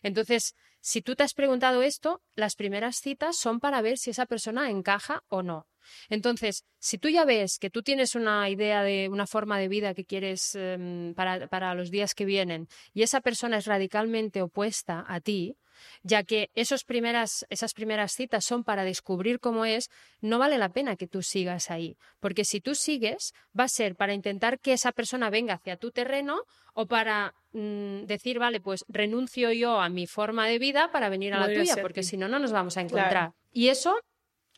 Entonces, 0.04 0.56
si 0.80 1.02
tú 1.02 1.16
te 1.16 1.24
has 1.24 1.34
preguntado 1.34 1.82
esto, 1.82 2.22
las 2.36 2.56
primeras 2.56 2.98
citas 2.98 3.38
son 3.38 3.60
para 3.60 3.82
ver 3.82 3.98
si 3.98 4.12
esa 4.12 4.26
persona 4.28 4.70
encaja 4.70 5.24
o 5.28 5.42
no. 5.42 5.68
Entonces, 6.10 6.64
si 6.80 6.98
tú 6.98 7.10
ya 7.10 7.26
ves 7.26 7.58
que 7.60 7.70
tú 7.70 7.84
tienes 7.84 8.16
una 8.16 8.50
idea 8.50 8.84
de 8.84 9.10
una 9.10 9.28
forma 9.28 9.60
de 9.60 9.68
vida 9.68 9.94
que 9.94 10.06
quieres 10.06 10.56
em, 10.56 11.14
para, 11.14 11.48
para 11.48 11.74
los 11.76 11.92
días 11.92 12.14
que 12.14 12.26
vienen 12.26 12.68
y 12.94 13.04
esa 13.04 13.22
persona 13.22 13.58
es 13.58 13.66
radicalmente 13.66 14.42
opuesta 14.42 15.06
a 15.08 15.20
ti, 15.20 15.58
ya 16.04 16.24
que 16.24 16.50
esos 16.56 16.84
primeras, 16.84 17.46
esas 17.50 17.74
primeras 17.74 18.14
citas 18.14 18.46
son 18.46 18.64
para 18.64 18.84
descubrir 18.84 19.40
cómo 19.40 19.66
es, 19.66 19.90
no 20.22 20.40
vale 20.40 20.58
la 20.58 20.70
pena 20.70 20.96
que 20.96 21.08
tú 21.08 21.22
sigas 21.22 21.70
ahí, 21.72 21.98
porque 22.20 22.46
si 22.46 22.62
tú 22.62 22.76
sigues 22.76 23.34
va 23.58 23.66
a 23.66 23.70
ser 23.70 23.96
para 23.96 24.14
intentar 24.14 24.60
que 24.60 24.74
esa 24.74 24.92
persona 24.92 25.30
venga 25.30 25.56
hacia 25.56 25.78
tu 25.78 25.92
terreno 25.92 26.42
o 26.74 26.86
para 26.88 27.34
mm, 27.54 28.04
decir, 28.06 28.40
vale, 28.40 28.60
pues 28.60 28.86
renuncio 28.88 29.52
yo 29.52 29.80
a 29.80 29.90
mi 29.90 30.08
forma 30.08 30.48
de 30.48 30.60
vida 30.60 30.92
para 30.92 31.10
venir 31.10 31.34
a 31.34 31.40
la 31.40 31.54
tuya, 31.54 31.78
porque 31.82 32.04
si 32.04 32.18
no, 32.18 32.28
no 32.28 32.40
nos 32.40 32.52
vamos 32.52 32.78
a 32.78 32.82
encontrar. 32.82 33.34
Y 33.52 33.70
eso 33.70 34.00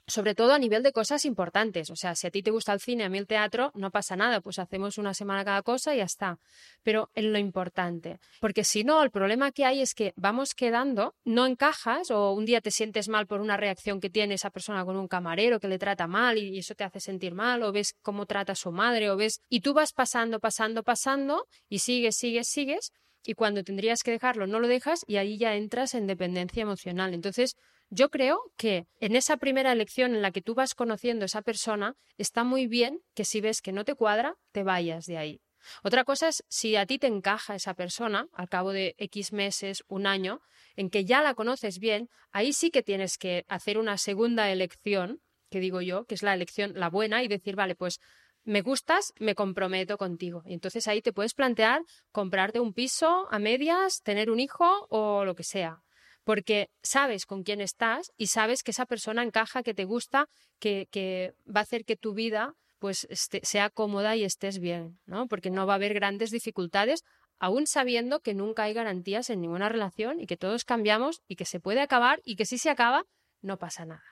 sobre 0.09 0.35
todo 0.35 0.53
a 0.53 0.59
nivel 0.59 0.83
de 0.83 0.91
cosas 0.91 1.25
importantes. 1.25 1.89
O 1.89 1.95
sea, 1.95 2.15
si 2.15 2.27
a 2.27 2.31
ti 2.31 2.43
te 2.43 2.51
gusta 2.51 2.73
el 2.73 2.79
cine, 2.79 3.03
a 3.03 3.09
mí 3.09 3.17
el 3.17 3.27
teatro, 3.27 3.71
no 3.75 3.91
pasa 3.91 4.15
nada, 4.15 4.41
pues 4.41 4.59
hacemos 4.59 4.97
una 4.97 5.13
semana 5.13 5.45
cada 5.45 5.61
cosa 5.61 5.93
y 5.93 5.97
ya 5.97 6.03
está. 6.03 6.39
Pero 6.83 7.09
en 7.15 7.31
lo 7.31 7.39
importante, 7.39 8.19
porque 8.39 8.63
si 8.63 8.83
no, 8.83 9.01
el 9.03 9.11
problema 9.11 9.51
que 9.51 9.65
hay 9.65 9.81
es 9.81 9.93
que 9.93 10.13
vamos 10.15 10.53
quedando, 10.53 11.15
no 11.23 11.45
encajas 11.45 12.11
o 12.11 12.33
un 12.33 12.45
día 12.45 12.61
te 12.61 12.71
sientes 12.71 13.07
mal 13.07 13.27
por 13.27 13.41
una 13.41 13.57
reacción 13.57 13.99
que 13.99 14.09
tiene 14.09 14.35
esa 14.35 14.49
persona 14.49 14.83
con 14.85 14.97
un 14.97 15.07
camarero 15.07 15.59
que 15.59 15.67
le 15.67 15.79
trata 15.79 16.07
mal 16.07 16.37
y 16.37 16.59
eso 16.59 16.75
te 16.75 16.83
hace 16.83 16.99
sentir 16.99 17.33
mal, 17.33 17.63
o 17.63 17.71
ves 17.71 17.95
cómo 18.01 18.25
trata 18.25 18.53
a 18.53 18.55
su 18.55 18.71
madre, 18.71 19.09
o 19.09 19.15
ves, 19.15 19.41
y 19.49 19.61
tú 19.61 19.73
vas 19.73 19.93
pasando, 19.93 20.39
pasando, 20.39 20.83
pasando 20.83 21.47
y 21.67 21.79
sigues, 21.79 22.17
sigues, 22.17 22.47
sigues. 22.47 22.91
Y 23.25 23.33
cuando 23.33 23.63
tendrías 23.63 24.01
que 24.01 24.11
dejarlo, 24.11 24.47
no 24.47 24.59
lo 24.59 24.67
dejas 24.67 25.03
y 25.05 25.17
ahí 25.17 25.37
ya 25.37 25.55
entras 25.55 25.93
en 25.93 26.07
dependencia 26.07 26.61
emocional. 26.63 27.13
Entonces, 27.13 27.55
yo 27.89 28.09
creo 28.09 28.51
que 28.57 28.85
en 28.99 29.15
esa 29.15 29.37
primera 29.37 29.71
elección 29.71 30.13
en 30.15 30.21
la 30.21 30.31
que 30.31 30.41
tú 30.41 30.53
vas 30.55 30.75
conociendo 30.75 31.23
a 31.23 31.27
esa 31.27 31.41
persona, 31.41 31.95
está 32.17 32.43
muy 32.43 32.67
bien 32.67 33.01
que 33.15 33.25
si 33.25 33.41
ves 33.41 33.61
que 33.61 33.71
no 33.71 33.83
te 33.83 33.95
cuadra, 33.95 34.35
te 34.51 34.63
vayas 34.63 35.05
de 35.05 35.17
ahí. 35.17 35.41
Otra 35.83 36.03
cosa 36.03 36.29
es 36.29 36.43
si 36.47 36.75
a 36.75 36.85
ti 36.85 36.99
te 36.99 37.07
encaja 37.07 37.55
esa 37.55 37.73
persona 37.73 38.27
al 38.33 38.47
cabo 38.47 38.71
de 38.71 38.95
X 38.97 39.33
meses, 39.33 39.83
un 39.87 40.07
año, 40.07 40.41
en 40.75 40.89
que 40.89 41.03
ya 41.03 41.21
la 41.21 41.33
conoces 41.33 41.79
bien, 41.79 42.09
ahí 42.31 42.53
sí 42.53 42.71
que 42.71 42.83
tienes 42.83 43.17
que 43.17 43.43
hacer 43.47 43.77
una 43.77 43.97
segunda 43.97 44.49
elección, 44.51 45.21
que 45.49 45.59
digo 45.59 45.81
yo, 45.81 46.05
que 46.05 46.15
es 46.15 46.23
la 46.23 46.33
elección, 46.33 46.73
la 46.75 46.89
buena, 46.89 47.23
y 47.23 47.27
decir, 47.27 47.55
vale, 47.55 47.75
pues 47.75 47.99
me 48.43 48.61
gustas, 48.61 49.13
me 49.19 49.35
comprometo 49.35 49.97
contigo. 49.97 50.43
Y 50.45 50.53
entonces 50.53 50.87
ahí 50.87 51.01
te 51.01 51.11
puedes 51.11 51.33
plantear 51.33 51.81
comprarte 52.11 52.59
un 52.59 52.73
piso 52.73 53.27
a 53.29 53.39
medias, 53.39 54.01
tener 54.01 54.29
un 54.29 54.39
hijo 54.39 54.87
o 54.89 55.25
lo 55.25 55.35
que 55.35 55.43
sea 55.43 55.81
porque 56.29 56.69
sabes 56.83 57.25
con 57.25 57.41
quién 57.41 57.59
estás 57.59 58.11
y 58.15 58.27
sabes 58.27 58.61
que 58.61 58.69
esa 58.69 58.85
persona 58.85 59.23
encaja, 59.23 59.63
que 59.63 59.73
te 59.73 59.85
gusta, 59.85 60.27
que, 60.59 61.33
va 61.47 61.61
a 61.61 61.63
hacer 61.63 61.85
que 61.85 61.95
tu 61.95 62.13
vida 62.13 62.53
pues 62.77 63.07
este, 63.09 63.39
sea 63.41 63.71
cómoda 63.71 64.15
y 64.15 64.23
estés 64.23 64.59
bien, 64.59 64.99
¿no? 65.07 65.25
Porque 65.25 65.49
no 65.49 65.65
va 65.65 65.73
a 65.73 65.77
haber 65.77 65.95
grandes 65.95 66.29
dificultades, 66.29 67.03
aún 67.39 67.65
sabiendo 67.65 68.19
que 68.19 68.35
nunca 68.35 68.61
hay 68.61 68.75
garantías 68.75 69.31
en 69.31 69.41
ninguna 69.41 69.69
relación 69.69 70.19
y 70.19 70.27
que 70.27 70.37
todos 70.37 70.65
cambiamos 70.65 71.23
y 71.27 71.35
que 71.35 71.45
se 71.45 71.59
puede 71.59 71.81
acabar 71.81 72.21
y 72.23 72.35
que 72.35 72.45
si 72.45 72.59
se 72.59 72.69
acaba, 72.69 73.05
no 73.41 73.57
pasa 73.57 73.85
nada. 73.85 74.05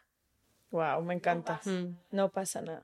Wow, 0.71 1.03
me 1.03 1.13
encanta. 1.13 1.62
No 2.10 2.30
pasa, 2.32 2.63
nada. 2.63 2.84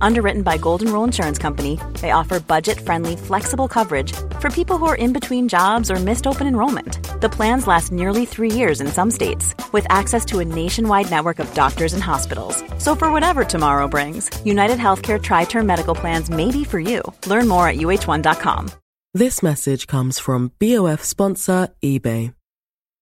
Underwritten 0.00 0.42
by 0.42 0.56
Golden 0.58 0.92
Rule 0.92 1.04
Insurance 1.04 1.38
Company, 1.38 1.80
they 2.00 2.12
offer 2.12 2.38
budget 2.40 2.80
friendly, 2.80 3.16
flexible 3.16 3.68
coverage 3.68 4.12
for 4.40 4.50
people 4.50 4.78
who 4.78 4.86
are 4.86 4.94
in 4.94 5.12
between 5.12 5.48
jobs 5.48 5.90
or 5.90 5.96
missed 5.96 6.26
open 6.26 6.46
enrollment. 6.46 7.20
The 7.20 7.28
plans 7.28 7.66
last 7.66 7.90
nearly 7.92 8.24
three 8.24 8.50
years 8.50 8.80
in 8.80 8.86
some 8.86 9.10
states, 9.10 9.54
with 9.72 9.86
access 9.90 10.24
to 10.26 10.38
a 10.38 10.44
nationwide 10.44 11.10
network 11.10 11.38
of 11.38 11.52
doctors 11.54 11.92
and 11.92 12.02
hospitals. 12.02 12.62
So, 12.78 12.94
for 12.94 13.10
whatever 13.10 13.44
tomorrow 13.44 13.88
brings, 13.88 14.30
United 14.44 14.78
Healthcare 14.78 15.20
Tri 15.20 15.44
Term 15.44 15.66
Medical 15.66 15.94
Plans 15.94 16.30
may 16.30 16.50
be 16.50 16.64
for 16.64 16.78
you. 16.80 17.02
Learn 17.26 17.48
more 17.48 17.68
at 17.68 17.76
uh1.com. 17.76 18.70
This 19.14 19.42
message 19.42 19.86
comes 19.86 20.18
from 20.18 20.52
BOF 20.58 21.02
sponsor 21.04 21.68
eBay. 21.82 22.34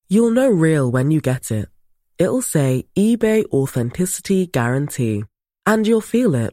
You'll 0.09 0.31
know 0.31 0.51
real 0.51 0.91
when 0.91 1.11
you 1.11 1.21
get 1.23 1.51
it. 1.51 1.69
It'll 2.19 2.43
say 2.43 2.85
eBay 2.97 3.45
Authenticity 3.47 4.47
Guarantee. 4.47 5.25
And 5.65 5.87
you'll 5.87 6.01
feel 6.03 6.35
it. 6.35 6.53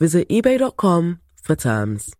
Visit 0.00 0.28
eBay.com 0.30 1.18
for 1.42 1.56
terms. 1.56 2.16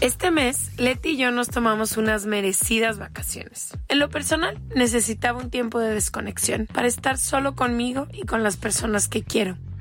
Este 0.00 0.30
mes, 0.30 0.70
Leti 0.78 1.10
y 1.10 1.16
yo 1.18 1.30
nos 1.30 1.48
tomamos 1.48 1.98
unas 1.98 2.24
merecidas 2.24 2.98
vacaciones. 2.98 3.76
En 3.88 3.98
lo 3.98 4.08
personal, 4.08 4.58
necesitaba 4.74 5.38
un 5.38 5.50
tiempo 5.50 5.78
de 5.80 5.92
desconexión 5.92 6.66
para 6.66 6.88
estar 6.88 7.18
solo 7.18 7.54
conmigo 7.54 8.08
y 8.10 8.22
con 8.22 8.42
las 8.42 8.56
personas 8.56 9.06
que 9.06 9.22
quiero. 9.22 9.58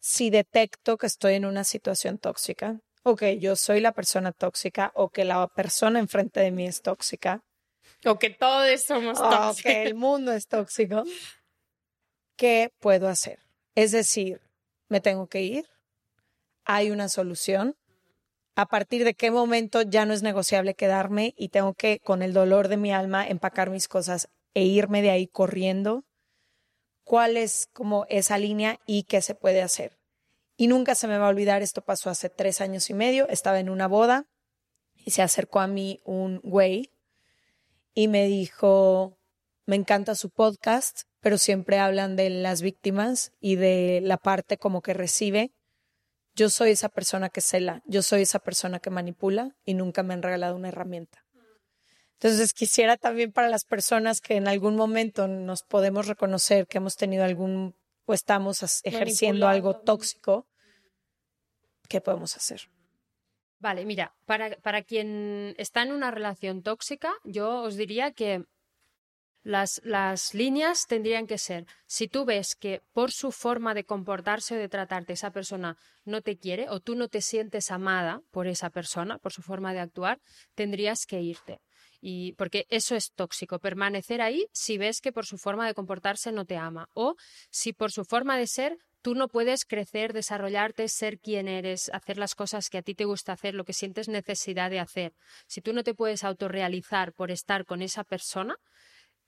si 0.00 0.30
detecto 0.30 0.96
que 0.96 1.06
estoy 1.06 1.34
en 1.34 1.44
una 1.46 1.64
situación 1.64 2.18
tóxica, 2.18 2.80
o 3.02 3.16
que 3.16 3.38
yo 3.38 3.56
soy 3.56 3.80
la 3.80 3.92
persona 3.92 4.32
tóxica, 4.32 4.90
o 4.94 5.10
que 5.10 5.24
la 5.24 5.46
persona 5.48 5.98
enfrente 5.98 6.40
de 6.40 6.50
mí 6.50 6.66
es 6.66 6.82
tóxica, 6.82 7.42
O 8.04 8.18
que 8.18 8.30
todos 8.30 8.82
somos 8.82 9.18
o 9.20 9.28
tóxicos. 9.30 9.62
que 9.62 9.82
el 9.82 9.94
mundo 9.94 10.32
es 10.32 10.46
tóxico, 10.48 11.04
¿qué 12.36 12.70
puedo 12.78 13.08
hacer? 13.08 13.40
Es 13.74 13.92
decir, 13.92 14.40
me 14.88 15.00
tengo 15.00 15.26
que 15.28 15.42
ir, 15.42 15.66
hay 16.64 16.90
una 16.90 17.08
solución, 17.08 17.76
a 18.56 18.66
partir 18.66 19.04
de 19.04 19.14
qué 19.14 19.30
momento 19.30 19.82
ya 19.82 20.06
no 20.06 20.14
es 20.14 20.22
negociable 20.22 20.74
quedarme 20.74 21.34
y 21.36 21.50
tengo 21.50 21.74
que, 21.74 22.00
con 22.00 22.22
el 22.22 22.32
dolor 22.32 22.68
de 22.68 22.76
mi 22.78 22.92
alma, 22.92 23.26
empacar 23.26 23.70
mis 23.70 23.86
cosas 23.86 24.28
e 24.54 24.64
irme 24.64 25.02
de 25.02 25.10
ahí 25.10 25.26
corriendo. 25.26 26.04
¿Cuál 27.06 27.36
es 27.36 27.68
como 27.72 28.04
esa 28.08 28.36
línea 28.36 28.80
y 28.84 29.04
qué 29.04 29.22
se 29.22 29.36
puede 29.36 29.62
hacer? 29.62 29.96
Y 30.56 30.66
nunca 30.66 30.96
se 30.96 31.06
me 31.06 31.18
va 31.18 31.26
a 31.26 31.28
olvidar, 31.28 31.62
esto 31.62 31.80
pasó 31.80 32.10
hace 32.10 32.30
tres 32.30 32.60
años 32.60 32.90
y 32.90 32.94
medio, 32.94 33.28
estaba 33.28 33.60
en 33.60 33.70
una 33.70 33.86
boda 33.86 34.26
y 34.96 35.12
se 35.12 35.22
acercó 35.22 35.60
a 35.60 35.68
mí 35.68 36.00
un 36.04 36.40
güey 36.42 36.90
y 37.94 38.08
me 38.08 38.26
dijo, 38.26 39.20
me 39.66 39.76
encanta 39.76 40.16
su 40.16 40.30
podcast, 40.30 41.02
pero 41.20 41.38
siempre 41.38 41.78
hablan 41.78 42.16
de 42.16 42.28
las 42.28 42.60
víctimas 42.60 43.30
y 43.38 43.54
de 43.54 44.00
la 44.02 44.16
parte 44.16 44.58
como 44.58 44.82
que 44.82 44.92
recibe. 44.92 45.52
Yo 46.34 46.50
soy 46.50 46.70
esa 46.70 46.88
persona 46.88 47.28
que 47.28 47.40
cela, 47.40 47.84
yo 47.86 48.02
soy 48.02 48.22
esa 48.22 48.40
persona 48.40 48.80
que 48.80 48.90
manipula 48.90 49.54
y 49.64 49.74
nunca 49.74 50.02
me 50.02 50.12
han 50.12 50.22
regalado 50.22 50.56
una 50.56 50.70
herramienta. 50.70 51.24
Entonces 52.20 52.54
quisiera 52.54 52.96
también 52.96 53.32
para 53.32 53.48
las 53.48 53.64
personas 53.64 54.20
que 54.20 54.36
en 54.36 54.48
algún 54.48 54.74
momento 54.74 55.28
nos 55.28 55.62
podemos 55.62 56.06
reconocer 56.06 56.66
que 56.66 56.78
hemos 56.78 56.96
tenido 56.96 57.24
algún 57.24 57.74
o 58.06 58.14
estamos 58.14 58.62
ejerciendo 58.84 59.48
algo 59.48 59.76
tóxico, 59.80 60.46
¿qué 61.88 62.00
podemos 62.00 62.36
hacer? 62.36 62.62
Vale, 63.58 63.84
mira, 63.84 64.14
para, 64.24 64.56
para 64.58 64.82
quien 64.82 65.54
está 65.58 65.82
en 65.82 65.92
una 65.92 66.10
relación 66.10 66.62
tóxica, 66.62 67.12
yo 67.24 67.62
os 67.62 67.76
diría 67.76 68.12
que 68.12 68.44
las, 69.42 69.80
las 69.84 70.34
líneas 70.34 70.86
tendrían 70.86 71.26
que 71.26 71.38
ser, 71.38 71.66
si 71.86 72.08
tú 72.08 72.24
ves 72.24 72.56
que 72.56 72.82
por 72.92 73.12
su 73.12 73.30
forma 73.30 73.74
de 73.74 73.84
comportarse 73.84 74.56
o 74.56 74.58
de 74.58 74.68
tratarte 74.68 75.12
esa 75.12 75.30
persona 75.30 75.76
no 76.04 76.20
te 76.20 76.36
quiere 76.36 76.68
o 76.68 76.80
tú 76.80 76.96
no 76.96 77.08
te 77.08 77.20
sientes 77.20 77.70
amada 77.70 78.22
por 78.30 78.46
esa 78.46 78.70
persona, 78.70 79.18
por 79.18 79.32
su 79.32 79.42
forma 79.42 79.72
de 79.72 79.80
actuar, 79.80 80.20
tendrías 80.54 81.06
que 81.06 81.20
irte. 81.20 81.60
Y 82.00 82.32
porque 82.34 82.66
eso 82.68 82.94
es 82.94 83.12
tóxico, 83.12 83.58
permanecer 83.58 84.20
ahí 84.20 84.46
si 84.52 84.78
ves 84.78 85.00
que 85.00 85.12
por 85.12 85.26
su 85.26 85.38
forma 85.38 85.66
de 85.66 85.74
comportarse 85.74 86.32
no 86.32 86.44
te 86.44 86.56
ama 86.56 86.88
o 86.94 87.16
si 87.50 87.72
por 87.72 87.92
su 87.92 88.04
forma 88.04 88.36
de 88.38 88.46
ser 88.46 88.76
tú 89.02 89.14
no 89.14 89.28
puedes 89.28 89.64
crecer, 89.64 90.12
desarrollarte, 90.12 90.88
ser 90.88 91.20
quien 91.20 91.46
eres, 91.46 91.90
hacer 91.92 92.18
las 92.18 92.34
cosas 92.34 92.68
que 92.68 92.78
a 92.78 92.82
ti 92.82 92.94
te 92.94 93.04
gusta 93.04 93.32
hacer, 93.32 93.54
lo 93.54 93.64
que 93.64 93.72
sientes 93.72 94.08
necesidad 94.08 94.68
de 94.68 94.80
hacer. 94.80 95.12
Si 95.46 95.60
tú 95.60 95.72
no 95.72 95.84
te 95.84 95.94
puedes 95.94 96.24
autorrealizar 96.24 97.12
por 97.12 97.30
estar 97.30 97.64
con 97.64 97.82
esa 97.82 98.02
persona, 98.02 98.56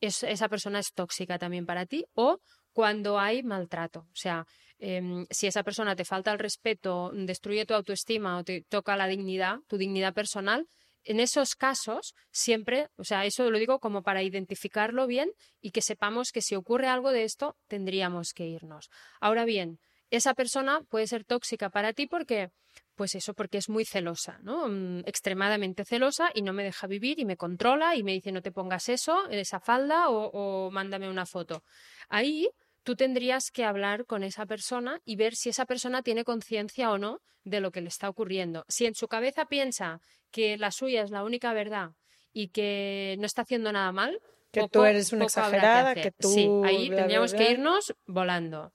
es- 0.00 0.22
esa 0.22 0.48
persona 0.48 0.78
es 0.80 0.92
tóxica 0.92 1.38
también 1.38 1.66
para 1.66 1.86
ti 1.86 2.04
o 2.14 2.38
cuando 2.72 3.18
hay 3.18 3.42
maltrato. 3.42 4.00
O 4.00 4.14
sea, 4.16 4.46
em, 4.78 5.26
si 5.30 5.46
esa 5.46 5.62
persona 5.64 5.96
te 5.96 6.04
falta 6.04 6.32
el 6.32 6.38
respeto, 6.38 7.10
destruye 7.14 7.66
tu 7.66 7.74
autoestima 7.74 8.38
o 8.38 8.44
te 8.44 8.62
toca 8.68 8.96
la 8.96 9.08
dignidad, 9.08 9.58
tu 9.66 9.76
dignidad 9.76 10.14
personal, 10.14 10.66
en 11.08 11.20
esos 11.20 11.54
casos 11.54 12.14
siempre, 12.30 12.88
o 12.96 13.04
sea, 13.04 13.24
eso 13.24 13.50
lo 13.50 13.58
digo 13.58 13.80
como 13.80 14.02
para 14.02 14.22
identificarlo 14.22 15.06
bien 15.06 15.32
y 15.62 15.70
que 15.70 15.80
sepamos 15.80 16.32
que 16.32 16.42
si 16.42 16.54
ocurre 16.54 16.86
algo 16.86 17.12
de 17.12 17.24
esto, 17.24 17.56
tendríamos 17.66 18.34
que 18.34 18.46
irnos. 18.46 18.90
Ahora 19.18 19.46
bien, 19.46 19.80
esa 20.10 20.34
persona 20.34 20.82
puede 20.90 21.06
ser 21.06 21.24
tóxica 21.24 21.70
para 21.70 21.94
ti 21.94 22.06
porque, 22.06 22.50
pues 22.94 23.14
eso, 23.14 23.32
porque 23.32 23.56
es 23.56 23.70
muy 23.70 23.86
celosa, 23.86 24.38
¿no? 24.42 24.68
Mm, 24.68 25.00
Extremadamente 25.06 25.86
celosa 25.86 26.30
y 26.34 26.42
no 26.42 26.52
me 26.52 26.62
deja 26.62 26.86
vivir 26.86 27.18
y 27.18 27.24
me 27.24 27.38
controla 27.38 27.96
y 27.96 28.02
me 28.02 28.12
dice 28.12 28.30
no 28.30 28.42
te 28.42 28.52
pongas 28.52 28.90
eso, 28.90 29.30
esa 29.30 29.60
falda 29.60 30.10
o, 30.10 30.30
o 30.30 30.70
mándame 30.70 31.08
una 31.08 31.24
foto. 31.24 31.62
Ahí 32.10 32.50
tú 32.82 32.96
tendrías 32.96 33.50
que 33.50 33.64
hablar 33.64 34.04
con 34.04 34.24
esa 34.24 34.44
persona 34.44 35.00
y 35.06 35.16
ver 35.16 35.34
si 35.34 35.48
esa 35.48 35.64
persona 35.64 36.02
tiene 36.02 36.24
conciencia 36.24 36.90
o 36.90 36.98
no 36.98 37.22
de 37.44 37.60
lo 37.60 37.70
que 37.70 37.80
le 37.80 37.88
está 37.88 38.08
ocurriendo. 38.08 38.64
Si 38.68 38.86
en 38.86 38.94
su 38.94 39.08
cabeza 39.08 39.46
piensa 39.46 40.00
que 40.30 40.56
la 40.58 40.70
suya 40.70 41.02
es 41.02 41.10
la 41.10 41.24
única 41.24 41.52
verdad 41.52 41.90
y 42.32 42.48
que 42.48 43.16
no 43.18 43.26
está 43.26 43.42
haciendo 43.42 43.72
nada 43.72 43.92
mal, 43.92 44.20
Que 44.50 44.60
poco- 44.60 44.70
tú 44.80 44.84
eres 44.84 45.12
una 45.12 45.24
exagerada, 45.24 45.94
que 45.94 46.10
tú... 46.10 46.28
Sí, 46.28 46.48
ahí 46.64 46.86
bla, 46.88 46.88
bla, 46.88 46.96
tendríamos 46.96 47.32
bla. 47.32 47.38
que 47.38 47.50
irnos 47.52 47.94
volando. 48.06 48.72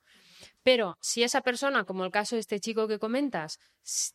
Pero 0.64 0.98
si 1.02 1.24
esa 1.24 1.42
persona, 1.42 1.84
como 1.84 2.06
el 2.06 2.12
caso 2.12 2.36
de 2.36 2.40
este 2.40 2.60
chico 2.60 2.88
que 2.88 2.98
comentas, 2.98 3.60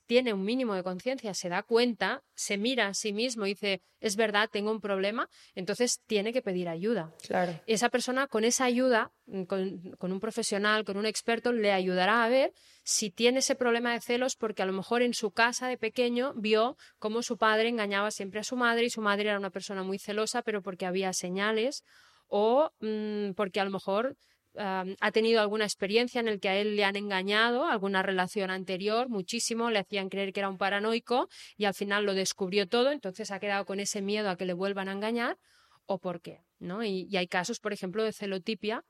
tiene 0.06 0.32
un 0.32 0.44
mínimo 0.44 0.74
de 0.74 0.82
conciencia, 0.82 1.34
se 1.34 1.50
da 1.50 1.62
cuenta, 1.62 2.22
se 2.34 2.56
mira 2.56 2.88
a 2.88 2.94
sí 2.94 3.12
mismo 3.12 3.44
y 3.44 3.50
dice, 3.50 3.82
es 4.00 4.16
verdad, 4.16 4.48
tengo 4.50 4.70
un 4.70 4.80
problema, 4.80 5.28
entonces 5.54 6.00
tiene 6.06 6.32
que 6.32 6.40
pedir 6.40 6.68
ayuda. 6.68 7.12
Claro. 7.26 7.60
Esa 7.66 7.90
persona 7.90 8.28
con 8.28 8.44
esa 8.44 8.64
ayuda, 8.64 9.12
mm, 9.26 9.42
con, 9.44 9.92
con 9.98 10.10
un 10.10 10.20
profesional, 10.20 10.84
con 10.84 10.96
un 10.96 11.04
experto, 11.04 11.52
le 11.52 11.72
ayudará 11.72 12.24
a 12.24 12.28
ver 12.30 12.54
si 12.82 13.10
tiene 13.10 13.40
ese 13.40 13.54
problema 13.54 13.92
de 13.92 14.00
celos 14.00 14.34
porque 14.34 14.62
a 14.62 14.66
lo 14.66 14.72
mejor 14.72 15.02
en 15.02 15.12
su 15.12 15.30
casa 15.32 15.68
de 15.68 15.76
pequeño 15.76 16.32
vio 16.34 16.78
cómo 16.98 17.22
su 17.22 17.36
padre 17.36 17.68
engañaba 17.68 18.10
siempre 18.10 18.40
a 18.40 18.44
su 18.44 18.56
madre 18.56 18.86
y 18.86 18.90
su 18.90 19.02
madre 19.02 19.28
era 19.28 19.38
una 19.38 19.50
persona 19.50 19.82
muy 19.82 19.98
celosa, 19.98 20.40
pero 20.40 20.62
porque 20.62 20.86
había 20.86 21.12
señales 21.12 21.84
o 22.28 22.70
mm, 22.80 23.32
porque 23.32 23.60
a 23.60 23.64
lo 23.64 23.70
mejor 23.70 24.16
ha 24.58 25.12
tenido 25.12 25.40
alguna 25.40 25.64
experiencia 25.64 26.20
en 26.20 26.28
el 26.28 26.40
que 26.40 26.48
a 26.48 26.56
él 26.56 26.76
le 26.76 26.84
han 26.84 26.96
engañado, 26.96 27.64
alguna 27.66 28.02
relación 28.02 28.50
anterior, 28.50 29.08
muchísimo, 29.08 29.70
le 29.70 29.78
hacían 29.78 30.08
creer 30.08 30.32
que 30.32 30.40
era 30.40 30.48
un 30.48 30.58
paranoico 30.58 31.28
y 31.56 31.64
al 31.64 31.74
final 31.74 32.04
lo 32.04 32.14
descubrió 32.14 32.68
todo, 32.68 32.90
entonces 32.90 33.30
ha 33.30 33.40
quedado 33.40 33.64
con 33.64 33.80
ese 33.80 34.02
miedo 34.02 34.30
a 34.30 34.36
que 34.36 34.46
le 34.46 34.52
vuelvan 34.52 34.88
a 34.88 34.92
engañar 34.92 35.38
o 35.86 35.98
por 35.98 36.20
qué, 36.20 36.44
¿no? 36.58 36.84
Y, 36.84 37.06
y 37.10 37.16
hay 37.16 37.28
casos, 37.28 37.60
por 37.60 37.72
ejemplo, 37.72 38.02
de 38.04 38.12
celotipia 38.12 38.84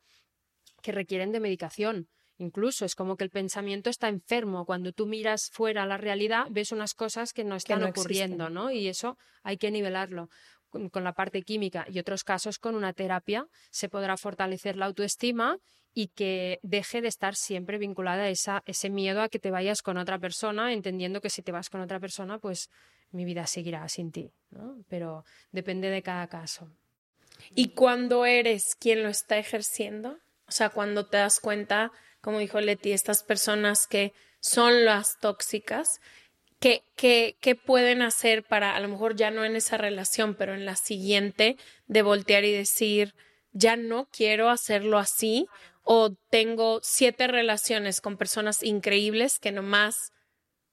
que 0.82 0.92
requieren 0.92 1.32
de 1.32 1.40
medicación. 1.40 2.08
Incluso 2.40 2.84
es 2.84 2.94
como 2.94 3.16
que 3.16 3.24
el 3.24 3.30
pensamiento 3.30 3.90
está 3.90 4.08
enfermo. 4.08 4.64
Cuando 4.64 4.92
tú 4.92 5.06
miras 5.06 5.50
fuera 5.52 5.82
a 5.82 5.86
la 5.86 5.96
realidad, 5.96 6.46
ves 6.50 6.70
unas 6.70 6.94
cosas 6.94 7.32
que 7.32 7.42
no 7.42 7.56
están 7.56 7.80
no 7.80 7.88
ocurriendo, 7.88 8.44
existen. 8.44 8.54
¿no? 8.54 8.70
Y 8.70 8.86
eso 8.86 9.18
hay 9.42 9.58
que 9.58 9.72
nivelarlo 9.72 10.28
con, 10.68 10.90
la 11.04 11.12
parte 11.12 11.42
química. 11.42 11.86
Y 11.88 11.98
otros 11.98 12.24
casos 12.24 12.58
con 12.58 12.74
una 12.74 12.92
terapia 12.92 13.46
se 13.70 13.88
podrá 13.88 14.16
fortalecer 14.16 14.76
la 14.76 14.86
autoestima 14.86 15.58
y 15.94 16.08
que 16.08 16.60
deje 16.62 17.00
de 17.00 17.08
estar 17.08 17.34
siempre 17.34 17.78
vinculada 17.78 18.24
a 18.24 18.28
esa, 18.28 18.62
ese 18.66 18.90
miedo 18.90 19.22
a 19.22 19.28
que 19.28 19.38
te 19.38 19.50
vayas 19.50 19.82
con 19.82 19.96
otra 19.96 20.18
persona, 20.18 20.72
entendiendo 20.72 21.20
que 21.20 21.30
si 21.30 21.42
te 21.42 21.52
vas 21.52 21.70
con 21.70 21.80
otra 21.80 21.98
persona, 21.98 22.38
pues 22.38 22.70
mi 23.10 23.24
vida 23.24 23.46
seguirá 23.46 23.88
sin 23.88 24.12
ti, 24.12 24.30
¿no? 24.50 24.84
Pero 24.88 25.24
depende 25.50 25.90
de 25.90 26.02
cada 26.02 26.28
caso. 26.28 26.70
Y 27.54 27.70
cuando 27.70 28.24
eres 28.24 28.74
quien 28.78 29.02
lo 29.02 29.08
está 29.08 29.38
ejerciendo, 29.38 30.18
o 30.46 30.52
sea, 30.52 30.70
cuando 30.70 31.06
te 31.06 31.18
das 31.18 31.40
cuenta, 31.40 31.92
como 32.20 32.38
dijo 32.38 32.60
Leti, 32.60 32.92
estas 32.92 33.22
personas 33.22 33.86
que 33.86 34.12
son 34.40 34.84
las 34.84 35.18
tóxicas, 35.18 36.00
¿qué, 36.60 36.82
qué, 36.96 37.36
qué 37.40 37.54
pueden 37.54 38.02
hacer 38.02 38.44
para, 38.44 38.74
a 38.74 38.80
lo 38.80 38.88
mejor 38.88 39.16
ya 39.16 39.30
no 39.30 39.44
en 39.44 39.56
esa 39.56 39.76
relación, 39.76 40.34
pero 40.34 40.54
en 40.54 40.64
la 40.64 40.76
siguiente, 40.76 41.56
de 41.86 42.02
voltear 42.02 42.44
y 42.44 42.52
decir, 42.52 43.14
ya 43.52 43.76
no 43.76 44.08
quiero 44.10 44.50
hacerlo 44.50 44.98
así, 44.98 45.46
o 45.82 46.10
tengo 46.30 46.80
siete 46.82 47.26
relaciones 47.28 48.00
con 48.00 48.16
personas 48.16 48.62
increíbles 48.62 49.38
que 49.38 49.52
nomás 49.52 50.12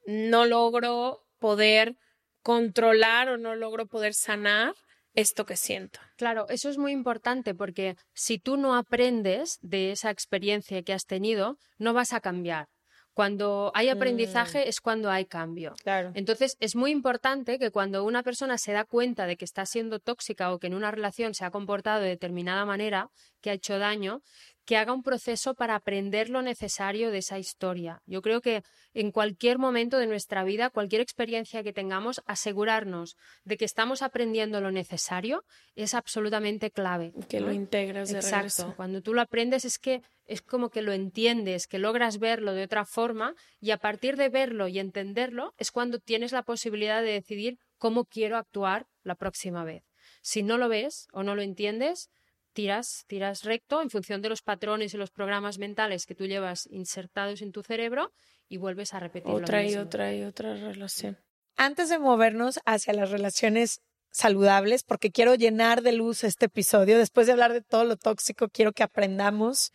no 0.05 0.45
logro 0.45 1.25
poder 1.39 1.95
controlar 2.41 3.29
o 3.29 3.37
no 3.37 3.55
logro 3.55 3.87
poder 3.87 4.13
sanar 4.13 4.73
esto 5.13 5.45
que 5.45 5.55
siento. 5.55 5.99
Claro, 6.17 6.47
eso 6.49 6.69
es 6.69 6.77
muy 6.77 6.91
importante 6.91 7.55
porque 7.55 7.95
si 8.13 8.37
tú 8.37 8.57
no 8.57 8.75
aprendes 8.75 9.57
de 9.61 9.91
esa 9.91 10.11
experiencia 10.11 10.83
que 10.83 10.93
has 10.93 11.05
tenido, 11.05 11.57
no 11.77 11.93
vas 11.93 12.13
a 12.13 12.19
cambiar. 12.19 12.67
Cuando 13.15 13.71
hay 13.73 13.87
aprendizaje 13.87 14.67
es 14.67 14.81
cuando 14.81 15.09
hay 15.09 15.23
cambio. 15.23 15.73
Claro. 15.81 16.11
Entonces, 16.15 16.57
es 16.59 16.75
muy 16.75 16.91
importante 16.91 17.57
que 17.57 17.71
cuando 17.71 18.03
una 18.03 18.23
persona 18.23 18.57
se 18.57 18.73
da 18.73 18.83
cuenta 18.83 19.25
de 19.25 19.37
que 19.37 19.45
está 19.45 19.65
siendo 19.65 19.99
tóxica 19.99 20.51
o 20.51 20.59
que 20.59 20.67
en 20.67 20.73
una 20.73 20.91
relación 20.91 21.33
se 21.33 21.45
ha 21.45 21.49
comportado 21.49 22.01
de 22.01 22.09
determinada 22.09 22.65
manera, 22.65 23.09
que 23.39 23.51
ha 23.51 23.53
hecho 23.53 23.79
daño, 23.79 24.21
que 24.65 24.77
haga 24.77 24.93
un 24.93 25.03
proceso 25.03 25.53
para 25.53 25.75
aprender 25.75 26.29
lo 26.29 26.41
necesario 26.41 27.11
de 27.11 27.19
esa 27.19 27.37
historia. 27.37 28.01
Yo 28.05 28.21
creo 28.21 28.41
que 28.41 28.63
en 28.93 29.11
cualquier 29.11 29.59
momento 29.59 29.99
de 29.99 30.07
nuestra 30.07 30.43
vida, 30.43 30.69
cualquier 30.69 31.01
experiencia 31.01 31.63
que 31.63 31.73
tengamos, 31.73 32.21
asegurarnos 32.25 33.15
de 33.43 33.57
que 33.57 33.65
estamos 33.65 34.01
aprendiendo 34.01 34.61
lo 34.61 34.71
necesario 34.71 35.43
es 35.75 35.93
absolutamente 35.93 36.71
clave. 36.71 37.13
Que 37.29 37.39
¿no? 37.39 37.47
lo 37.47 37.53
integras 37.53 38.09
de 38.09 38.15
Exacto. 38.15 38.37
regreso. 38.37 38.73
Cuando 38.75 39.01
tú 39.01 39.13
lo 39.13 39.21
aprendes 39.21 39.65
es 39.65 39.77
que 39.77 40.01
es 40.25 40.41
como 40.41 40.69
que 40.69 40.81
lo 40.81 40.93
entiendes, 40.93 41.67
que 41.67 41.77
logras 41.77 42.17
verlo 42.17 42.53
de 42.53 42.63
otra 42.63 42.85
forma 42.85 43.35
y 43.59 43.71
a 43.71 43.77
partir 43.77 44.17
de 44.17 44.29
verlo 44.29 44.67
y 44.67 44.79
entenderlo 44.79 45.53
es 45.57 45.71
cuando 45.71 45.99
tienes 45.99 46.31
la 46.31 46.43
posibilidad 46.43 47.01
de 47.03 47.11
decidir 47.11 47.59
cómo 47.77 48.05
quiero 48.05 48.37
actuar 48.37 48.87
la 49.03 49.15
próxima 49.15 49.63
vez. 49.63 49.83
Si 50.21 50.41
no 50.41 50.57
lo 50.57 50.69
ves 50.69 51.07
o 51.11 51.21
no 51.21 51.35
lo 51.35 51.43
entiendes, 51.43 52.09
tiras, 52.55 53.03
tiras 53.05 53.43
recto 53.43 53.81
en 53.81 53.91
función 53.91 54.21
de 54.23 54.29
los 54.29 54.41
patrones 54.41 54.93
y 54.93 54.97
los 54.97 55.11
programas 55.11 55.59
mentales 55.59 56.05
que 56.05 56.15
tú 56.15 56.25
llevas 56.25 56.65
insertados 56.71 57.41
en 57.43 57.51
tu 57.51 57.61
cerebro 57.61 58.13
y 58.47 58.57
vuelves 58.57 58.93
a 58.93 58.99
repetir 58.99 59.29
lo 59.29 59.37
Otra 59.37 59.61
y 59.61 59.67
mismo. 59.67 59.81
otra 59.83 60.15
y 60.15 60.23
otra 60.23 60.55
relación. 60.55 61.19
Antes 61.57 61.89
de 61.89 61.99
movernos 61.99 62.59
hacia 62.65 62.93
las 62.93 63.11
relaciones 63.11 63.81
saludables, 64.09 64.83
porque 64.83 65.11
quiero 65.11 65.35
llenar 65.35 65.81
de 65.81 65.91
luz 65.91 66.23
este 66.23 66.45
episodio. 66.45 66.97
Después 66.97 67.27
de 67.27 67.33
hablar 67.33 67.51
de 67.51 67.61
todo 67.61 67.83
lo 67.83 67.97
tóxico, 67.97 68.47
quiero 68.47 68.71
que 68.71 68.83
aprendamos 68.83 69.71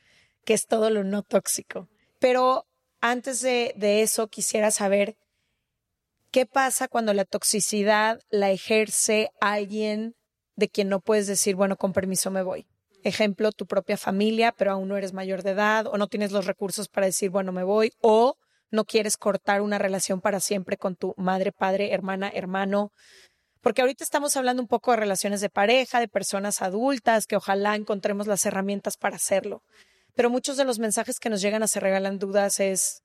qué 0.47 0.55
es 0.55 0.67
todo 0.67 0.89
lo 0.89 1.05
no 1.05 1.23
tóxico. 1.23 1.89
Pero 2.19 2.67
antes 3.03 3.43
de, 3.43 3.75
de 3.77 4.01
eso, 4.01 4.29
quisiera 4.29 4.71
saber 4.71 5.17
qué 6.31 6.47
pasa 6.47 6.89
cuando 6.89 7.13
la 7.13 7.27
toxicidad 7.27 8.21
la 8.31 8.51
ejerce 8.51 9.31
alguien 9.41 10.15
de 10.57 10.69
quien 10.71 10.89
no 10.89 11.01
puedes 11.01 11.27
decir, 11.27 11.55
bueno, 11.55 11.77
con 11.77 11.93
permiso 11.93 12.31
me 12.31 12.43
voy. 12.43 12.67
Ejemplo, 13.03 13.53
tu 13.53 13.67
propia 13.67 13.97
familia, 13.97 14.53
pero 14.53 14.73
aún 14.73 14.89
no 14.89 14.97
eres 14.97 15.13
mayor 15.13 15.43
de 15.43 15.51
edad 15.51 15.87
o 15.87 15.97
no 15.97 16.09
tienes 16.09 16.33
los 16.33 16.47
recursos 16.47 16.89
para 16.89 17.07
decir, 17.07 17.31
bueno, 17.31 17.53
me 17.53 17.63
voy, 17.63 17.93
o 18.01 18.37
no 18.71 18.85
quieres 18.85 19.17
cortar 19.17 19.63
una 19.63 19.79
relación 19.79 20.21
para 20.21 20.41
siempre 20.41 20.77
con 20.77 20.97
tu 20.97 21.15
madre, 21.17 21.53
padre, 21.53 21.93
hermana, 21.93 22.31
hermano. 22.33 22.93
Porque 23.61 23.83
ahorita 23.83 24.05
estamos 24.05 24.37
hablando 24.37 24.63
un 24.63 24.69
poco 24.69 24.91
de 24.91 24.99
relaciones 24.99 25.41
de 25.41 25.51
pareja, 25.51 26.01
de 26.01 26.09
personas 26.09 26.63
adultas, 26.63 27.27
que 27.27 27.37
ojalá 27.37 27.77
encontremos 27.77 28.27
las 28.27 28.47
herramientas 28.47 28.97
para 28.97 29.17
hacerlo. 29.17 29.63
Pero 30.15 30.31
muchos 30.31 30.57
de 30.57 30.65
los 30.65 30.79
mensajes 30.79 31.19
que 31.19 31.31
nos 31.31 31.41
llegan 31.41 31.63
a 31.63 31.69
Se 31.69 31.81
Regalan 31.81 32.19
Dudas 32.19 32.61
es 32.61 33.03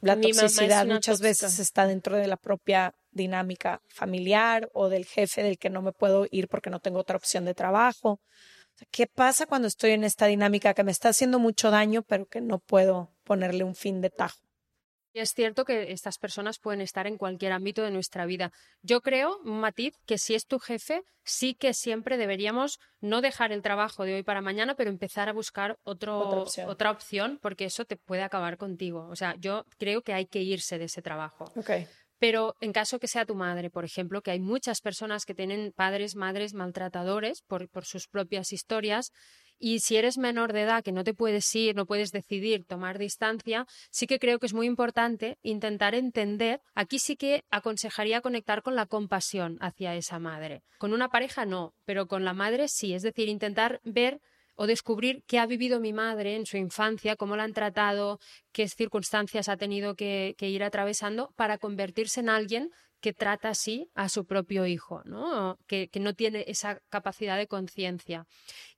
la 0.00 0.20
toxicidad 0.20 0.86
muchas 0.86 1.20
veces 1.20 1.58
está 1.58 1.86
dentro 1.86 2.16
de 2.16 2.26
la 2.26 2.36
propia 2.36 2.94
dinámica 3.12 3.80
familiar 3.88 4.68
o 4.74 4.88
del 4.88 5.06
jefe 5.06 5.42
del 5.42 5.58
que 5.58 5.70
no 5.70 5.82
me 5.82 5.92
puedo 5.92 6.26
ir 6.30 6.48
porque 6.48 6.70
no 6.70 6.80
tengo 6.80 7.00
otra 7.00 7.16
opción 7.16 7.44
de 7.44 7.54
trabajo. 7.54 8.20
¿Qué 8.90 9.06
pasa 9.06 9.46
cuando 9.46 9.68
estoy 9.68 9.92
en 9.92 10.04
esta 10.04 10.26
dinámica 10.26 10.74
que 10.74 10.84
me 10.84 10.92
está 10.92 11.10
haciendo 11.10 11.38
mucho 11.38 11.70
daño 11.70 12.02
pero 12.02 12.26
que 12.26 12.40
no 12.40 12.58
puedo 12.58 13.10
ponerle 13.24 13.64
un 13.64 13.74
fin 13.74 14.00
de 14.00 14.10
tajo? 14.10 14.46
es 15.20 15.32
cierto 15.32 15.64
que 15.64 15.92
estas 15.92 16.18
personas 16.18 16.58
pueden 16.58 16.80
estar 16.80 17.06
en 17.06 17.16
cualquier 17.16 17.52
ámbito 17.52 17.82
de 17.82 17.90
nuestra 17.90 18.26
vida. 18.26 18.52
Yo 18.82 19.00
creo, 19.00 19.38
matiz, 19.44 19.94
que 20.04 20.18
si 20.18 20.34
es 20.34 20.46
tu 20.46 20.58
jefe, 20.58 21.02
sí 21.24 21.54
que 21.54 21.72
siempre 21.74 22.18
deberíamos 22.18 22.78
no 23.00 23.20
dejar 23.22 23.52
el 23.52 23.62
trabajo 23.62 24.04
de 24.04 24.14
hoy 24.14 24.22
para 24.22 24.42
mañana, 24.42 24.74
pero 24.74 24.90
empezar 24.90 25.28
a 25.28 25.32
buscar 25.32 25.78
otro, 25.84 26.18
otra, 26.18 26.40
opción. 26.40 26.68
otra 26.68 26.90
opción, 26.90 27.38
porque 27.40 27.64
eso 27.64 27.84
te 27.84 27.96
puede 27.96 28.22
acabar 28.22 28.58
contigo. 28.58 29.08
O 29.08 29.16
sea, 29.16 29.34
yo 29.38 29.64
creo 29.78 30.02
que 30.02 30.12
hay 30.12 30.26
que 30.26 30.42
irse 30.42 30.78
de 30.78 30.84
ese 30.84 31.02
trabajo. 31.02 31.50
Okay. 31.56 31.86
Pero 32.18 32.54
en 32.60 32.72
caso 32.72 32.98
que 32.98 33.08
sea 33.08 33.26
tu 33.26 33.34
madre, 33.34 33.70
por 33.70 33.84
ejemplo, 33.84 34.22
que 34.22 34.30
hay 34.30 34.40
muchas 34.40 34.80
personas 34.80 35.24
que 35.24 35.34
tienen 35.34 35.72
padres, 35.74 36.16
madres 36.16 36.54
maltratadores 36.54 37.42
por, 37.42 37.68
sus 37.84 38.08
propias 38.08 38.52
historias, 38.52 39.12
y 39.58 39.80
si 39.80 39.96
eres 39.96 40.18
menor 40.18 40.52
de 40.52 40.62
edad, 40.62 40.84
que 40.84 40.92
no 40.92 41.02
te 41.02 41.14
puedes 41.14 41.54
ir, 41.54 41.74
no 41.74 41.86
puedes 41.86 42.12
decidir 42.12 42.66
tomar 42.66 42.98
distancia, 42.98 43.66
sí 43.90 44.06
que 44.06 44.18
creo 44.18 44.38
que 44.38 44.46
es 44.46 44.52
muy 44.52 44.66
importante 44.66 45.38
intentar 45.42 45.94
entender. 45.94 46.60
Aquí 46.74 46.98
sí 46.98 47.16
que 47.16 47.42
aconsejaría 47.50 48.20
conectar 48.20 48.62
con 48.62 48.76
la 48.76 48.84
compasión 48.84 49.56
hacia 49.60 49.94
esa 49.94 50.18
madre. 50.18 50.62
Con 50.78 50.92
una 50.92 51.08
pareja 51.08 51.46
no, 51.46 51.72
pero 51.86 52.06
con 52.06 52.24
la 52.24 52.34
madre 52.34 52.68
sí. 52.68 52.92
Es 52.92 53.02
decir, 53.02 53.28
intentar 53.30 53.80
ver 53.82 54.20
o 54.56 54.66
descubrir 54.66 55.22
qué 55.26 55.38
ha 55.38 55.46
vivido 55.46 55.80
mi 55.80 55.92
madre 55.92 56.34
en 56.34 56.46
su 56.46 56.56
infancia, 56.56 57.16
cómo 57.16 57.36
la 57.36 57.44
han 57.44 57.52
tratado, 57.52 58.18
qué 58.52 58.68
circunstancias 58.68 59.48
ha 59.48 59.56
tenido 59.56 59.94
que, 59.94 60.34
que 60.36 60.48
ir 60.48 60.64
atravesando 60.64 61.32
para 61.36 61.58
convertirse 61.58 62.20
en 62.20 62.28
alguien 62.28 62.70
que 63.00 63.12
trata 63.12 63.50
así 63.50 63.90
a 63.94 64.08
su 64.08 64.26
propio 64.26 64.66
hijo, 64.66 65.02
¿no? 65.04 65.58
Que, 65.66 65.88
no 66.00 66.14
tiene 66.14 66.44
esa 66.48 66.80
capacidad 66.88 67.36
de 67.36 67.46
conciencia. 67.46 68.26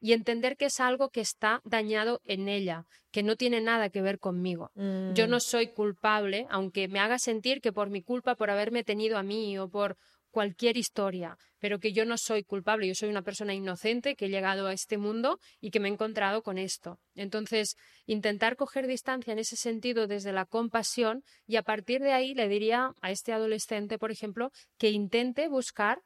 Y 0.01 0.13
entender 0.13 0.57
que 0.57 0.67
es 0.67 0.81
algo 0.81 1.11
que 1.11 1.21
está 1.21 1.61
dañado 1.65 2.21
en 2.25 2.49
ella, 2.49 2.87
que 3.11 3.23
no 3.23 3.37
tiene 3.37 3.61
nada 3.61 3.91
que 3.91 4.03
ver 4.03 4.19
conmigo. 4.19 4.71
Yo 5.15 5.27
no 5.27 5.37
mm. 5.37 5.41
soy 5.41 5.69
culpable, 5.69 6.47
aunque 6.51 6.89
me 6.89 7.01
haga 7.01 7.19
sentir 7.19 7.61
que 7.61 7.73
por 7.73 7.91
mi 7.91 8.03
culpa, 8.03 8.35
por 8.35 8.51
haberme 8.51 8.85
tenido 8.85 9.19
a 9.19 9.23
mí 9.23 9.59
o 9.59 9.69
por, 9.69 9.97
cualquier 10.39 10.77
historia, 10.77 11.37
pero 11.59 11.81
que 11.81 11.93
yo 11.93 12.05
no 12.05 12.17
soy 12.17 12.45
culpable, 12.45 12.87
yo 12.87 12.95
soy 12.95 13.09
una 13.09 13.23
persona 13.23 13.55
inocente 13.55 14.15
que 14.15 14.27
he 14.27 14.29
llegado 14.29 14.69
a 14.69 14.73
este 14.73 14.97
mundo 14.97 15.41
y 15.61 15.73
que 15.73 15.81
me 15.81 15.89
he 15.89 15.93
encontrado 15.93 16.43
con 16.45 16.59
esto. 16.59 17.01
Entonces, 17.17 17.75
intentar 18.07 18.55
coger 18.55 18.87
distancia 18.87 19.33
en 19.33 19.41
ese 19.41 19.57
sentido 19.57 20.07
desde 20.07 20.31
la 20.31 20.45
compasión 20.45 21.25
y 21.45 21.57
a 21.57 21.65
partir 21.65 22.01
de 22.03 22.13
ahí 22.13 22.35
le 22.35 22.47
diría 22.47 22.93
a 23.01 23.11
este 23.11 23.33
adolescente, 23.33 23.99
por 23.99 24.13
ejemplo, 24.13 24.53
que 24.79 24.91
intente 24.91 25.49
buscar 25.49 26.03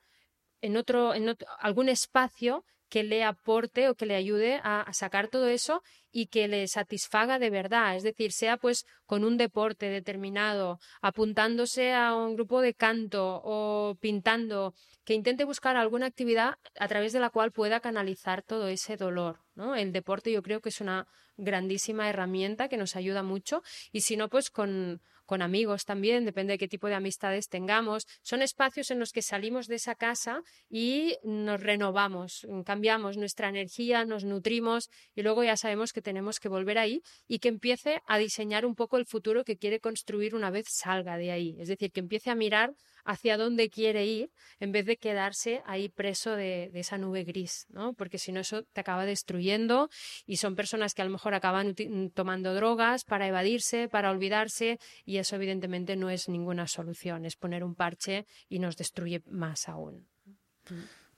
en 0.63 0.79
otro, 0.79 1.13
en 1.13 1.37
algún 1.59 1.91
espacio 1.91 2.65
que 2.93 3.05
le 3.05 3.25
aporte 3.25 3.89
o 3.89 3.95
que 3.95 4.05
le 4.05 4.15
ayude 4.15 4.61
a, 4.63 4.87
sacar 4.93 5.29
todo 5.29 5.49
eso 5.49 5.83
y 6.11 6.27
que 6.27 6.47
le 6.47 6.69
satisfaga 6.69 7.39
de 7.39 7.49
verdad, 7.49 7.97
es 7.97 8.03
decir, 8.03 8.33
sea 8.33 8.59
pues 8.59 8.85
con 9.07 9.25
un 9.25 9.39
deporte 9.39 9.87
determinado, 9.87 10.79
apuntándose 11.01 11.95
a 11.95 12.15
un 12.15 12.35
grupo 12.35 12.61
de 12.61 12.75
canto 12.75 13.41
o 13.45 13.97
pintando, 13.99 14.75
que 15.07 15.15
intente 15.15 15.45
buscar 15.45 15.75
alguna 15.77 16.05
actividad 16.05 16.57
a 16.79 16.87
través 16.87 17.15
de 17.15 17.21
la 17.21 17.31
cual 17.31 17.51
pueda 17.51 17.81
canalizar 17.81 18.43
todo 18.43 18.69
ese 18.69 18.99
dolor. 18.99 19.39
¿no? 19.55 19.75
El 19.75 19.91
deporte 19.93 20.31
yo 20.31 20.43
creo 20.43 20.61
que 20.61 20.69
es 20.69 20.83
una 20.83 21.07
grandísima 21.39 22.11
herramienta 22.11 22.69
que 22.69 22.77
nos 22.77 22.95
ayuda 22.95 23.23
mucho 23.23 23.63
y 23.91 24.03
si 24.03 24.19
no, 24.19 24.29
pues 24.29 24.51
con, 24.51 25.01
con 25.33 25.41
amigos 25.41 25.87
también, 25.87 26.27
depende 26.27 26.53
de 26.53 26.59
qué 26.59 26.69
tipo 26.69 26.89
de 26.89 26.95
amistades 26.95 27.49
tengamos. 27.49 28.07
Son 28.21 28.43
espacios 28.43 28.91
en 28.91 28.99
los 28.99 29.13
que 29.13 29.23
salimos 29.23 29.67
de 29.67 29.77
esa 29.77 29.95
casa 29.95 30.43
y 30.69 31.17
nos 31.25 31.59
renovamos, 31.59 32.47
cambiamos 32.67 33.17
nuestra 33.17 33.49
energía, 33.49 34.05
nos 34.05 34.25
nutrimos 34.25 34.91
y 35.15 35.23
luego 35.23 35.43
ya 35.43 35.57
sabemos 35.57 35.95
que 35.95 36.03
tenemos 36.03 36.39
que 36.39 36.51
volver 36.51 36.77
ahí 36.77 37.01
y 37.27 37.39
que 37.39 37.49
empiece 37.49 38.03
a 38.07 38.19
diseñar 38.19 38.67
un 38.67 38.75
poco 38.75 38.99
el 38.99 39.07
futuro 39.07 39.43
que 39.43 39.57
quiere 39.57 39.81
construir 39.81 40.35
una 40.35 40.51
vez 40.51 40.67
salga 40.69 41.17
de 41.17 41.31
ahí. 41.31 41.57
Es 41.59 41.69
decir, 41.69 41.93
que 41.93 42.01
empiece 42.01 42.29
a 42.29 42.35
mirar 42.35 42.75
hacia 43.05 43.37
dónde 43.37 43.71
quiere 43.71 44.07
ir 44.07 44.31
en 44.61 44.73
vez 44.73 44.87
de 44.87 44.97
quedarse 44.97 45.63
ahí 45.67 45.89
preso 45.89 46.37
de, 46.37 46.71
esa 46.75 46.99
nube 46.99 47.25
gris, 47.25 47.67
¿no? 47.69 47.95
Porque 47.95 48.19
si 48.19 48.33
no 48.33 48.41
eso 48.41 48.65
te 48.65 48.81
acaba 48.81 49.05
destruyendo 49.05 49.89
y 50.27 50.37
son 50.37 50.55
personas 50.55 50.95
que 50.95 51.03
a 51.03 51.05
lo 51.05 51.11
mejor 51.11 51.35
acaban 51.35 51.75
tomando 52.15 52.55
drogas 52.55 53.05
para 53.05 53.27
evadirse, 53.27 53.89
para 53.89 54.11
olvidarse 54.11 54.79
y 55.05 55.19
eso 55.19 55.37
evidentemente 55.37 55.97
no 55.97 56.11
es 56.11 56.29
ninguna 56.29 56.67
solución, 56.67 57.25
es 57.25 57.37
poner 57.37 57.65
un 57.65 57.75
parche 57.75 58.27
y 58.49 58.59
nos 58.59 58.77
destruye 58.77 59.23
más 59.27 59.69
aún. 59.69 60.09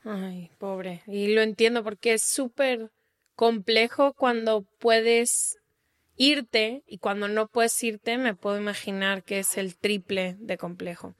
Ay, 0.03 0.51
pobre. 0.59 1.03
Y 1.07 1.35
lo 1.35 1.43
entiendo 1.43 1.82
porque 1.82 2.14
es 2.14 2.22
súper 2.22 2.91
complejo 3.35 4.14
cuando 4.14 4.64
puedes 4.78 5.59
irte 6.16 6.82
y 6.87 6.99
cuando 6.99 7.28
no 7.28 7.49
puedes 7.49 7.82
irte 7.82 8.18
me 8.18 8.35
puedo 8.35 8.59
imaginar 8.59 9.24
que 9.24 9.41
es 9.41 9.57
el 9.57 9.76
triple 9.76 10.37
de 10.39 10.57
complejo. 10.57 11.14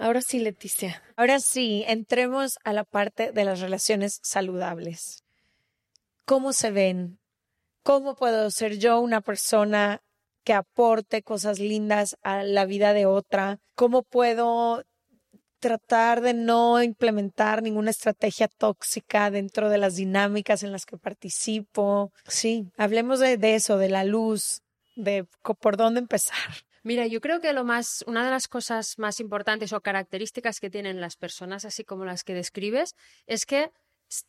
Ahora 0.00 0.22
sí, 0.22 0.38
Leticia. 0.38 1.02
Ahora 1.14 1.40
sí, 1.40 1.84
entremos 1.86 2.58
a 2.64 2.72
la 2.72 2.84
parte 2.84 3.32
de 3.32 3.44
las 3.44 3.60
relaciones 3.60 4.18
saludables. 4.22 5.24
¿Cómo 6.24 6.54
se 6.54 6.70
ven? 6.70 7.18
¿Cómo 7.82 8.16
puedo 8.16 8.50
ser 8.50 8.78
yo 8.78 8.98
una 9.00 9.20
persona 9.20 10.00
que 10.42 10.54
aporte 10.54 11.22
cosas 11.22 11.58
lindas 11.58 12.16
a 12.22 12.44
la 12.44 12.64
vida 12.64 12.94
de 12.94 13.04
otra? 13.04 13.58
¿Cómo 13.74 14.02
puedo 14.02 14.84
tratar 15.58 16.22
de 16.22 16.32
no 16.32 16.82
implementar 16.82 17.62
ninguna 17.62 17.90
estrategia 17.90 18.48
tóxica 18.48 19.30
dentro 19.30 19.68
de 19.68 19.76
las 19.76 19.96
dinámicas 19.96 20.62
en 20.62 20.72
las 20.72 20.86
que 20.86 20.96
participo? 20.96 22.10
Sí, 22.26 22.70
hablemos 22.78 23.20
de, 23.20 23.38
eso, 23.54 23.76
de 23.76 23.90
la 23.90 24.04
luz, 24.04 24.62
de 24.96 25.26
por 25.60 25.76
dónde 25.76 26.00
empezar. 26.00 26.64
Mira, 26.82 27.06
yo 27.06 27.20
creo 27.20 27.40
que 27.40 27.52
lo 27.52 27.64
más, 27.64 28.02
una 28.06 28.24
de 28.24 28.30
las 28.30 28.48
cosas 28.48 28.94
más 28.98 29.20
importantes 29.20 29.72
o 29.72 29.80
características 29.82 30.60
que 30.60 30.70
tienen 30.70 31.00
las 31.00 31.16
personas, 31.16 31.66
así 31.66 31.84
como 31.84 32.06
las 32.06 32.24
que 32.24 32.32
describes, 32.32 32.94
es 33.26 33.44
que 33.44 33.70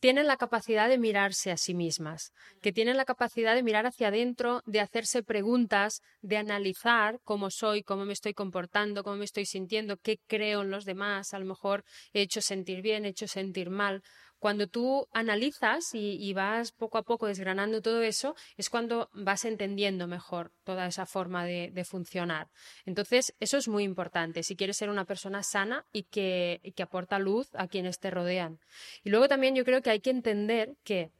tienen 0.00 0.26
la 0.26 0.36
capacidad 0.36 0.88
de 0.88 0.98
mirarse 0.98 1.50
a 1.50 1.56
sí 1.56 1.74
mismas, 1.74 2.30
que 2.60 2.72
tienen 2.72 2.96
la 2.96 3.04
capacidad 3.04 3.54
de 3.54 3.62
mirar 3.62 3.86
hacia 3.86 4.08
adentro, 4.08 4.60
de 4.64 4.80
hacerse 4.80 5.22
preguntas, 5.22 6.02
de 6.20 6.36
analizar 6.36 7.18
cómo 7.24 7.50
soy, 7.50 7.82
cómo 7.82 8.04
me 8.04 8.12
estoy 8.12 8.34
comportando, 8.34 9.02
cómo 9.02 9.16
me 9.16 9.24
estoy 9.24 9.46
sintiendo, 9.46 9.96
qué 9.96 10.18
creo 10.28 10.62
en 10.62 10.70
los 10.70 10.84
demás, 10.84 11.34
a 11.34 11.38
lo 11.38 11.46
mejor 11.46 11.84
he 12.12 12.20
hecho 12.20 12.40
sentir 12.40 12.82
bien, 12.82 13.04
he 13.04 13.08
hecho 13.08 13.26
sentir 13.26 13.70
mal. 13.70 14.02
Cuando 14.42 14.66
tú 14.66 15.06
analizas 15.12 15.94
y, 15.94 16.32
vas 16.32 16.72
poco 16.72 16.98
a 16.98 17.04
poco 17.04 17.28
desgranando 17.28 17.80
todo 17.80 18.02
eso, 18.02 18.34
es 18.56 18.70
cuando 18.70 19.08
vas 19.12 19.44
entendiendo 19.44 20.08
mejor 20.08 20.50
toda 20.64 20.88
esa 20.88 21.06
forma 21.06 21.44
de, 21.44 21.84
funcionar. 21.84 22.48
Entonces, 22.84 23.36
eso 23.38 23.56
es 23.56 23.68
muy 23.68 23.84
importante 23.84 24.42
si 24.42 24.56
quieres 24.56 24.78
ser 24.78 24.90
una 24.90 25.04
persona 25.04 25.44
sana 25.44 25.86
y 25.92 26.02
que, 26.02 26.58
y 26.64 26.72
que 26.72 26.82
aporta 26.82 27.20
luz 27.20 27.50
a 27.54 27.68
quienes 27.68 28.00
te 28.00 28.10
rodean. 28.10 28.58
Y 29.04 29.10
luego 29.10 29.28
también 29.28 29.54
yo 29.54 29.64
creo 29.64 29.80
que 29.80 29.90
hay 29.90 30.00
que 30.00 30.10
entender 30.10 30.74
que 30.82 31.12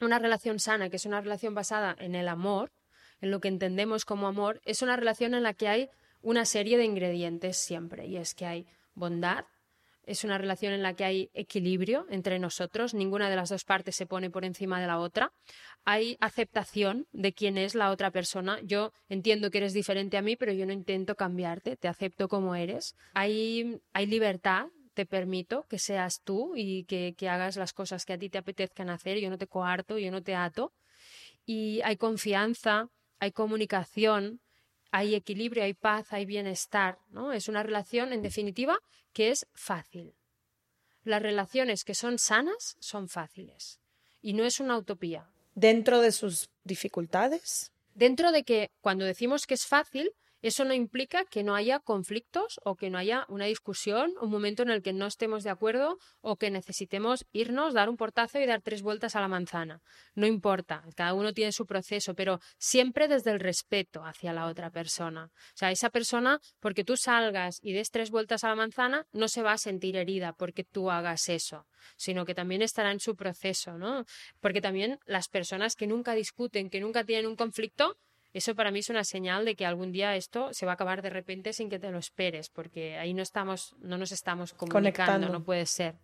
una 0.00 0.18
relación 0.18 0.58
sana, 0.58 0.88
que 0.88 0.96
es 0.96 1.04
una 1.04 1.20
relación 1.20 1.54
basada 1.54 1.94
en 1.98 2.14
el 2.14 2.28
amor, 2.28 2.72
en 3.20 3.30
lo 3.30 3.40
que 3.40 3.48
entendemos 3.48 4.06
como 4.06 4.26
amor, 4.26 4.62
es 4.64 4.80
una 4.80 4.96
relación 4.96 5.34
en 5.34 5.42
la 5.42 5.52
que 5.52 5.68
hay 5.68 5.90
una 6.22 6.46
serie 6.46 6.78
de 6.78 6.86
ingredientes 6.86 7.58
siempre. 7.58 8.06
Y 8.06 8.16
es 8.16 8.32
que 8.32 8.46
hay 8.46 8.66
bondad, 8.94 9.44
es 10.08 10.24
una 10.24 10.38
relación 10.38 10.72
en 10.72 10.82
la 10.82 10.94
que 10.94 11.04
hay 11.04 11.30
equilibrio 11.34 12.06
entre 12.08 12.38
nosotros, 12.38 12.94
ninguna 12.94 13.28
de 13.28 13.36
las 13.36 13.50
dos 13.50 13.64
partes 13.64 13.94
se 13.94 14.06
pone 14.06 14.30
por 14.30 14.44
encima 14.44 14.80
de 14.80 14.86
la 14.86 14.98
otra. 14.98 15.32
Hay 15.84 16.16
aceptación 16.20 17.06
de 17.12 17.34
quién 17.34 17.58
es 17.58 17.74
la 17.74 17.90
otra 17.90 18.10
persona. 18.10 18.58
Yo 18.62 18.92
entiendo 19.08 19.50
que 19.50 19.58
eres 19.58 19.74
diferente 19.74 20.16
a 20.16 20.22
mí, 20.22 20.34
pero 20.34 20.52
yo 20.52 20.64
no 20.64 20.72
intento 20.72 21.14
cambiarte, 21.14 21.76
te 21.76 21.88
acepto 21.88 22.26
como 22.28 22.54
eres. 22.54 22.96
Hay, 23.12 23.80
hay 23.92 24.06
libertad 24.06 24.66
te 24.94 25.06
permito 25.06 25.64
que 25.68 25.78
seas 25.78 26.22
tú 26.24 26.54
y 26.56 26.82
que, 26.84 27.14
que 27.16 27.28
hagas 27.28 27.56
las 27.56 27.72
cosas 27.72 28.04
que 28.04 28.14
a 28.14 28.18
ti 28.18 28.30
te 28.30 28.38
apetezcan 28.38 28.90
hacer, 28.90 29.20
yo 29.20 29.30
no 29.30 29.38
te 29.38 29.46
coarto, 29.46 29.96
yo 29.96 30.10
no 30.10 30.24
te 30.24 30.34
ato. 30.34 30.72
Y 31.46 31.80
hay 31.82 31.96
confianza, 31.96 32.88
hay 33.20 33.30
comunicación, 33.30 34.40
hay 34.90 35.14
equilibrio, 35.14 35.64
hay 35.64 35.74
paz, 35.74 36.12
hay 36.12 36.24
bienestar, 36.24 36.98
¿no? 37.10 37.32
Es 37.32 37.48
una 37.48 37.62
relación, 37.62 38.12
en 38.12 38.22
definitiva, 38.22 38.78
que 39.12 39.30
es 39.30 39.46
fácil. 39.54 40.14
Las 41.04 41.22
relaciones 41.22 41.84
que 41.84 41.94
son 41.94 42.18
sanas 42.18 42.76
son 42.80 43.08
fáciles 43.08 43.80
y 44.20 44.32
no 44.32 44.44
es 44.44 44.60
una 44.60 44.76
utopía. 44.76 45.30
Dentro 45.54 46.00
de 46.00 46.12
sus 46.12 46.50
dificultades. 46.64 47.72
Dentro 47.94 48.30
de 48.32 48.44
que 48.44 48.70
cuando 48.80 49.04
decimos 49.04 49.46
que 49.46 49.54
es 49.54 49.66
fácil, 49.66 50.12
eso 50.42 50.64
no 50.64 50.74
implica 50.74 51.24
que 51.24 51.42
no 51.42 51.54
haya 51.54 51.80
conflictos 51.80 52.60
o 52.64 52.76
que 52.76 52.90
no 52.90 52.98
haya 52.98 53.24
una 53.28 53.46
discusión, 53.46 54.12
un 54.20 54.30
momento 54.30 54.62
en 54.62 54.70
el 54.70 54.82
que 54.82 54.92
no 54.92 55.06
estemos 55.06 55.42
de 55.42 55.50
acuerdo 55.50 55.98
o 56.20 56.36
que 56.36 56.50
necesitemos 56.50 57.26
irnos, 57.32 57.74
dar 57.74 57.88
un 57.88 57.96
portazo 57.96 58.38
y 58.38 58.46
dar 58.46 58.62
tres 58.62 58.82
vueltas 58.82 59.16
a 59.16 59.20
la 59.20 59.28
manzana. 59.28 59.80
No 60.14 60.26
importa, 60.26 60.84
cada 60.94 61.14
uno 61.14 61.32
tiene 61.32 61.52
su 61.52 61.66
proceso, 61.66 62.14
pero 62.14 62.40
siempre 62.58 63.08
desde 63.08 63.32
el 63.32 63.40
respeto 63.40 64.04
hacia 64.04 64.32
la 64.32 64.46
otra 64.46 64.70
persona. 64.70 65.24
O 65.26 65.56
sea, 65.56 65.70
esa 65.70 65.90
persona, 65.90 66.40
porque 66.60 66.84
tú 66.84 66.96
salgas 66.96 67.58
y 67.62 67.72
des 67.72 67.90
tres 67.90 68.10
vueltas 68.10 68.44
a 68.44 68.48
la 68.48 68.54
manzana, 68.54 69.06
no 69.12 69.28
se 69.28 69.42
va 69.42 69.52
a 69.52 69.58
sentir 69.58 69.96
herida 69.96 70.32
porque 70.32 70.64
tú 70.64 70.90
hagas 70.90 71.28
eso, 71.28 71.66
sino 71.96 72.24
que 72.24 72.34
también 72.34 72.62
estará 72.62 72.92
en 72.92 73.00
su 73.00 73.16
proceso, 73.16 73.78
¿no? 73.78 74.04
Porque 74.40 74.60
también 74.60 74.98
las 75.04 75.28
personas 75.28 75.74
que 75.74 75.86
nunca 75.86 76.14
discuten, 76.14 76.70
que 76.70 76.80
nunca 76.80 77.04
tienen 77.04 77.26
un 77.26 77.36
conflicto, 77.36 77.96
eso 78.32 78.54
para 78.54 78.70
mí 78.70 78.80
es 78.80 78.90
una 78.90 79.04
señal 79.04 79.44
de 79.44 79.56
que 79.56 79.66
algún 79.66 79.92
día 79.92 80.16
esto 80.16 80.52
se 80.52 80.66
va 80.66 80.72
a 80.72 80.74
acabar 80.74 81.02
de 81.02 81.10
repente 81.10 81.52
sin 81.52 81.70
que 81.70 81.78
te 81.78 81.90
lo 81.90 81.98
esperes, 81.98 82.50
porque 82.50 82.98
ahí 82.98 83.14
no 83.14 83.22
estamos, 83.22 83.74
no 83.78 83.98
nos 83.98 84.12
estamos 84.12 84.52
comunicando, 84.52 85.12
Conectando. 85.12 85.28
no 85.28 85.44
puede 85.44 85.66
ser. 85.66 85.96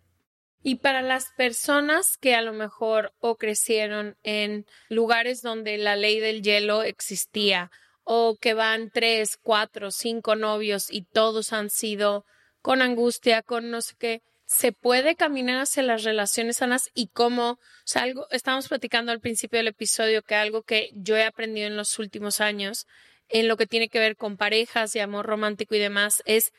Y 0.63 0.75
para 0.75 1.03
las 1.03 1.31
personas 1.37 2.17
que 2.17 2.33
a 2.33 2.41
lo 2.41 2.51
mejor 2.51 3.13
o 3.19 3.35
crecieron 3.35 4.17
en 4.23 4.65
lugares 4.89 5.43
donde 5.43 5.77
la 5.77 5.95
ley 5.95 6.19
del 6.19 6.41
hielo 6.41 6.81
existía, 6.81 7.69
o 8.03 8.37
que 8.39 8.53
van 8.53 8.89
tres, 8.91 9.37
cuatro, 9.41 9.91
cinco 9.91 10.35
novios 10.35 10.91
y 10.91 11.03
todos 11.03 11.53
han 11.53 11.69
sido 11.69 12.25
con 12.61 12.81
angustia, 12.81 13.43
con 13.43 13.69
no 13.69 13.81
sé 13.81 13.95
qué, 13.99 14.21
se 14.45 14.71
puede 14.71 15.15
caminar 15.15 15.59
hacia 15.59 15.83
las 15.83 16.03
relaciones 16.03 16.57
sanas 16.57 16.89
y 16.93 17.07
cómo, 17.07 17.51
o 17.51 17.59
sea, 17.83 18.03
algo, 18.03 18.27
estamos 18.31 18.67
platicando 18.67 19.11
al 19.11 19.19
principio 19.19 19.57
del 19.57 19.69
episodio 19.69 20.21
que 20.21 20.35
algo 20.35 20.63
que 20.63 20.91
yo 20.93 21.17
he 21.17 21.23
aprendido 21.23 21.67
en 21.67 21.77
los 21.77 21.97
últimos 21.99 22.41
años 22.41 22.85
en 23.29 23.47
lo 23.47 23.57
que 23.57 23.65
tiene 23.65 23.89
que 23.89 23.99
ver 23.99 24.15
con 24.15 24.37
parejas 24.37 24.95
y 24.95 24.99
amor 24.99 25.25
romántico 25.25 25.75
y 25.75 25.79
demás 25.79 26.21
es 26.25 26.53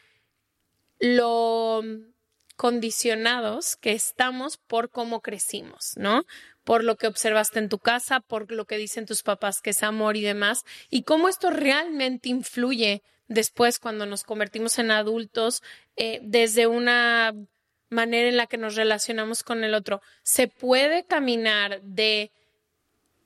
lo 0.99 1.83
condicionados 2.57 3.77
que 3.77 3.93
estamos 3.93 4.57
por 4.57 4.91
cómo 4.91 5.21
crecimos, 5.21 5.93
¿no? 5.97 6.25
Por 6.65 6.85
lo 6.85 6.97
que 6.97 7.07
observaste 7.07 7.59
en 7.59 7.69
tu 7.69 7.79
casa, 7.79 8.21
por 8.21 8.51
lo 8.51 8.65
que 8.65 8.79
dicen 8.79 9.07
tus 9.07 9.23
papás 9.23 9.61
que 9.61 9.71
es 9.71 9.83
amor 9.83 10.17
y 10.17 10.23
demás, 10.23 10.65
y 10.89 11.03
cómo 11.03 11.29
esto 11.29 11.51
realmente 11.51 12.31
influye 12.31 13.03
después 13.29 13.79
cuando 13.79 14.07
nos 14.07 14.25
convertimos 14.25 14.79
en 14.79 14.91
adultos 14.91 15.63
eh, 15.97 16.21
desde 16.23 16.67
una 16.67 17.35
manera 17.89 18.29
en 18.29 18.37
la 18.37 18.47
que 18.47 18.59
nos 18.59 18.75
relacionamos 18.75 19.43
con 19.43 19.65
el 19.65 19.75
otro. 19.75 20.01
Se 20.23 20.49
puede 20.49 21.05
caminar 21.05 21.81
de 21.83 22.31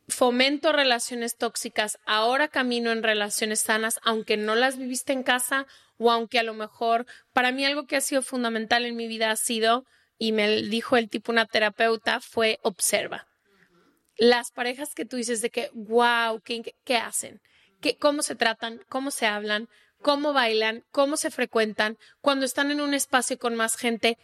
fomento 0.08 0.72
relaciones 0.72 1.36
tóxicas, 1.36 1.98
ahora 2.04 2.48
camino 2.48 2.90
en 2.90 3.02
relaciones 3.02 3.60
sanas, 3.60 4.00
aunque 4.02 4.36
no 4.36 4.54
las 4.54 4.76
viviste 4.76 5.12
en 5.12 5.22
casa 5.22 5.66
o 5.98 6.10
aunque 6.10 6.38
a 6.38 6.42
lo 6.42 6.54
mejor, 6.54 7.06
para 7.32 7.52
mí 7.52 7.64
algo 7.64 7.86
que 7.86 7.96
ha 7.96 8.00
sido 8.00 8.22
fundamental 8.22 8.84
en 8.84 8.96
mi 8.96 9.06
vida 9.06 9.30
ha 9.30 9.36
sido, 9.36 9.84
y 10.18 10.32
me 10.32 10.62
dijo 10.62 10.96
el 10.96 11.08
tipo 11.08 11.32
una 11.32 11.46
terapeuta, 11.46 12.20
fue 12.20 12.58
observa. 12.62 13.26
Las 14.16 14.50
parejas 14.50 14.94
que 14.94 15.06
tú 15.06 15.16
dices 15.16 15.40
de 15.40 15.48
que, 15.50 15.70
wow, 15.72 16.40
¿qué, 16.42 16.74
qué 16.84 16.96
hacen? 16.96 17.40
¿Qué, 17.80 17.96
¿Cómo 17.96 18.22
se 18.22 18.34
tratan? 18.34 18.82
¿Cómo 18.90 19.10
se 19.10 19.26
hablan? 19.26 19.68
¿Cómo 20.02 20.34
bailan? 20.34 20.84
¿Cómo 20.90 21.16
se 21.16 21.30
frecuentan? 21.30 21.96
Cuando 22.20 22.44
están 22.44 22.70
en 22.70 22.82
un 22.82 22.92
espacio 22.92 23.38
con 23.38 23.54
más 23.54 23.76
gente. 23.76 24.18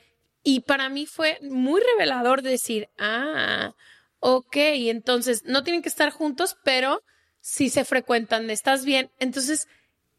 Y 0.49 0.61
para 0.61 0.89
mí 0.89 1.07
fue 1.07 1.41
muy 1.43 1.81
revelador 1.81 2.41
decir, 2.41 2.89
ah, 2.99 3.75
ok, 4.21 4.57
entonces 4.57 5.43
no 5.45 5.65
tienen 5.65 5.83
que 5.83 5.89
estar 5.89 6.11
juntos, 6.11 6.57
pero 6.63 7.03
si 7.41 7.69
se 7.69 7.85
frecuentan, 7.85 8.49
estás 8.49 8.85
bien. 8.85 9.11
Entonces, 9.19 9.67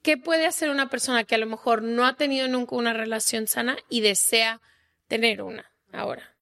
¿qué 0.01 0.17
puede 0.17 0.45
hacer 0.45 0.69
una 0.69 0.89
persona 0.89 1.23
que 1.23 1.35
a 1.35 1.37
lo 1.37 1.45
mejor 1.45 1.81
no 1.81 2.05
ha 2.05 2.17
tenido 2.17 2.49
nunca 2.49 2.75
una 2.75 2.91
relación 2.91 3.47
sana 3.47 3.77
y 3.87 4.01
desea 4.01 4.59
tener 5.07 5.41
una 5.41 5.71
ahora? 5.93 6.35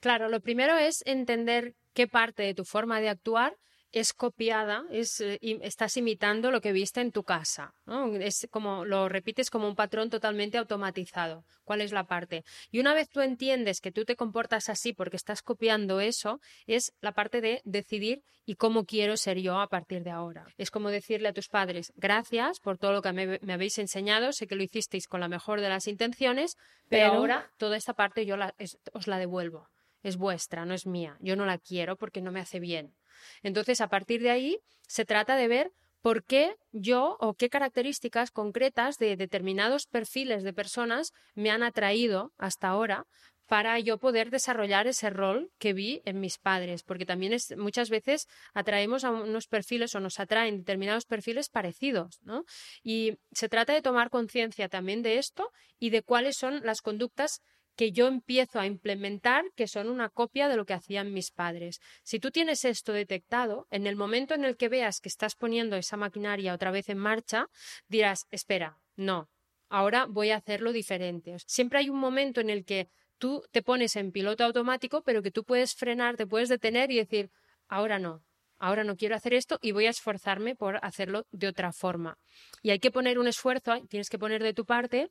Claro, 0.00 0.28
lo 0.28 0.40
primero 0.40 0.76
es 0.76 1.02
entender 1.06 1.74
qué 1.94 2.06
parte 2.06 2.42
de 2.42 2.52
tu 2.52 2.66
forma 2.66 3.00
de 3.00 3.08
actuar 3.08 3.56
es 3.92 4.12
copiada, 4.12 4.84
es, 4.90 5.20
eh, 5.20 5.38
estás 5.62 5.96
imitando 5.96 6.50
lo 6.50 6.60
que 6.60 6.72
viste 6.72 7.00
en 7.00 7.10
tu 7.12 7.24
casa. 7.24 7.74
¿no? 7.86 8.14
Es 8.16 8.46
como 8.50 8.84
lo 8.84 9.08
repites 9.08 9.50
como 9.50 9.66
un 9.68 9.74
patrón 9.74 10.10
totalmente 10.10 10.58
automatizado. 10.58 11.44
¿Cuál 11.64 11.80
es 11.80 11.92
la 11.92 12.04
parte? 12.04 12.44
Y 12.70 12.80
una 12.80 12.94
vez 12.94 13.08
tú 13.08 13.20
entiendes 13.20 13.80
que 13.80 13.92
tú 13.92 14.04
te 14.04 14.16
comportas 14.16 14.68
así 14.68 14.92
porque 14.92 15.16
estás 15.16 15.42
copiando 15.42 16.00
eso, 16.00 16.40
es 16.66 16.92
la 17.00 17.12
parte 17.12 17.40
de 17.40 17.60
decidir 17.64 18.22
y 18.46 18.54
cómo 18.54 18.84
quiero 18.84 19.16
ser 19.16 19.38
yo 19.40 19.58
a 19.60 19.68
partir 19.68 20.02
de 20.02 20.10
ahora. 20.10 20.46
Es 20.56 20.70
como 20.70 20.90
decirle 20.90 21.28
a 21.28 21.32
tus 21.32 21.48
padres, 21.48 21.92
gracias 21.96 22.58
por 22.60 22.78
todo 22.78 22.92
lo 22.92 23.02
que 23.02 23.12
me, 23.12 23.38
me 23.42 23.52
habéis 23.52 23.78
enseñado, 23.78 24.32
sé 24.32 24.46
que 24.46 24.56
lo 24.56 24.62
hicisteis 24.62 25.06
con 25.06 25.20
la 25.20 25.28
mejor 25.28 25.60
de 25.60 25.68
las 25.68 25.86
intenciones, 25.86 26.56
pero, 26.88 27.06
Pero- 27.10 27.12
ahora 27.14 27.50
toda 27.58 27.76
esta 27.76 27.94
parte 27.94 28.24
yo 28.26 28.36
la- 28.36 28.54
es- 28.58 28.78
os 28.92 29.06
la 29.06 29.18
devuelvo. 29.18 29.68
Es 30.02 30.16
vuestra, 30.16 30.64
no 30.64 30.72
es 30.74 30.86
mía. 30.86 31.16
Yo 31.20 31.36
no 31.36 31.44
la 31.44 31.58
quiero 31.58 31.96
porque 31.96 32.22
no 32.22 32.32
me 32.32 32.40
hace 32.40 32.58
bien. 32.58 32.94
Entonces, 33.42 33.80
a 33.80 33.88
partir 33.88 34.22
de 34.22 34.30
ahí, 34.30 34.58
se 34.86 35.04
trata 35.04 35.36
de 35.36 35.48
ver 35.48 35.72
por 36.02 36.24
qué 36.24 36.56
yo 36.72 37.16
o 37.20 37.34
qué 37.34 37.50
características 37.50 38.30
concretas 38.30 38.96
de 38.98 39.16
determinados 39.16 39.86
perfiles 39.86 40.42
de 40.42 40.52
personas 40.52 41.12
me 41.34 41.50
han 41.50 41.62
atraído 41.62 42.32
hasta 42.38 42.68
ahora 42.68 43.06
para 43.50 43.80
yo 43.80 43.98
poder 43.98 44.30
desarrollar 44.30 44.86
ese 44.86 45.10
rol 45.10 45.50
que 45.58 45.72
vi 45.72 46.02
en 46.04 46.20
mis 46.20 46.38
padres, 46.38 46.84
porque 46.84 47.04
también 47.04 47.36
muchas 47.56 47.90
veces 47.90 48.28
atraemos 48.54 49.02
a 49.02 49.10
unos 49.10 49.48
perfiles 49.48 49.92
o 49.96 50.00
nos 50.00 50.20
atraen 50.20 50.58
determinados 50.58 51.04
perfiles 51.04 51.48
parecidos, 51.48 52.20
¿no? 52.22 52.44
Y 52.84 53.18
se 53.32 53.48
trata 53.48 53.72
de 53.72 53.82
tomar 53.82 54.08
conciencia 54.08 54.68
también 54.68 55.02
de 55.02 55.18
esto 55.18 55.50
y 55.80 55.90
de 55.90 56.02
cuáles 56.02 56.36
son 56.36 56.60
las 56.64 56.80
conductas 56.80 57.42
que 57.76 57.92
yo 57.92 58.08
empiezo 58.08 58.60
a 58.60 58.66
implementar 58.66 59.44
que 59.56 59.66
son 59.66 59.88
una 59.88 60.08
copia 60.08 60.48
de 60.48 60.56
lo 60.56 60.66
que 60.66 60.74
hacían 60.74 61.12
mis 61.12 61.30
padres. 61.30 61.80
Si 62.02 62.20
tú 62.20 62.30
tienes 62.30 62.64
esto 62.64 62.92
detectado, 62.92 63.66
en 63.70 63.86
el 63.86 63.96
momento 63.96 64.34
en 64.34 64.44
el 64.44 64.56
que 64.56 64.68
veas 64.68 65.00
que 65.00 65.08
estás 65.08 65.34
poniendo 65.34 65.76
esa 65.76 65.96
maquinaria 65.96 66.54
otra 66.54 66.70
vez 66.70 66.88
en 66.88 66.98
marcha, 66.98 67.48
dirás, 67.88 68.26
espera, 68.30 68.78
no, 68.96 69.30
ahora 69.68 70.06
voy 70.06 70.30
a 70.30 70.36
hacerlo 70.36 70.72
diferente. 70.72 71.36
Siempre 71.46 71.78
hay 71.78 71.88
un 71.88 71.98
momento 71.98 72.40
en 72.40 72.50
el 72.50 72.64
que 72.64 72.88
tú 73.18 73.42
te 73.50 73.62
pones 73.62 73.96
en 73.96 74.12
piloto 74.12 74.44
automático, 74.44 75.02
pero 75.02 75.22
que 75.22 75.30
tú 75.30 75.44
puedes 75.44 75.74
frenar, 75.74 76.16
te 76.16 76.26
puedes 76.26 76.48
detener 76.48 76.90
y 76.90 76.96
decir, 76.96 77.30
ahora 77.68 77.98
no, 77.98 78.24
ahora 78.58 78.84
no 78.84 78.96
quiero 78.96 79.14
hacer 79.14 79.34
esto 79.34 79.58
y 79.62 79.72
voy 79.72 79.86
a 79.86 79.90
esforzarme 79.90 80.54
por 80.56 80.78
hacerlo 80.82 81.26
de 81.30 81.48
otra 81.48 81.72
forma. 81.72 82.18
Y 82.62 82.70
hay 82.70 82.78
que 82.78 82.90
poner 82.90 83.18
un 83.18 83.28
esfuerzo, 83.28 83.80
tienes 83.88 84.10
que 84.10 84.18
poner 84.18 84.42
de 84.42 84.54
tu 84.54 84.64
parte 84.64 85.10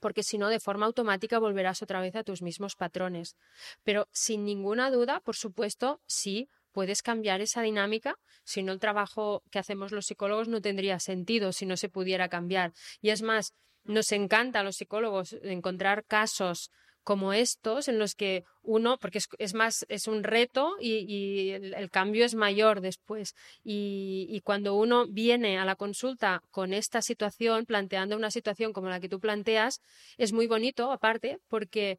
porque 0.00 0.22
si 0.22 0.38
no, 0.38 0.48
de 0.48 0.60
forma 0.60 0.86
automática 0.86 1.38
volverás 1.38 1.82
otra 1.82 2.00
vez 2.00 2.14
a 2.16 2.24
tus 2.24 2.42
mismos 2.42 2.76
patrones. 2.76 3.36
Pero 3.82 4.08
sin 4.12 4.44
ninguna 4.44 4.90
duda, 4.90 5.20
por 5.20 5.36
supuesto, 5.36 6.00
sí 6.06 6.48
puedes 6.72 7.02
cambiar 7.02 7.40
esa 7.40 7.62
dinámica, 7.62 8.18
si 8.44 8.62
no 8.62 8.72
el 8.72 8.78
trabajo 8.78 9.42
que 9.50 9.58
hacemos 9.58 9.92
los 9.92 10.06
psicólogos 10.06 10.48
no 10.48 10.60
tendría 10.60 11.00
sentido 11.00 11.52
si 11.52 11.66
no 11.66 11.76
se 11.76 11.88
pudiera 11.88 12.28
cambiar. 12.28 12.72
Y 13.00 13.10
es 13.10 13.22
más, 13.22 13.54
nos 13.84 14.12
encanta 14.12 14.60
a 14.60 14.62
los 14.62 14.76
psicólogos 14.76 15.36
encontrar 15.42 16.04
casos 16.04 16.70
como 17.02 17.32
estos 17.32 17.88
en 17.88 17.98
los 17.98 18.14
que 18.14 18.44
uno, 18.62 18.98
porque 18.98 19.18
es, 19.18 19.28
es 19.38 19.54
más, 19.54 19.86
es 19.88 20.06
un 20.06 20.22
reto 20.22 20.76
y, 20.80 20.98
y 21.08 21.50
el, 21.50 21.74
el 21.74 21.90
cambio 21.90 22.24
es 22.24 22.34
mayor 22.34 22.80
después. 22.80 23.34
Y, 23.64 24.26
y 24.28 24.40
cuando 24.40 24.74
uno 24.74 25.06
viene 25.06 25.58
a 25.58 25.64
la 25.64 25.76
consulta 25.76 26.42
con 26.50 26.72
esta 26.74 27.02
situación, 27.02 27.66
planteando 27.66 28.16
una 28.16 28.30
situación 28.30 28.72
como 28.72 28.88
la 28.88 29.00
que 29.00 29.08
tú 29.08 29.18
planteas, 29.20 29.80
es 30.18 30.32
muy 30.32 30.46
bonito, 30.46 30.92
aparte, 30.92 31.38
porque 31.48 31.98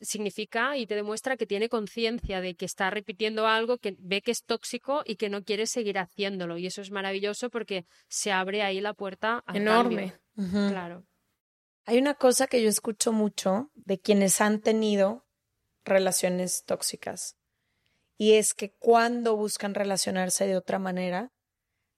significa 0.00 0.76
y 0.76 0.86
te 0.86 0.94
demuestra 0.94 1.36
que 1.36 1.46
tiene 1.46 1.68
conciencia 1.68 2.40
de 2.40 2.54
que 2.54 2.64
está 2.64 2.90
repitiendo 2.90 3.46
algo, 3.46 3.78
que 3.78 3.94
ve 3.98 4.22
que 4.22 4.32
es 4.32 4.42
tóxico 4.44 5.02
y 5.04 5.16
que 5.16 5.28
no 5.28 5.42
quiere 5.42 5.66
seguir 5.66 5.98
haciéndolo. 5.98 6.58
Y 6.58 6.66
eso 6.66 6.82
es 6.82 6.90
maravilloso 6.90 7.50
porque 7.50 7.84
se 8.08 8.32
abre 8.32 8.62
ahí 8.62 8.80
la 8.80 8.94
puerta 8.94 9.42
al 9.46 9.56
Enorme. 9.56 10.12
cambio. 10.36 10.58
Ujú. 10.58 10.68
Claro. 10.70 11.04
Hay 11.88 11.96
una 11.96 12.12
cosa 12.12 12.48
que 12.48 12.62
yo 12.62 12.68
escucho 12.68 13.12
mucho 13.12 13.70
de 13.74 13.98
quienes 13.98 14.42
han 14.42 14.60
tenido 14.60 15.24
relaciones 15.84 16.64
tóxicas 16.64 17.36
y 18.18 18.34
es 18.34 18.52
que 18.52 18.72
cuando 18.72 19.36
buscan 19.36 19.74
relacionarse 19.74 20.46
de 20.46 20.58
otra 20.58 20.78
manera, 20.78 21.32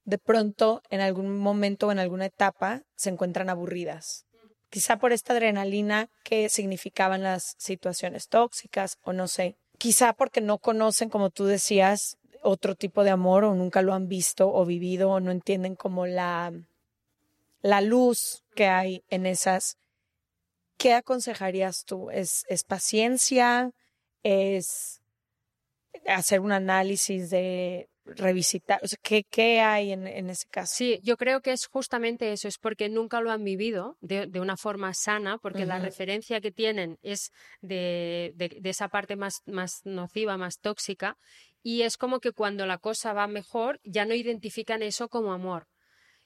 de 0.04 0.18
pronto 0.18 0.80
en 0.90 1.00
algún 1.00 1.36
momento 1.36 1.88
o 1.88 1.92
en 1.92 1.98
alguna 1.98 2.26
etapa 2.26 2.84
se 2.94 3.10
encuentran 3.10 3.50
aburridas 3.50 4.26
quizá 4.68 4.98
por 4.98 5.12
esta 5.12 5.32
adrenalina 5.32 6.08
que 6.22 6.48
significaban 6.48 7.24
las 7.24 7.56
situaciones 7.58 8.28
tóxicas 8.28 8.98
o 9.02 9.12
no 9.12 9.26
sé, 9.26 9.56
quizá 9.78 10.12
porque 10.12 10.40
no 10.40 10.58
conocen, 10.58 11.10
como 11.10 11.30
tú 11.30 11.46
decías, 11.46 12.16
otro 12.42 12.76
tipo 12.76 13.02
de 13.02 13.10
amor 13.10 13.42
o 13.42 13.54
nunca 13.54 13.82
lo 13.82 13.92
han 13.92 14.06
visto 14.06 14.52
o 14.54 14.64
vivido 14.64 15.10
o 15.10 15.18
no 15.18 15.32
entienden 15.32 15.74
como 15.74 16.06
la, 16.06 16.52
la 17.60 17.80
luz 17.80 18.44
que 18.54 18.68
hay 18.68 19.02
en 19.10 19.26
esas. 19.26 19.76
¿Qué 20.80 20.94
aconsejarías 20.94 21.84
tú? 21.84 22.10
¿Es, 22.10 22.46
es 22.48 22.64
paciencia? 22.64 23.70
¿Es 24.22 25.02
hacer 26.06 26.40
un 26.40 26.52
análisis 26.52 27.28
de 27.28 27.90
revisitar? 28.06 28.80
O 28.82 28.88
sea, 28.88 28.98
¿qué, 29.02 29.24
¿qué, 29.24 29.60
hay 29.60 29.92
en, 29.92 30.06
en, 30.06 30.30
ese 30.30 30.46
caso? 30.48 30.74
Sí, 30.74 30.98
yo 31.02 31.18
creo 31.18 31.42
que 31.42 31.52
es 31.52 31.66
justamente 31.66 32.32
eso, 32.32 32.48
es 32.48 32.56
porque 32.56 32.88
nunca 32.88 33.20
lo 33.20 33.30
han 33.30 33.44
vivido 33.44 33.98
de, 34.00 34.26
de 34.26 34.40
una 34.40 34.56
forma 34.56 34.94
sana, 34.94 35.36
porque 35.36 35.58
uh 35.58 35.62
-huh. 35.64 35.66
la 35.66 35.80
referencia 35.80 36.40
que 36.40 36.50
tienen 36.50 36.98
es 37.02 37.30
de, 37.60 38.32
de, 38.36 38.48
de, 38.48 38.70
esa 38.70 38.88
parte 38.88 39.16
más, 39.16 39.42
más 39.44 39.82
nociva, 39.84 40.38
más 40.38 40.60
tóxica, 40.60 41.18
y 41.62 41.82
es 41.82 41.98
como 41.98 42.20
que 42.20 42.32
cuando 42.32 42.64
la 42.64 42.78
cosa 42.78 43.12
va 43.12 43.26
mejor 43.26 43.80
ya 43.84 44.06
no 44.06 44.14
identifican 44.14 44.82
eso 44.82 45.10
como 45.10 45.34
amor. 45.34 45.66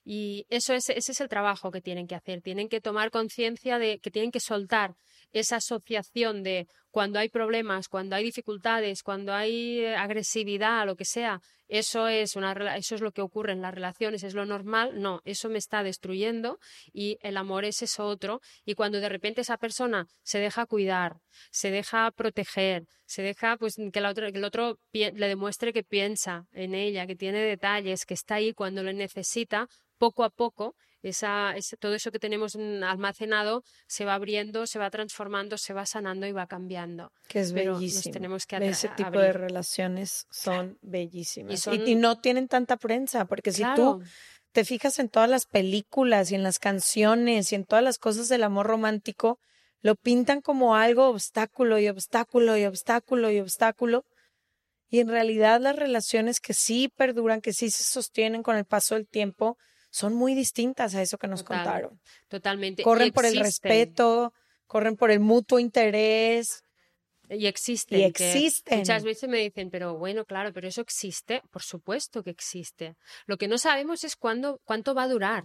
Y 0.05 0.47
eso 0.51 0.75
es, 0.75 0.91
ese 0.91 1.13
es 1.13 1.21
el 1.21 1.29
trabajo 1.29 1.71
que 1.71 1.81
tienen 1.81 2.07
que 2.07 2.15
hacer. 2.15 2.43
Tienen 2.43 2.69
que 2.69 2.81
tomar 2.81 3.11
conciencia 3.11 3.79
de 3.79 3.99
que 3.99 4.11
tienen 4.11 4.31
que 4.31 4.41
soltar 4.41 4.97
esa 5.35 5.57
asociación 5.57 6.43
de 6.43 6.69
cuando 6.91 7.19
hay 7.19 7.29
problemas, 7.29 7.89
cuando 7.89 8.15
hay 8.15 8.25
dificultades, 8.25 9.03
cuando 9.03 9.35
hay 9.35 9.81
eh, 9.81 9.97
agresividad, 9.97 10.87
lo 10.87 10.95
que 10.95 11.05
sea, 11.05 11.41
eso 11.67 12.07
es, 12.07 12.37
una, 12.37 12.53
eso 12.77 12.95
es 12.95 13.01
lo 13.01 13.11
que 13.11 13.21
ocurre 13.21 13.53
en 13.53 13.61
las 13.61 13.75
relaciones, 13.75 14.23
es 14.23 14.35
lo 14.35 14.47
normal. 14.47 15.01
No, 15.01 15.21
eso 15.25 15.49
me 15.49 15.59
está 15.59 15.83
destruyendo 15.83 16.59
y 16.93 17.19
el 17.21 17.37
amor 17.37 17.65
es 17.65 17.83
eso 17.83 18.07
otro. 18.07 18.41
Y 18.65 18.75
cuando 18.75 19.01
de 19.01 19.09
repente 19.09 19.41
esa 19.41 19.57
persona 19.57 20.07
se 20.23 20.39
deja 20.39 20.67
cuidar, 20.67 21.17
se 21.51 21.73
deja 21.73 22.11
proteger, 22.13 22.85
se 23.07 23.23
deja 23.23 23.57
pues 23.57 23.77
que, 23.93 24.01
la 24.01 24.11
otra, 24.11 24.31
que 24.31 24.39
el 24.39 24.45
otro 24.45 24.79
le 24.93 25.29
demuestre 25.29 25.73
que 25.73 25.83
piensa 25.83 26.47
en 26.53 26.75
ella, 26.75 27.09
que 27.09 27.17
tiene 27.17 27.41
detalles, 27.41 28.07
que 28.07 28.15
está 28.15 28.37
ahí 28.37 28.53
cuando 28.53 28.85
lo 28.85 28.93
necesita, 28.93 29.69
poco 29.99 30.23
a 30.23 30.31
poco 30.31 30.77
esa, 31.09 31.55
ese, 31.57 31.77
todo 31.77 31.95
eso 31.95 32.11
que 32.11 32.19
tenemos 32.19 32.57
almacenado 32.57 33.63
se 33.87 34.05
va 34.05 34.15
abriendo, 34.15 34.67
se 34.67 34.79
va 34.79 34.91
transformando, 34.91 35.59
se 35.59 35.75
va 35.75 35.87
sanando 35.87 36.27
y 36.27 36.33
va 36.33 36.47
cambiando. 36.47 37.13
Que 37.29 37.41
es 37.41 37.53
Pero 37.53 37.75
bellísimo. 37.75 38.13
tenemos 38.13 38.47
que 38.47 38.57
Ese 38.57 38.89
tipo 38.89 39.09
abrir. 39.09 39.23
de 39.23 39.33
relaciones 39.35 40.27
son 40.31 40.79
bellísimas. 40.83 41.53
Y, 41.53 41.57
son... 41.59 41.75
y, 41.75 41.93
y, 41.93 41.95
no 41.95 42.19
tienen 42.21 42.49
tanta 42.49 42.77
prensa, 42.77 43.27
porque 43.27 43.53
si 43.53 43.63
tú 43.77 44.03
te 44.53 44.65
fijas 44.65 44.99
en 44.99 45.09
todas 45.09 45.29
las 45.29 45.47
películas 45.47 46.31
y 46.31 46.37
en 46.37 46.43
las 46.43 46.59
canciones 46.59 47.53
y 47.53 47.55
en 47.55 47.65
todas 47.65 47.85
las 47.85 47.99
cosas 47.99 48.29
del 48.29 48.43
amor 48.43 48.67
romántico, 48.67 49.39
lo 49.83 49.97
pintan 49.97 50.41
como 50.41 50.77
algo 50.77 51.09
obstáculo 51.09 51.79
y 51.79 51.89
obstáculo 51.89 52.57
y 52.57 52.65
obstáculo 52.65 53.31
y 53.31 53.41
obstáculo. 53.41 54.07
Y 54.89 55.01
en 55.01 55.09
realidad 55.09 55.61
las 55.61 55.77
relaciones 55.77 56.41
que 56.41 56.55
sí 56.55 56.89
perduran, 56.89 57.43
que 57.43 57.53
sí 57.53 57.71
se 57.71 57.85
sostienen 57.85 58.43
con 58.43 58.57
el 58.57 58.65
paso 58.65 58.95
del 58.95 59.07
tiempo, 59.07 59.59
son 59.95 60.13
muy 60.13 60.35
distintas 60.35 60.97
a 60.97 61.03
eso 61.03 61.19
que 61.19 61.29
nos 61.29 61.45
Total, 61.45 61.63
contaron. 61.63 62.01
Totalmente. 62.27 62.83
Corren 62.83 63.13
por 63.13 63.25
el 63.27 63.39
respeto, 63.39 64.35
corren 64.67 64.97
por 64.97 65.13
el 65.13 65.21
mutuo 65.21 65.61
interés. 65.61 66.65
Y 67.31 67.47
existen. 67.47 68.01
Y 68.01 68.03
existen. 68.03 68.81
Muchas 68.81 69.05
veces 69.05 69.31
me 69.31 69.39
dicen, 69.39 69.71
pero 69.71 69.97
bueno, 69.97 70.25
claro, 70.25 70.53
pero 70.53 70.67
eso 70.67 70.81
existe. 70.81 71.43
Por 71.53 71.63
supuesto 71.63 72.25
que 72.25 72.31
existe. 72.31 72.97
Lo 73.27 73.37
que 73.37 73.47
no 73.47 73.57
sabemos 73.57 74.03
es 74.03 74.17
cuándo, 74.17 74.61
cuánto 74.65 74.97
va 74.97 75.05
a 75.05 75.09
durar. 75.09 75.45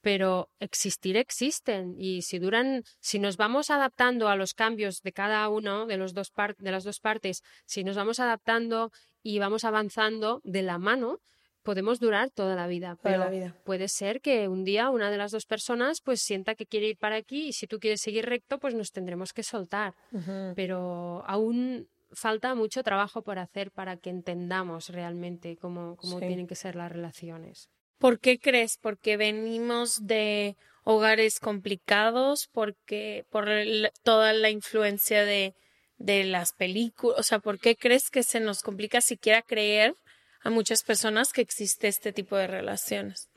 Pero 0.00 0.48
existir 0.60 1.16
existen. 1.16 1.96
Y 1.98 2.22
si 2.22 2.38
duran, 2.38 2.84
si 3.00 3.18
nos 3.18 3.36
vamos 3.36 3.70
adaptando 3.70 4.28
a 4.28 4.36
los 4.36 4.54
cambios 4.54 5.02
de 5.02 5.10
cada 5.10 5.48
uno 5.48 5.86
de, 5.86 5.96
los 5.96 6.14
dos 6.14 6.32
de 6.58 6.70
las 6.70 6.84
dos 6.84 7.00
partes, 7.00 7.42
si 7.64 7.82
nos 7.82 7.96
vamos 7.96 8.20
adaptando 8.20 8.92
y 9.24 9.40
vamos 9.40 9.64
avanzando 9.64 10.40
de 10.44 10.62
la 10.62 10.78
mano, 10.78 11.18
podemos 11.66 11.98
durar 11.98 12.30
toda 12.30 12.54
la 12.54 12.68
vida, 12.68 12.96
pero 13.02 13.18
la 13.18 13.28
vida. 13.28 13.52
puede 13.64 13.88
ser 13.88 14.20
que 14.20 14.46
un 14.46 14.62
día 14.62 14.88
una 14.88 15.10
de 15.10 15.16
las 15.16 15.32
dos 15.32 15.46
personas 15.46 16.00
pues 16.00 16.22
sienta 16.22 16.54
que 16.54 16.64
quiere 16.64 16.86
ir 16.86 16.96
para 16.96 17.16
aquí 17.16 17.48
y 17.48 17.52
si 17.52 17.66
tú 17.66 17.80
quieres 17.80 18.00
seguir 18.00 18.24
recto 18.24 18.60
pues 18.60 18.72
nos 18.74 18.92
tendremos 18.92 19.32
que 19.32 19.42
soltar. 19.42 19.92
Uh 20.12 20.18
-huh. 20.18 20.52
Pero 20.54 21.24
aún 21.26 21.88
falta 22.12 22.54
mucho 22.54 22.84
trabajo 22.84 23.22
por 23.22 23.40
hacer 23.40 23.72
para 23.72 23.96
que 23.96 24.10
entendamos 24.10 24.90
realmente 24.90 25.56
cómo, 25.56 25.96
cómo 25.96 26.20
sí. 26.20 26.26
tienen 26.28 26.46
que 26.46 26.54
ser 26.54 26.76
las 26.76 26.92
relaciones. 26.92 27.68
¿Por 27.98 28.20
qué 28.20 28.38
crees? 28.38 28.78
Porque 28.80 29.16
venimos 29.16 30.06
de 30.06 30.56
hogares 30.84 31.40
complicados, 31.40 32.48
porque 32.52 33.24
por 33.30 33.48
el, 33.48 33.90
toda 34.04 34.32
la 34.34 34.50
influencia 34.50 35.24
de, 35.24 35.56
de 35.98 36.22
las 36.22 36.52
películas, 36.52 37.18
o 37.18 37.22
sea, 37.24 37.40
¿por 37.40 37.58
qué 37.58 37.74
crees 37.74 38.08
que 38.08 38.22
se 38.22 38.38
nos 38.38 38.62
complica 38.62 39.00
siquiera 39.00 39.42
creer 39.42 39.96
a 40.42 40.50
muchas 40.50 40.82
personas 40.82 41.32
que 41.32 41.42
existe 41.42 41.88
este 41.88 42.12
tipo 42.12 42.36
de 42.36 42.46
relaciones. 42.46 43.28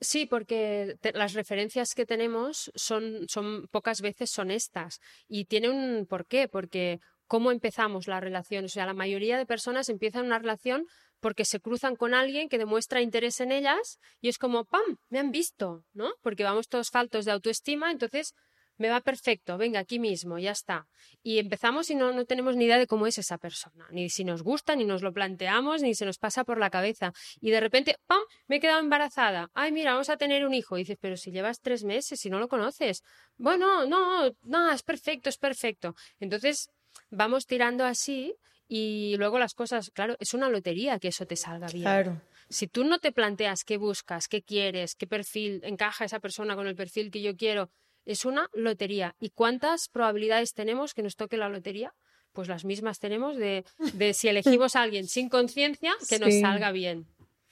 Sí, 0.00 0.26
porque 0.26 0.96
las 1.14 1.34
referencias 1.34 1.94
que 1.94 2.06
tenemos 2.06 2.70
son, 2.76 3.28
son 3.28 3.66
pocas 3.68 4.00
veces 4.00 4.30
son 4.30 4.50
estas. 4.50 5.00
Y 5.26 5.46
tiene 5.46 5.70
un 5.70 6.06
porqué, 6.06 6.46
porque 6.46 7.00
cómo 7.26 7.50
empezamos 7.50 8.08
la 8.08 8.20
relación. 8.20 8.64
O 8.64 8.68
sea, 8.68 8.86
la 8.86 8.94
mayoría 8.94 9.36
de 9.38 9.46
personas 9.46 9.88
empiezan 9.88 10.26
una 10.26 10.38
relación 10.38 10.86
porque 11.20 11.44
se 11.44 11.60
cruzan 11.60 11.96
con 11.96 12.14
alguien 12.14 12.48
que 12.48 12.58
demuestra 12.58 13.02
interés 13.02 13.40
en 13.40 13.52
ellas 13.52 13.98
y 14.20 14.28
es 14.28 14.38
como, 14.38 14.64
¡pam! 14.64 14.98
Me 15.08 15.18
han 15.18 15.30
visto, 15.30 15.84
¿no? 15.92 16.12
Porque 16.22 16.44
vamos 16.44 16.68
todos 16.68 16.90
faltos 16.90 17.24
de 17.24 17.32
autoestima, 17.32 17.90
entonces 17.90 18.34
me 18.78 18.88
va 18.88 19.00
perfecto, 19.00 19.58
venga, 19.58 19.80
aquí 19.80 19.98
mismo, 19.98 20.38
ya 20.38 20.52
está. 20.52 20.86
Y 21.22 21.38
empezamos 21.38 21.90
y 21.90 21.94
no, 21.94 22.12
no, 22.12 22.24
tenemos 22.24 22.56
ni 22.56 22.64
idea 22.64 22.78
de 22.78 22.86
cómo 22.86 23.06
es 23.06 23.18
esa 23.18 23.38
persona, 23.38 23.86
ni 23.90 24.08
si 24.08 24.24
nos 24.24 24.42
gusta, 24.42 24.76
ni 24.76 24.84
nos 24.84 25.02
lo 25.02 25.12
planteamos, 25.12 25.82
ni 25.82 25.94
se 25.94 26.06
nos 26.06 26.18
pasa 26.18 26.44
por 26.44 26.58
la 26.58 26.70
cabeza. 26.70 27.12
Y 27.40 27.50
de 27.50 27.60
repente, 27.60 27.96
¡pam!, 28.06 28.20
me 28.46 28.56
he 28.56 28.60
quedado 28.60 28.80
embarazada. 28.80 29.50
Ay, 29.54 29.72
mira, 29.72 29.92
vamos 29.92 30.08
a 30.08 30.16
tener 30.16 30.46
un 30.46 30.54
hijo. 30.54 30.78
Y 30.78 30.82
dices, 30.82 30.98
pero 31.00 31.16
si 31.16 31.30
llevas 31.30 31.60
tres 31.60 31.84
meses, 31.84 32.20
si 32.20 32.30
no 32.30 32.38
lo 32.38 32.48
conoces. 32.48 33.02
Bueno, 33.36 33.84
no, 33.86 34.32
no, 34.42 34.72
es 34.72 34.82
perfecto, 34.82 35.28
es 35.28 35.38
perfecto. 35.38 35.94
Entonces, 36.20 36.70
vamos 37.10 37.46
tirando 37.46 37.84
así 37.84 38.34
y 38.68 39.16
luego 39.16 39.38
las 39.38 39.54
cosas, 39.54 39.90
claro, 39.90 40.16
es 40.20 40.34
una 40.34 40.48
lotería 40.48 40.98
que 40.98 41.08
eso 41.08 41.26
te 41.26 41.36
salga 41.36 41.66
bien. 41.68 41.82
Claro. 41.82 42.20
Si 42.50 42.66
tú 42.66 42.84
no 42.84 42.98
te 42.98 43.12
planteas 43.12 43.64
qué 43.64 43.76
buscas, 43.76 44.28
qué 44.28 44.42
quieres, 44.42 44.94
qué 44.94 45.06
perfil 45.06 45.60
encaja 45.64 46.04
esa 46.04 46.20
persona 46.20 46.54
con 46.54 46.66
el 46.66 46.76
perfil 46.76 47.10
que 47.10 47.20
yo 47.20 47.36
quiero, 47.36 47.70
es 48.08 48.24
una 48.24 48.48
lotería. 48.54 49.14
¿Y 49.20 49.30
cuántas 49.30 49.88
probabilidades 49.88 50.54
tenemos 50.54 50.94
que 50.94 51.02
nos 51.02 51.14
toque 51.14 51.36
la 51.36 51.48
lotería? 51.50 51.92
Pues 52.32 52.48
las 52.48 52.64
mismas 52.64 52.98
tenemos 52.98 53.36
de, 53.36 53.64
de 53.92 54.14
si 54.14 54.28
elegimos 54.28 54.76
a 54.76 54.82
alguien 54.82 55.06
sin 55.06 55.28
conciencia, 55.28 55.94
que 56.08 56.16
sí. 56.16 56.18
nos 56.18 56.40
salga 56.40 56.72
bien. 56.72 57.06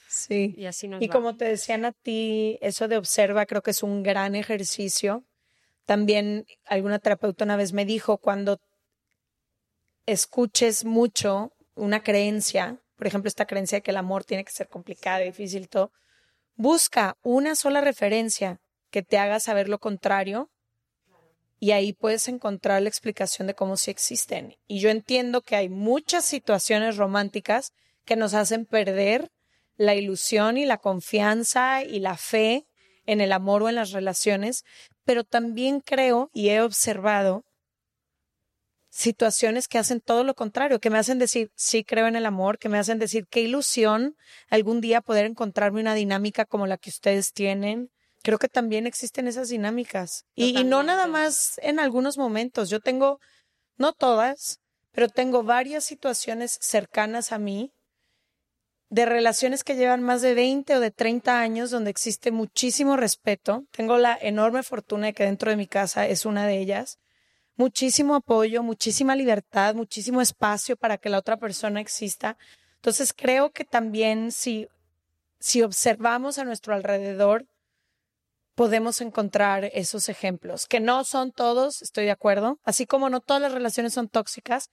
Sí. 0.09 0.55
Y 0.57 0.65
así 0.65 0.89
nos 0.89 1.03
Y 1.03 1.09
va. 1.09 1.13
como 1.13 1.37
te 1.37 1.45
decían 1.45 1.85
a 1.85 1.93
ti, 1.93 2.59
eso 2.63 2.89
de 2.89 2.97
observa 2.97 3.45
creo 3.45 3.63
que 3.63 3.73
es 3.73 3.83
un 3.83 4.03
gran 4.03 4.35
ejercicio. 4.35 5.25
También 5.85 6.47
alguna 6.65 6.99
terapeuta 7.01 7.45
una 7.45 7.57
vez 7.57 7.73
me 7.75 7.85
dijo, 7.85 8.19
cuando 8.19 8.59
escuches 10.07 10.85
mucho 10.85 11.53
una 11.75 12.03
creencia, 12.03 12.81
por 12.97 13.07
ejemplo, 13.07 13.29
esta 13.29 13.47
creencia 13.47 13.79
de 13.79 13.83
que 13.83 13.91
el 13.91 13.99
amor 13.99 14.25
tiene 14.25 14.45
que 14.45 14.53
ser 14.53 14.69
complicado 14.69 15.23
difícil, 15.23 15.69
todo, 15.69 15.93
busca 16.55 17.19
una 17.23 17.55
sola 17.55 17.83
referencia 17.83 18.61
que 18.97 19.03
te 19.03 19.19
haga 19.19 19.41
saber 19.41 19.69
lo 19.69 19.79
contrario 19.79 20.51
y 21.61 21.73
ahí 21.73 21.93
puedes 21.93 22.29
encontrar 22.29 22.81
la 22.81 22.89
explicación 22.89 23.47
de 23.47 23.53
cómo 23.53 23.77
sí 23.77 23.91
existen. 23.91 24.57
Y 24.67 24.81
yo 24.81 24.89
entiendo 24.89 25.43
que 25.43 25.55
hay 25.55 25.69
muchas 25.69 26.25
situaciones 26.25 26.97
románticas 26.97 27.73
que 28.07 28.17
nos 28.17 28.33
hacen 28.33 28.65
perder 28.65 29.29
la 29.77 29.95
ilusión 29.95 30.57
y 30.57 30.65
la 30.65 30.79
confianza 30.79 31.85
y 31.85 31.99
la 31.99 32.17
fe 32.17 32.65
en 33.05 33.21
el 33.21 33.33
amor 33.33 33.65
o 33.65 33.69
en 33.69 33.75
las 33.75 33.91
relaciones, 33.91 34.65
pero 35.05 35.25
también 35.25 35.81
creo 35.81 36.31
y 36.33 36.49
he 36.49 36.63
observado 36.63 37.45
situaciones 38.89 39.69
que 39.69 39.77
hacen 39.77 40.01
todo 40.01 40.25
lo 40.25 40.33
contrario, 40.35 40.81
que 40.81 40.89
me 40.89 40.97
hacen 40.97 41.19
decir, 41.19 41.51
sí 41.55 41.85
creo 41.85 42.07
en 42.07 42.17
el 42.17 42.25
amor, 42.25 42.57
que 42.57 42.71
me 42.71 42.79
hacen 42.79 42.99
decir, 42.99 43.27
qué 43.29 43.43
ilusión 43.43 44.17
algún 44.49 44.81
día 44.81 45.03
poder 45.03 45.27
encontrarme 45.27 45.83
una 45.83 45.95
dinámica 45.95 46.47
como 46.47 46.67
la 46.67 46.79
que 46.79 46.89
ustedes 46.89 47.35
tienen, 47.35 47.91
creo 48.27 48.41
que 48.41 48.49
también 48.49 48.89
existen 48.89 49.29
esas 49.29 49.51
dinámicas. 49.51 50.25
Y, 50.35 50.59
y, 50.59 50.65
no 50.65 50.83
nada 50.83 51.07
más 51.07 51.61
en 51.63 51.79
algunos 51.79 52.19
momentos. 52.19 52.69
Yo 52.69 52.81
tengo, 52.81 53.21
no 53.77 53.93
todas, 53.93 54.59
pero 54.91 55.09
tengo 55.09 55.45
varias 55.45 55.85
situaciones 55.85 56.59
cercanas 56.61 57.31
a 57.31 57.39
mí 57.39 57.73
de 58.91 59.07
relaciones 59.07 59.63
que 59.63 59.77
llevan 59.77 60.03
más 60.03 60.23
de 60.23 60.35
20 60.35 60.75
o 60.75 60.81
de 60.81 60.91
30 60.91 61.39
años 61.39 61.71
donde 61.71 61.91
existe 61.91 62.33
muchísimo 62.33 62.97
respeto. 62.97 63.63
Tengo 63.71 63.97
la 63.97 64.19
enorme 64.21 64.65
fortuna 64.65 65.07
de 65.07 65.13
que 65.13 65.23
dentro 65.23 65.53
de 65.53 65.57
mi 65.57 65.69
casa 65.69 66.09
es 66.09 66.27
una 66.27 66.49
de 66.49 66.59
ellas. 66.59 66.99
Muchísimo 67.55 68.17
apoyo, 68.17 68.65
muchísima 68.65 69.15
libertad, 69.15 69.77
muchísimo 69.77 70.21
espacio 70.21 70.77
para 70.77 70.99
que 70.99 71.11
la 71.11 71.19
otra 71.19 71.37
persona 71.37 71.81
exista. 71.81 72.37
Entonces 72.75 73.15
creo 73.17 73.53
que 73.53 73.65
también 73.65 74.33
si, 74.33 74.67
si 75.39 75.63
observamos 75.63 76.39
a 76.39 76.45
nuestro 76.45 76.75
alrededor, 76.75 77.47
podemos 78.57 79.01
encontrar 79.03 79.71
esos 79.75 80.09
ejemplos, 80.09 80.67
que 80.67 80.81
no 80.81 81.05
son 81.05 81.31
todos, 81.31 81.83
estoy 81.83 82.07
de 82.07 82.11
acuerdo, 82.11 82.59
así 82.65 82.87
como 82.87 83.11
no 83.11 83.21
todas 83.21 83.43
las 83.43 83.53
relaciones 83.53 83.93
son 83.93 84.09
tóxicas, 84.09 84.71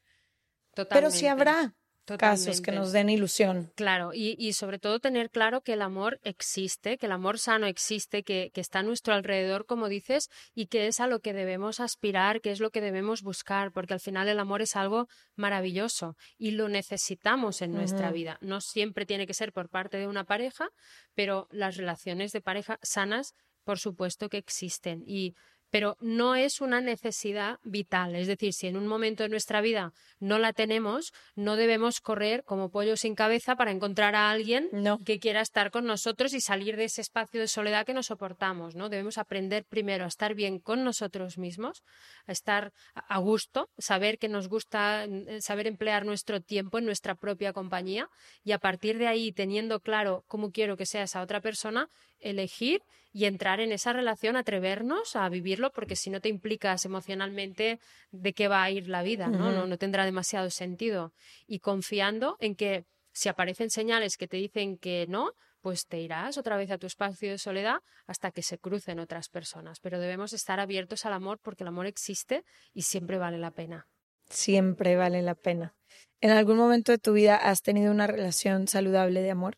pero 0.90 1.12
sí 1.12 1.28
habrá 1.28 1.76
casos 2.18 2.62
que 2.62 2.72
nos 2.72 2.92
den 2.92 3.10
ilusión. 3.10 3.72
Claro, 3.76 4.14
y, 4.14 4.36
y, 4.38 4.54
sobre 4.54 4.80
todo 4.80 5.00
tener 5.00 5.30
claro 5.30 5.62
que 5.62 5.74
el 5.74 5.82
amor 5.82 6.20
existe, 6.24 6.98
que 6.98 7.06
el 7.06 7.12
amor 7.12 7.40
sano 7.40 7.66
existe, 7.66 8.24
que, 8.24 8.52
que, 8.54 8.62
está 8.62 8.80
a 8.80 8.84
nuestro 8.84 9.14
alrededor, 9.14 9.66
como 9.66 9.88
dices, 9.90 10.30
y 10.54 10.68
que 10.68 10.88
es 10.88 11.00
a 11.00 11.08
lo 11.08 11.20
que 11.20 11.34
debemos 11.34 11.80
aspirar, 11.80 12.42
que 12.42 12.52
es 12.52 12.60
lo 12.60 12.72
que 12.72 12.82
debemos 12.82 13.22
buscar, 13.22 13.72
porque 13.72 13.94
al 13.94 14.00
final 14.00 14.28
el 14.28 14.40
amor 14.40 14.62
es 14.62 14.76
algo 14.76 15.08
maravilloso 15.36 16.16
y 16.38 16.52
lo 16.52 16.68
necesitamos 16.70 17.62
en 17.62 17.74
nuestra 17.74 18.12
vida. 18.12 18.38
No 18.42 18.62
siempre 18.62 19.06
tiene 19.06 19.28
que 19.28 19.34
ser 19.34 19.54
por 19.54 19.70
parte 19.70 19.98
de 19.98 20.08
una 20.08 20.24
pareja, 20.24 20.70
pero 21.16 21.48
las 21.52 21.78
relaciones 21.78 22.32
de 22.32 22.42
pareja 22.42 22.80
sanas, 22.82 23.34
por 23.64 23.80
supuesto 23.80 24.30
que 24.30 24.38
existen. 24.38 25.03
Y 25.05 25.36
pero 25.74 25.97
no 26.01 26.36
es 26.36 26.61
una 26.61 26.82
necesidad 26.82 27.57
vital. 27.64 28.16
Es 28.16 28.28
decir, 28.28 28.53
si 28.53 28.68
en 28.68 28.78
un 28.78 28.86
momento 28.86 29.24
de 29.24 29.30
nuestra 29.30 29.59
vida 29.59 29.91
no 30.20 30.38
la 30.38 30.53
tenemos, 30.53 31.11
no 31.36 31.55
debemos 31.55 31.99
correr 31.99 32.43
como 32.43 32.70
pollo 32.70 32.95
sin 32.95 33.16
cabeza 33.16 33.55
para 33.55 33.72
encontrar 33.72 34.14
a 34.14 34.30
alguien 34.30 34.70
que 35.03 35.18
quiera 35.18 35.41
estar 35.41 35.72
con 35.72 35.86
nosotros 35.86 36.36
y 36.36 36.41
salir 36.41 36.78
de 36.78 36.84
ese 36.84 37.01
espacio 37.01 37.41
de 37.41 37.47
soledad 37.47 37.88
que 37.88 37.95
nos 37.95 38.05
soportamos. 38.05 38.76
¿no? 38.76 38.88
Debemos 38.88 39.18
aprender 39.18 39.66
primero 39.66 40.05
a 40.05 40.09
estar 40.09 40.36
bien 40.36 40.59
con 40.59 40.84
nosotros 40.84 41.39
mismos, 41.39 41.82
a 42.28 42.34
estar 42.34 42.72
a 42.93 43.18
gusto, 43.18 43.72
saber 43.80 44.20
que 44.20 44.30
nos 44.30 44.49
gusta, 44.49 45.05
eh, 45.05 45.41
saber 45.41 45.66
emplear 45.66 46.05
nuestro 46.05 46.39
tiempo 46.39 46.78
en 46.78 46.86
nuestra 46.86 47.16
propia 47.16 47.51
compañía 47.51 48.09
y 48.43 48.51
a 48.51 48.59
partir 48.59 48.99
de 48.99 49.07
ahí, 49.07 49.32
teniendo 49.32 49.80
claro 49.80 50.24
cómo 50.28 50.51
quiero 50.51 50.78
que 50.78 50.86
sea 50.86 51.01
esa 51.01 51.24
otra 51.24 51.41
persona, 51.41 51.89
elegir 52.24 52.82
y 53.12 53.26
entrar 53.26 53.60
en 53.60 53.72
esa 53.72 53.94
relación, 53.94 54.36
atrevernos 54.36 55.16
a 55.16 55.30
vivirlo, 55.30 55.72
porque 55.72 55.96
si 55.96 56.10
no 56.10 56.20
te 56.20 56.30
implicas 56.30 56.86
emocionalmente 56.86 57.80
de 58.12 58.34
qué 58.34 58.48
va 58.48 58.64
a 58.64 58.72
ir 58.72 58.88
la 58.88 59.04
vida, 59.04 59.28
¿no? 59.28 59.52
no, 59.52 59.68
no 59.68 59.78
tendrá 59.78 60.06
demasiado 60.06 60.50
sentido. 60.50 61.14
Y 61.46 61.60
confiando 61.60 62.38
en 62.40 62.56
que 62.56 62.86
si 63.12 63.30
aparecen 63.30 63.70
señales 63.70 64.18
que 64.18 64.28
te 64.28 64.38
dicen 64.38 64.78
que 64.78 65.06
no, 65.08 65.34
pues 65.62 65.88
te 65.88 66.00
irás 66.00 66.38
otra 66.38 66.58
vez 66.58 66.72
a 66.72 66.78
tu 66.78 66.88
espacio 66.88 67.32
de 67.32 67.38
soledad 67.38 67.78
hasta 68.06 68.32
que 68.32 68.42
se 68.42 68.58
crucen 68.58 69.00
otras 69.00 69.30
personas. 69.30 69.80
Pero 69.80 70.00
debemos 70.00 70.34
estar 70.34 70.60
abiertos 70.60 71.06
al 71.06 71.14
amor 71.14 71.40
porque 71.42 71.64
el 71.64 71.70
amor 71.70 71.86
existe 71.86 72.44
y 72.74 72.82
siempre 72.82 73.18
vale 73.18 73.38
la 73.38 73.52
pena. 73.52 73.88
Siempre 74.30 74.96
vale 74.96 75.22
la 75.22 75.36
pena. 75.36 75.76
¿En 76.20 76.32
algún 76.32 76.58
momento 76.58 76.92
de 76.92 76.98
tu 76.98 77.14
vida 77.14 77.36
has 77.36 77.62
tenido 77.62 77.92
una 77.92 78.08
relación 78.08 78.68
saludable 78.68 79.22
de 79.22 79.32
amor? 79.32 79.58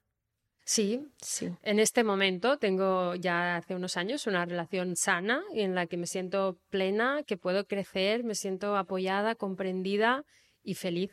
Sí, 0.66 1.08
sí. 1.22 1.52
En 1.62 1.80
este 1.80 2.04
momento 2.04 2.58
tengo 2.58 3.14
ya 3.14 3.58
hace 3.58 3.76
unos 3.76 3.98
años 3.98 4.26
una 4.26 4.46
relación 4.46 4.96
sana 4.96 5.44
en 5.54 5.76
la 5.76 5.86
que 5.86 5.96
me 5.96 6.08
siento 6.08 6.58
plena, 6.72 7.22
que 7.24 7.38
puedo 7.38 7.68
crecer, 7.68 8.24
me 8.24 8.34
siento 8.34 8.76
apoyada, 8.76 9.36
comprendida 9.36 10.26
y 10.64 10.74
feliz. 10.74 11.12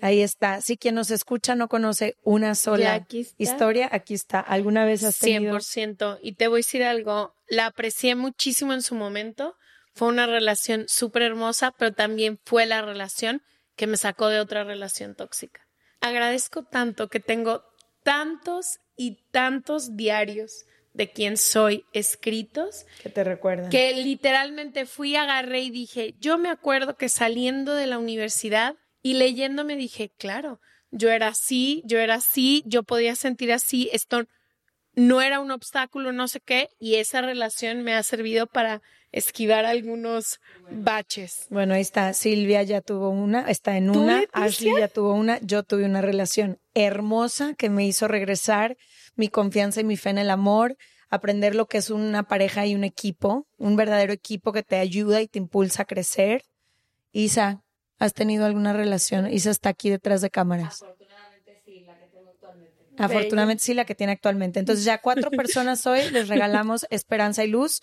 Ahí 0.00 0.22
está. 0.22 0.62
Si 0.62 0.78
quien 0.78 0.94
nos 0.94 1.10
escucha 1.10 1.54
no 1.54 1.68
conoce 1.68 2.16
una 2.22 2.54
sola 2.54 3.06
historia, 3.36 3.90
aquí 3.92 4.14
está. 4.14 4.40
¿Alguna 4.40 4.86
vez 4.86 5.04
has 5.04 5.18
tenido? 5.18 5.54
100%. 5.54 6.18
Y 6.22 6.32
te 6.32 6.48
voy 6.48 6.56
a 6.56 6.60
decir 6.60 6.82
algo, 6.82 7.34
la 7.48 7.66
aprecié 7.66 8.14
muchísimo 8.14 8.72
en 8.72 8.82
su 8.82 8.94
momento. 8.94 9.56
Fue 9.94 10.08
una 10.08 10.26
relación 10.26 10.86
súper 10.88 11.22
hermosa, 11.22 11.72
pero 11.78 11.92
también 11.92 12.38
fue 12.44 12.64
la 12.66 12.82
relación 12.82 13.42
que 13.76 13.86
me 13.86 13.98
sacó 13.98 14.28
de 14.28 14.40
otra 14.40 14.64
relación 14.64 15.14
tóxica. 15.14 15.66
Agradezco 16.00 16.64
tanto 16.64 17.08
que 17.08 17.20
tengo 17.20 17.62
tantos 18.06 18.78
y 18.96 19.18
tantos 19.32 19.96
diarios 19.96 20.64
de 20.94 21.10
quién 21.10 21.36
soy 21.36 21.84
escritos. 21.92 22.86
Que 23.02 23.10
te 23.10 23.24
recuerdan. 23.24 23.68
Que 23.68 23.94
literalmente 23.94 24.86
fui, 24.86 25.16
agarré 25.16 25.62
y 25.62 25.70
dije, 25.70 26.14
yo 26.20 26.38
me 26.38 26.48
acuerdo 26.48 26.96
que 26.96 27.08
saliendo 27.08 27.74
de 27.74 27.88
la 27.88 27.98
universidad 27.98 28.76
y 29.02 29.14
leyendo 29.14 29.64
me 29.64 29.74
dije, 29.74 30.12
claro, 30.18 30.60
yo 30.92 31.10
era 31.10 31.26
así, 31.26 31.82
yo 31.84 31.98
era 31.98 32.14
así, 32.14 32.62
yo 32.64 32.84
podía 32.84 33.16
sentir 33.16 33.52
así, 33.52 33.90
esto 33.92 34.24
no 34.94 35.20
era 35.20 35.40
un 35.40 35.50
obstáculo, 35.50 36.12
no 36.12 36.28
sé 36.28 36.38
qué, 36.40 36.70
y 36.78 36.94
esa 36.94 37.22
relación 37.22 37.82
me 37.82 37.92
ha 37.92 38.04
servido 38.04 38.46
para 38.46 38.82
esquivar 39.12 39.64
algunos 39.64 40.40
baches. 40.70 41.46
Bueno, 41.50 41.74
ahí 41.74 41.80
está, 41.80 42.12
Silvia 42.12 42.62
ya 42.62 42.80
tuvo 42.80 43.10
una, 43.10 43.50
está 43.50 43.76
en 43.76 43.90
una, 43.90 44.24
Ashley 44.32 44.74
ya 44.78 44.88
tuvo 44.88 45.14
una, 45.14 45.40
yo 45.40 45.62
tuve 45.62 45.84
una 45.84 46.02
relación 46.02 46.58
hermosa 46.74 47.54
que 47.54 47.70
me 47.70 47.86
hizo 47.86 48.08
regresar 48.08 48.76
mi 49.14 49.28
confianza 49.28 49.80
y 49.80 49.84
mi 49.84 49.96
fe 49.96 50.10
en 50.10 50.18
el 50.18 50.30
amor, 50.30 50.76
aprender 51.08 51.54
lo 51.54 51.66
que 51.66 51.78
es 51.78 51.90
una 51.90 52.24
pareja 52.24 52.66
y 52.66 52.74
un 52.74 52.84
equipo, 52.84 53.46
un 53.56 53.76
verdadero 53.76 54.12
equipo 54.12 54.52
que 54.52 54.62
te 54.62 54.76
ayuda 54.76 55.22
y 55.22 55.28
te 55.28 55.38
impulsa 55.38 55.82
a 55.82 55.86
crecer. 55.86 56.42
Isa, 57.12 57.62
¿has 57.98 58.12
tenido 58.12 58.44
alguna 58.44 58.72
relación? 58.72 59.32
Isa 59.32 59.50
está 59.50 59.70
aquí 59.70 59.88
detrás 59.88 60.20
de 60.20 60.30
cámaras. 60.30 60.84
Afortunadamente 62.98 63.62
sí, 63.62 63.74
la 63.74 63.84
que 63.84 63.94
tiene 63.94 64.12
actualmente. 64.12 64.58
Entonces 64.58 64.84
ya 64.84 65.00
cuatro 65.00 65.30
personas 65.30 65.86
hoy 65.86 66.10
les 66.10 66.28
regalamos 66.28 66.86
esperanza 66.90 67.44
y 67.44 67.48
luz. 67.48 67.80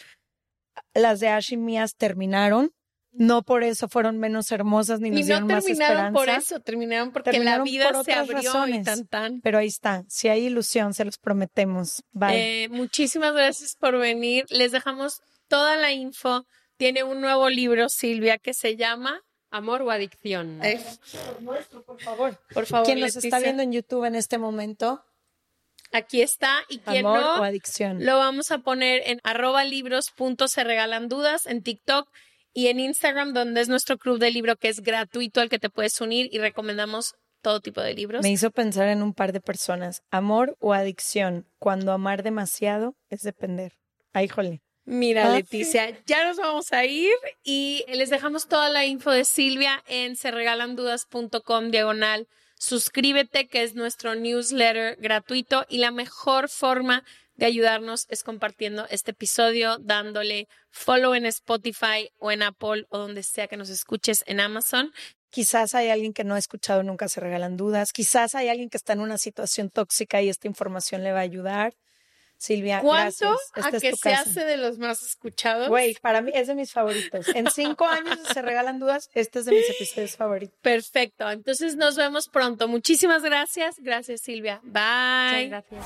Las 0.94 1.20
de 1.20 1.30
Ash 1.30 1.54
y 1.54 1.58
mías 1.58 1.96
terminaron. 1.96 2.72
No 3.16 3.44
por 3.44 3.64
eso 3.64 3.88
fueron 3.88 4.18
menos 4.18 4.52
hermosas 4.52 5.00
ni 5.00 5.12
nos 5.12 5.20
y 5.20 5.30
no 5.30 5.46
terminaron 5.46 6.14
por 6.14 6.30
eso, 6.30 6.60
terminaron 6.62 7.12
porque 7.12 7.38
la 7.40 7.62
vida 7.62 7.92
se 8.04 8.12
abrió 8.12 8.38
razones, 8.38 8.82
y 8.82 8.84
tan 8.84 9.06
tan. 9.06 9.42
Pero 9.42 9.60
ahí 9.60 9.68
está, 9.68 10.04
si 10.08 10.30
hay 10.30 10.48
ilusión, 10.48 10.96
se 10.96 11.06
los 11.06 11.20
prometemos. 11.20 12.04
Bye. 12.12 12.64
Eh, 12.64 12.70
muchísimas 12.70 13.34
gracias 13.34 13.76
por 13.80 14.00
venir. 14.00 14.46
Les 14.50 14.72
dejamos 14.72 15.22
toda 15.48 15.78
la 15.78 15.92
info. 15.92 16.48
Tiene 16.78 17.04
un 17.04 17.22
nuevo 17.22 17.50
libro, 17.50 17.88
Silvia, 17.88 18.40
que 18.40 18.56
se 18.56 18.78
llama 18.78 19.22
Amor 19.52 19.84
o 19.84 19.92
adicción. 19.92 20.60
por 21.86 22.02
favor. 22.02 22.40
Por 22.52 22.66
favor. 22.66 22.88
Quien 22.88 23.00
nos 23.00 23.16
está 23.16 23.38
viendo 23.38 23.62
en 23.62 23.72
YouTube 23.72 24.06
en 24.06 24.16
este 24.16 24.40
momento. 24.40 25.04
Aquí 25.94 26.22
está. 26.22 26.64
Y 26.70 26.80
quien 26.80 27.06
Amor 27.06 27.22
no, 27.22 27.42
o 27.42 27.44
adicción. 27.44 28.04
lo 28.04 28.18
vamos 28.18 28.52
a 28.52 28.60
poner 28.60 29.02
en 29.06 29.20
arroba 29.24 29.64
libros 29.64 30.12
se 30.48 30.64
regalan 30.64 31.08
dudas 31.08 31.46
en 31.46 31.62
TikTok 31.62 32.10
y 32.54 32.68
en 32.68 32.80
Instagram, 32.80 33.34
donde 33.34 33.62
es 33.62 33.70
nuestro 33.70 33.98
club 33.98 34.20
de 34.20 34.32
libro 34.32 34.56
que 34.56 34.70
es 34.70 34.82
gratuito 34.82 35.42
al 35.42 35.50
que 35.50 35.60
te 35.60 35.70
puedes 35.70 36.00
unir 36.02 36.30
y 36.32 36.40
recomendamos 36.40 37.14
todo 37.42 37.60
tipo 37.60 37.82
de 37.82 37.94
libros. 37.94 38.24
Me 38.24 38.32
hizo 38.32 38.52
pensar 38.52 38.88
en 38.88 39.04
un 39.04 39.14
par 39.14 39.34
de 39.34 39.42
personas. 39.42 40.02
Amor 40.12 40.56
o 40.60 40.74
adicción. 40.74 41.46
Cuando 41.60 41.92
amar 41.92 42.24
demasiado 42.24 42.96
es 43.10 43.22
depender. 43.22 43.74
Ay, 44.14 44.28
jole. 44.28 44.62
Mira, 44.86 45.28
ah, 45.28 45.36
Leticia, 45.36 45.98
ya 46.06 46.26
nos 46.28 46.38
vamos 46.38 46.74
a 46.74 46.86
ir 46.86 47.14
y 47.44 47.86
les 47.88 48.10
dejamos 48.10 48.48
toda 48.48 48.70
la 48.70 48.86
info 48.86 49.12
de 49.12 49.24
Silvia 49.24 49.82
en 49.88 50.18
serregalandudas.com 50.18 51.72
diagonal. 51.72 52.28
Suscríbete, 52.64 53.50
que 53.50 53.62
es 53.64 53.76
nuestro 53.76 54.16
newsletter 54.16 54.96
gratuito 54.96 55.66
y 55.68 55.80
la 55.80 55.92
mejor 55.92 56.48
forma 56.48 57.04
de 57.36 57.46
ayudarnos 57.46 58.06
es 58.08 58.24
compartiendo 58.24 58.88
este 58.90 59.12
episodio, 59.12 59.80
dándole 59.80 60.48
follow 60.70 61.14
en 61.14 61.26
Spotify 61.26 62.10
o 62.20 62.32
en 62.32 62.42
Apple 62.42 62.86
o 62.88 63.00
donde 63.00 63.22
sea 63.24 63.50
que 63.50 63.58
nos 63.58 63.68
escuches 63.68 64.24
en 64.28 64.40
Amazon. 64.40 64.94
Quizás 65.30 65.76
hay 65.76 65.90
alguien 65.90 66.14
que 66.14 66.24
no 66.24 66.36
ha 66.36 66.40
escuchado 66.40 66.84
nunca 66.84 67.10
se 67.10 67.20
regalan 67.20 67.58
dudas. 67.58 67.92
Quizás 67.92 68.34
hay 68.34 68.48
alguien 68.48 68.70
que 68.70 68.78
está 68.78 68.94
en 68.94 69.02
una 69.02 69.18
situación 69.18 69.70
tóxica 69.70 70.22
y 70.22 70.30
esta 70.30 70.48
información 70.48 71.04
le 71.04 71.12
va 71.12 71.20
a 71.20 71.24
ayudar. 71.24 71.74
Silvia, 72.44 72.82
¿Cuánto 72.82 73.38
a 73.54 73.72
que 73.72 73.96
se 73.96 74.14
hace 74.14 74.44
de 74.44 74.58
los 74.58 74.78
más 74.78 75.02
escuchados? 75.02 75.70
Güey, 75.70 75.96
para 76.02 76.20
mí 76.22 76.30
es 76.34 76.48
de 76.48 76.56
mis 76.56 76.74
favoritos. 76.74 77.30
En 77.34 77.50
cinco 77.50 77.86
años 77.88 78.20
se 78.34 78.42
regalan 78.42 78.80
dudas, 78.80 79.10
este 79.14 79.40
es 79.40 79.46
de 79.46 79.54
mis 79.54 79.70
episodios 79.70 80.18
favoritos. 80.18 80.60
Perfecto, 80.62 81.32
entonces 81.32 81.78
nos 81.78 81.96
vemos 81.96 82.28
pronto. 82.28 82.68
Muchísimas 82.68 83.24
gracias. 83.24 83.78
Gracias, 83.80 84.20
Silvia. 84.20 84.60
Bye. 84.64 85.48
gracias. 85.48 85.86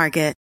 Market. 0.00 0.39